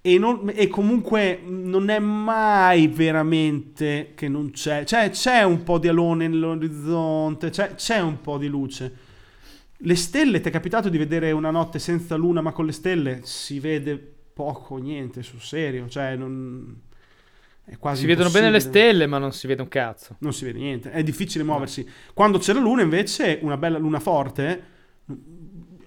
E, 0.00 0.16
non- 0.16 0.50
e 0.54 0.68
comunque 0.68 1.40
non 1.44 1.90
è 1.90 1.98
mai 1.98 2.86
veramente 2.86 4.12
che 4.14 4.28
non 4.28 4.52
c'è, 4.52 4.84
cioè 4.84 5.10
c'è 5.10 5.42
un 5.42 5.64
po' 5.64 5.78
di 5.78 5.88
alone 5.88 6.28
nell'orizzonte, 6.28 7.50
c'è, 7.50 7.74
c'è 7.74 8.00
un 8.00 8.20
po' 8.20 8.38
di 8.38 8.46
luce. 8.46 8.92
Le 9.78 9.96
stelle, 9.96 10.40
ti 10.40 10.48
è 10.48 10.52
capitato 10.52 10.88
di 10.88 10.98
vedere 10.98 11.32
una 11.32 11.50
notte 11.50 11.78
senza 11.78 12.14
luna 12.14 12.40
ma 12.40 12.52
con 12.52 12.64
le 12.66 12.72
stelle? 12.72 13.20
Si 13.24 13.58
vede 13.60 13.96
poco, 14.32 14.76
niente, 14.76 15.22
sul 15.22 15.40
serio, 15.40 15.88
cioè 15.88 16.14
non... 16.16 16.80
È 17.64 17.76
quasi 17.76 18.02
Si 18.02 18.06
vedono 18.06 18.30
bene 18.30 18.50
le 18.50 18.60
stelle, 18.60 19.06
ma 19.06 19.18
non 19.18 19.32
si 19.32 19.46
vede 19.46 19.62
un 19.62 19.68
cazzo. 19.68 20.16
non 20.20 20.32
si 20.32 20.44
vede 20.46 20.58
niente, 20.58 20.90
è 20.90 21.02
difficile 21.02 21.44
muoversi. 21.44 21.86
Quando 22.14 22.38
c'è 22.38 22.54
la 22.54 22.60
luna, 22.60 22.82
invece, 22.82 23.40
una 23.42 23.58
bella 23.58 23.76
luna 23.78 24.00
forte, 24.00 24.62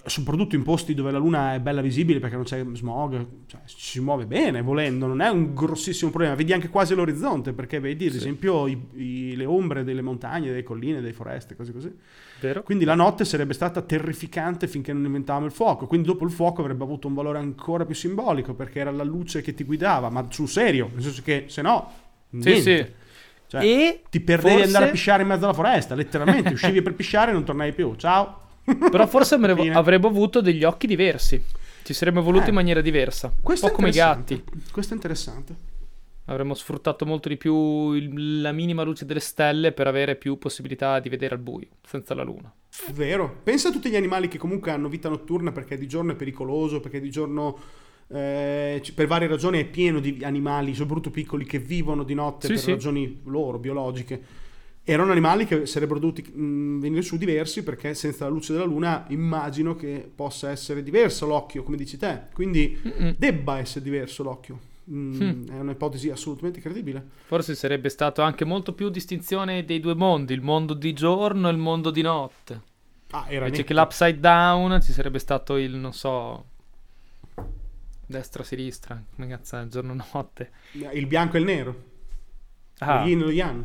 soprattutto 0.05 0.55
in 0.55 0.63
posti 0.63 0.93
dove 0.93 1.11
la 1.11 1.17
luna 1.17 1.53
è 1.53 1.59
bella 1.59 1.81
visibile 1.81 2.19
perché 2.19 2.35
non 2.35 2.45
c'è 2.45 2.63
smog, 2.73 3.25
cioè, 3.47 3.59
ci 3.65 3.75
si 3.77 3.99
muove 4.01 4.25
bene 4.25 4.61
volendo, 4.61 5.05
non 5.07 5.21
è 5.21 5.29
un 5.29 5.53
grossissimo 5.53 6.09
problema. 6.11 6.35
Vedi 6.35 6.53
anche 6.53 6.69
quasi 6.69 6.93
l'orizzonte 6.95 7.53
perché 7.53 7.79
vedi, 7.79 8.05
ad 8.05 8.11
Sì. 8.11 8.17
esempio, 8.17 8.67
i- 8.67 8.79
i- 8.95 9.35
le 9.35 9.45
ombre 9.45 9.83
delle 9.83 10.01
montagne, 10.01 10.47
delle 10.49 10.63
colline, 10.63 11.01
delle 11.01 11.13
foreste, 11.13 11.55
cose 11.55 11.71
così. 11.71 11.93
Vero? 12.39 12.63
Quindi 12.63 12.85
la 12.85 12.95
notte 12.95 13.23
sarebbe 13.25 13.53
stata 13.53 13.81
terrificante 13.81 14.67
finché 14.67 14.93
non 14.93 15.05
inventavamo 15.05 15.45
il 15.45 15.51
fuoco. 15.51 15.85
Quindi 15.87 16.07
dopo 16.07 16.25
il 16.25 16.31
fuoco 16.31 16.61
avrebbe 16.61 16.83
avuto 16.83 17.07
un 17.07 17.13
valore 17.13 17.37
ancora 17.37 17.85
più 17.85 17.93
simbolico 17.95 18.53
perché 18.55 18.79
era 18.79 18.91
la 18.91 19.03
luce 19.03 19.41
che 19.41 19.53
ti 19.53 19.63
guidava, 19.63 20.09
ma 20.09 20.25
sul 20.29 20.47
serio, 20.49 20.89
nel 20.93 21.03
senso 21.03 21.21
che 21.23 21.45
se 21.47 21.61
no, 21.61 21.91
Sì, 22.31 22.37
niente. 22.37 22.61
sì. 22.61 22.99
Cioè, 23.51 23.63
E 23.65 24.01
ti 24.09 24.21
perdevi 24.21 24.49
forse- 24.53 24.65
andare 24.67 24.85
a 24.85 24.89
pisciare 24.91 25.21
in 25.23 25.27
mezzo 25.27 25.43
alla 25.43 25.53
foresta, 25.53 25.93
letteralmente. 25.93 26.53
Uscivi 26.53 26.81
per 26.81 26.93
pisciare 26.95 27.31
e 27.31 27.33
non 27.33 27.43
tornavi 27.43 27.73
più. 27.73 27.93
Ciao. 27.95 28.39
Però 28.89 29.07
forse 29.07 29.35
avremmo 29.35 30.07
avuto 30.07 30.41
degli 30.41 30.63
occhi 30.63 30.87
diversi. 30.87 31.43
Ci 31.83 31.93
saremmo 31.93 32.19
evoluti 32.19 32.45
Eh. 32.45 32.49
in 32.49 32.55
maniera 32.55 32.81
diversa. 32.81 33.33
Un 33.41 33.55
po' 33.59 33.71
come 33.71 33.89
i 33.89 33.91
gatti. 33.91 34.43
Questo 34.71 34.93
è 34.93 34.95
interessante. 34.95 35.69
Avremmo 36.25 36.53
sfruttato 36.53 37.05
molto 37.05 37.27
di 37.27 37.35
più 37.37 37.91
il- 37.93 38.41
la 38.41 38.51
minima 38.51 38.83
luce 38.83 39.05
delle 39.05 39.19
stelle 39.19 39.71
per 39.71 39.87
avere 39.87 40.15
più 40.15 40.37
possibilità 40.37 40.99
di 40.99 41.09
vedere 41.09 41.35
al 41.35 41.41
buio, 41.41 41.67
senza 41.85 42.13
la 42.13 42.23
luna. 42.23 42.53
Vero. 42.93 43.39
Pensa 43.43 43.69
a 43.69 43.71
tutti 43.71 43.89
gli 43.89 43.95
animali 43.95 44.27
che 44.27 44.37
comunque 44.37 44.71
hanno 44.71 44.87
vita 44.87 45.09
notturna 45.09 45.51
perché 45.51 45.77
di 45.77 45.87
giorno 45.87 46.11
è 46.11 46.15
pericoloso, 46.15 46.79
perché 46.79 46.99
di 47.01 47.09
giorno 47.09 47.57
eh, 48.13 48.81
per 48.93 49.07
varie 49.07 49.27
ragioni 49.27 49.59
è 49.61 49.65
pieno 49.65 49.99
di 50.01 50.19
animali, 50.23 50.73
soprattutto 50.75 51.11
piccoli, 51.11 51.45
che 51.45 51.59
vivono 51.59 52.03
di 52.03 52.13
notte 52.13 52.47
Sì, 52.47 52.53
per 52.53 52.61
sì. 52.61 52.71
ragioni 52.71 53.21
loro, 53.25 53.57
biologiche. 53.57 54.21
Erano 54.83 55.11
animali 55.11 55.45
che 55.45 55.65
sarebbero 55.67 55.99
dovuti 55.99 56.23
mh, 56.23 56.79
venire 56.79 57.01
su 57.03 57.17
diversi 57.17 57.63
perché 57.63 57.93
senza 57.93 58.25
la 58.25 58.31
luce 58.31 58.51
della 58.53 58.65
luna 58.65 59.05
immagino 59.09 59.75
che 59.75 60.09
possa 60.13 60.49
essere 60.49 60.81
diverso 60.81 61.25
l'occhio, 61.27 61.63
come 61.63 61.77
dici 61.77 61.97
te. 61.97 62.23
Quindi 62.33 62.79
Mm-mm. 62.85 63.15
debba 63.17 63.59
essere 63.59 63.83
diverso 63.83 64.23
l'occhio. 64.23 64.59
Mm, 64.89 65.21
Mm. 65.21 65.47
È 65.47 65.59
un'ipotesi 65.59 66.09
assolutamente 66.09 66.59
credibile. 66.59 67.05
Forse 67.25 67.53
sarebbe 67.55 67.87
stato 67.89 68.23
anche 68.23 68.43
molto 68.43 68.73
più 68.73 68.89
distinzione 68.89 69.63
dei 69.63 69.79
due 69.79 69.93
mondi, 69.93 70.33
il 70.33 70.41
mondo 70.41 70.73
di 70.73 70.91
giorno 70.93 71.47
e 71.47 71.51
il 71.51 71.57
mondo 71.57 71.91
di 71.91 72.01
notte. 72.01 72.61
Ah, 73.11 73.25
era 73.27 73.45
Invece 73.45 73.61
netto. 73.61 73.63
che 73.73 73.73
l'upside 73.79 74.19
down 74.19 74.81
ci 74.81 74.91
sarebbe 74.91 75.19
stato 75.19 75.57
il, 75.57 75.75
non 75.75 75.93
so, 75.93 76.45
destra-sinistra, 78.05 79.01
come 79.15 79.27
cazzo 79.27 79.67
giorno-notte. 79.67 80.49
il 80.93 81.05
bianco 81.05 81.37
e 81.37 81.39
il 81.39 81.45
nero. 81.45 81.83
Ah, 82.79 83.01
Lo 83.01 83.07
yin 83.07 83.19
e 83.19 83.23
lo 83.23 83.29
yang. 83.31 83.63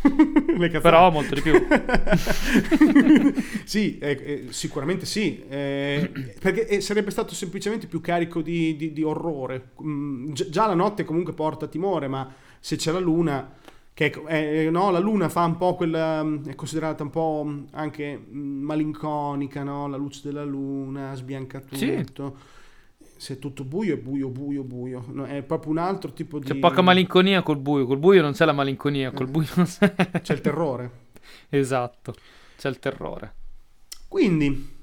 Però 0.80 1.10
molto 1.10 1.34
di 1.34 1.40
più. 1.40 1.52
sì, 3.64 3.98
eh, 3.98 4.10
eh, 4.22 4.46
sicuramente 4.50 5.06
sì, 5.06 5.42
eh, 5.48 6.10
perché 6.40 6.66
eh, 6.68 6.80
sarebbe 6.80 7.10
stato 7.10 7.34
semplicemente 7.34 7.86
più 7.86 8.00
carico 8.00 8.40
di, 8.42 8.76
di- 8.76 8.92
di 8.92 9.02
orrore. 9.02 9.70
Mm, 9.82 10.32
gi- 10.32 10.50
già 10.50 10.66
la 10.66 10.74
notte 10.74 11.04
comunque 11.04 11.32
porta 11.34 11.66
timore, 11.66 12.08
ma 12.08 12.30
se 12.60 12.76
c'è 12.76 12.92
la 12.92 12.98
luna, 12.98 13.52
che 13.92 14.10
è- 14.26 14.66
eh, 14.66 14.70
no, 14.70 14.90
la 14.90 14.98
luna 15.00 15.28
fa 15.28 15.44
un 15.44 15.56
po' 15.56 15.74
quella, 15.74 16.22
mm, 16.22 16.44
è 16.46 16.54
considerata 16.54 17.02
un 17.02 17.10
po' 17.10 17.44
mm, 17.46 17.64
anche 17.72 18.18
mm, 18.30 18.62
malinconica, 18.62 19.62
no? 19.62 19.88
la 19.88 19.96
luce 19.96 20.20
della 20.24 20.44
luna 20.44 21.14
sbianca 21.14 21.62
Sì. 21.72 22.04
Se 23.18 23.34
è 23.34 23.38
tutto 23.40 23.64
buio, 23.64 23.94
è 23.94 23.98
buio, 23.98 24.28
buio, 24.28 24.62
buio. 24.62 25.04
No, 25.08 25.24
è 25.24 25.42
proprio 25.42 25.72
un 25.72 25.78
altro 25.78 26.12
tipo 26.12 26.38
di... 26.38 26.46
C'è 26.46 26.54
poca 26.54 26.82
malinconia 26.82 27.42
col 27.42 27.58
buio, 27.58 27.84
col 27.84 27.98
buio 27.98 28.22
non 28.22 28.32
c'è 28.32 28.44
la 28.44 28.52
malinconia, 28.52 29.10
col 29.10 29.26
buio 29.26 29.48
non 29.56 29.66
c'è... 29.66 29.92
C'è 30.22 30.34
il 30.34 30.40
terrore. 30.40 30.90
esatto, 31.48 32.14
c'è 32.56 32.68
il 32.68 32.78
terrore. 32.78 33.34
Quindi, 34.06 34.76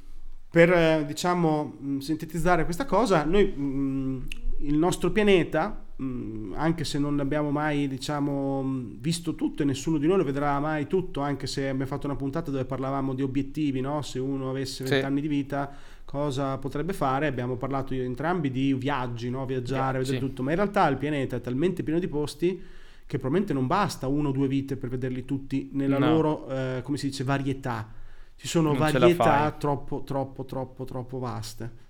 per 0.50 0.70
eh, 0.70 1.06
diciamo 1.08 1.78
mm, 1.82 1.98
sintetizzare 2.00 2.66
questa 2.66 2.86
cosa, 2.86 3.24
noi 3.24 3.46
mh, 3.46 3.64
mm, 3.64 4.22
il 4.60 4.76
nostro 4.76 5.12
pianeta, 5.12 5.86
mh, 5.96 6.06
mm, 6.06 6.54
anche 6.56 6.84
se 6.84 7.00
non 7.00 7.20
abbiamo 7.22 7.52
mai 7.52 7.88
diciamo, 7.88 8.64
visto 9.00 9.36
tutto 9.36 9.64
e 9.64 9.66
nessuno 9.66 9.98
di 9.98 10.08
noi 10.08 10.18
lo 10.18 10.24
vedrà 10.26 10.60
mai 10.60 10.88
tutto, 10.88 11.22
anche 11.22 11.48
se 11.48 11.70
abbiamo 11.70 11.86
fatto 11.86 12.06
una 12.06 12.18
puntata 12.18 12.52
dove 12.52 12.66
parlavamo 12.66 13.14
di 13.14 13.22
obiettivi, 13.22 13.80
no? 13.82 14.02
se 14.02 14.20
uno 14.20 14.50
avesse 14.50 14.84
20 14.84 15.00
sì. 15.00 15.06
anni 15.06 15.22
di 15.22 15.28
vita 15.28 15.74
cosa 16.16 16.58
potrebbe 16.58 16.94
fare, 16.94 17.28
abbiamo 17.28 17.56
parlato 17.58 17.94
entrambi 17.94 18.50
di 18.50 18.74
viaggi, 18.74 19.30
no? 19.30 19.46
viaggiare, 19.46 20.00
vedere 20.00 20.20
tutto, 20.20 20.44
ma 20.44 20.52
in 20.52 20.56
realtà 20.56 20.88
il 20.88 20.98
pianeta 20.98 21.36
è 21.36 21.42
talmente 21.42 21.84
pieno 21.84 22.00
di 22.00 22.08
posti 22.08 22.62
che 23.06 23.20
probabilmente 23.20 23.54
non 23.54 23.68
basta 23.68 24.08
uno 24.08 24.30
o 24.30 24.32
due 24.32 24.48
vite 24.48 24.78
per 24.78 24.90
vederli 24.90 25.26
tutti 25.26 25.70
nella 25.74 26.00
no. 26.00 26.10
loro, 26.10 26.50
eh, 26.50 26.82
come 26.84 26.98
si 26.98 27.08
dice, 27.08 27.24
varietà 27.24 27.92
ci 28.38 28.48
sono 28.48 28.70
non 28.70 28.78
varietà 28.78 29.52
troppo, 29.52 30.04
troppo, 30.04 30.46
troppo, 30.46 30.84
troppo 30.86 31.20
vaste. 31.20 31.84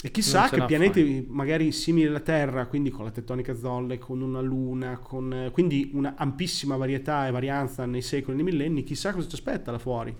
E 0.00 0.12
chissà 0.12 0.48
che 0.48 0.64
pianeti 0.64 1.02
fai. 1.02 1.26
magari 1.28 1.72
simili 1.72 2.06
alla 2.06 2.20
Terra, 2.20 2.66
quindi 2.66 2.90
con 2.90 3.04
la 3.04 3.10
tettonica 3.10 3.54
zolle, 3.56 3.98
con 3.98 4.20
una 4.20 4.40
luna, 4.40 4.98
con 4.98 5.50
quindi 5.52 5.90
una 5.94 6.14
ampissima 6.16 6.76
varietà 6.76 7.26
e 7.26 7.32
varianza 7.32 7.84
nei 7.84 8.02
secoli 8.02 8.38
e 8.38 8.42
nei 8.42 8.52
millenni, 8.52 8.84
chissà 8.84 9.12
cosa 9.12 9.28
ci 9.28 9.34
aspetta 9.34 9.72
là 9.72 9.78
fuori. 9.78 10.14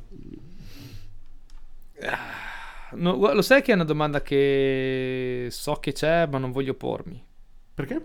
No, 2.93 3.17
lo 3.33 3.43
sai 3.43 3.63
che 3.63 3.73
è 3.73 3.75
una 3.75 3.85
domanda 3.85 4.23
che 4.23 5.49
so 5.51 5.75
che 5.75 5.93
c'è, 5.93 6.27
ma 6.27 6.39
non 6.39 6.53
voglio 6.53 6.75
pormi. 6.75 7.23
Perché? 7.75 8.03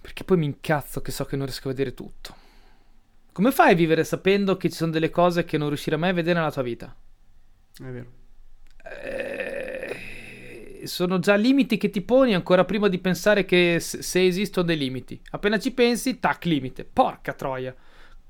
Perché 0.00 0.24
poi 0.24 0.36
mi 0.36 0.46
incazzo 0.46 1.00
che 1.00 1.10
so 1.10 1.24
che 1.24 1.36
non 1.36 1.46
riesco 1.46 1.68
a 1.68 1.70
vedere 1.72 1.94
tutto. 1.94 2.34
Come 3.32 3.50
fai 3.50 3.72
a 3.72 3.74
vivere 3.74 4.04
sapendo 4.04 4.56
che 4.56 4.70
ci 4.70 4.76
sono 4.76 4.92
delle 4.92 5.10
cose 5.10 5.44
che 5.44 5.58
non 5.58 5.68
riuscirai 5.68 5.98
mai 5.98 6.10
a 6.10 6.14
vedere 6.14 6.38
nella 6.38 6.52
tua 6.52 6.62
vita? 6.62 6.94
È 7.76 7.82
vero. 7.82 8.10
Eh, 9.02 10.82
sono 10.84 11.18
già 11.18 11.34
limiti 11.34 11.76
che 11.76 11.90
ti 11.90 12.02
poni 12.02 12.34
ancora 12.34 12.64
prima 12.64 12.88
di 12.88 12.98
pensare 12.98 13.44
che 13.44 13.78
se 13.80 14.24
esistono 14.24 14.66
dei 14.66 14.76
limiti. 14.76 15.20
Appena 15.30 15.58
ci 15.58 15.72
pensi, 15.72 16.20
tac, 16.20 16.44
limite. 16.44 16.84
Porca 16.84 17.32
troia. 17.32 17.74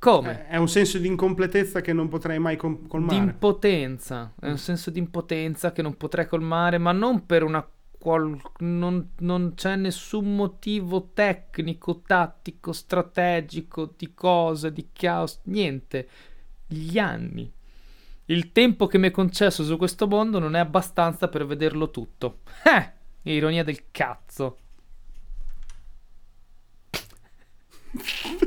Come? 0.05 0.49
È 0.49 0.57
un 0.59 0.69
senso 0.69 0.99
di 0.99 1.07
incompletezza 1.07 1.81
che 1.81 1.95
non 1.95 2.09
potrei 2.09 2.39
mai 2.39 2.59
com- 2.59 2.87
colmare. 2.87 3.19
Di 3.19 3.25
impotenza, 3.25 4.35
è 4.39 4.51
un 4.51 4.59
senso 4.59 4.91
di 4.91 4.99
impotenza 4.99 5.73
che 5.73 5.81
non 5.81 5.97
potrei 5.97 6.27
colmare, 6.27 6.77
ma 6.77 6.93
non 6.93 7.25
per 7.25 7.43
una 7.43 7.67
qual- 7.99 8.39
non, 8.59 9.13
non 9.21 9.55
c'è 9.55 9.77
nessun 9.77 10.37
motivo 10.37 11.13
tecnico, 11.15 12.03
tattico, 12.03 12.75
strategico, 12.75 13.95
di 13.97 14.13
cosa, 14.13 14.69
di 14.69 14.89
caos, 14.93 15.41
niente. 15.45 16.07
Gli 16.67 16.99
anni. 16.99 17.51
Il 18.27 18.53
tempo 18.53 18.87
che 18.87 18.99
mi 18.99 19.09
è 19.09 19.11
concesso 19.11 19.65
su 19.65 19.79
questo 19.79 20.07
mondo 20.07 20.39
non 20.39 20.55
è 20.55 20.59
abbastanza 20.59 21.29
per 21.29 21.47
vederlo 21.47 21.91
tutto. 21.91 22.41
Eh! 22.63 22.93
Ironia 23.33 23.65
del 23.65 23.85
cazzo. 23.91 24.59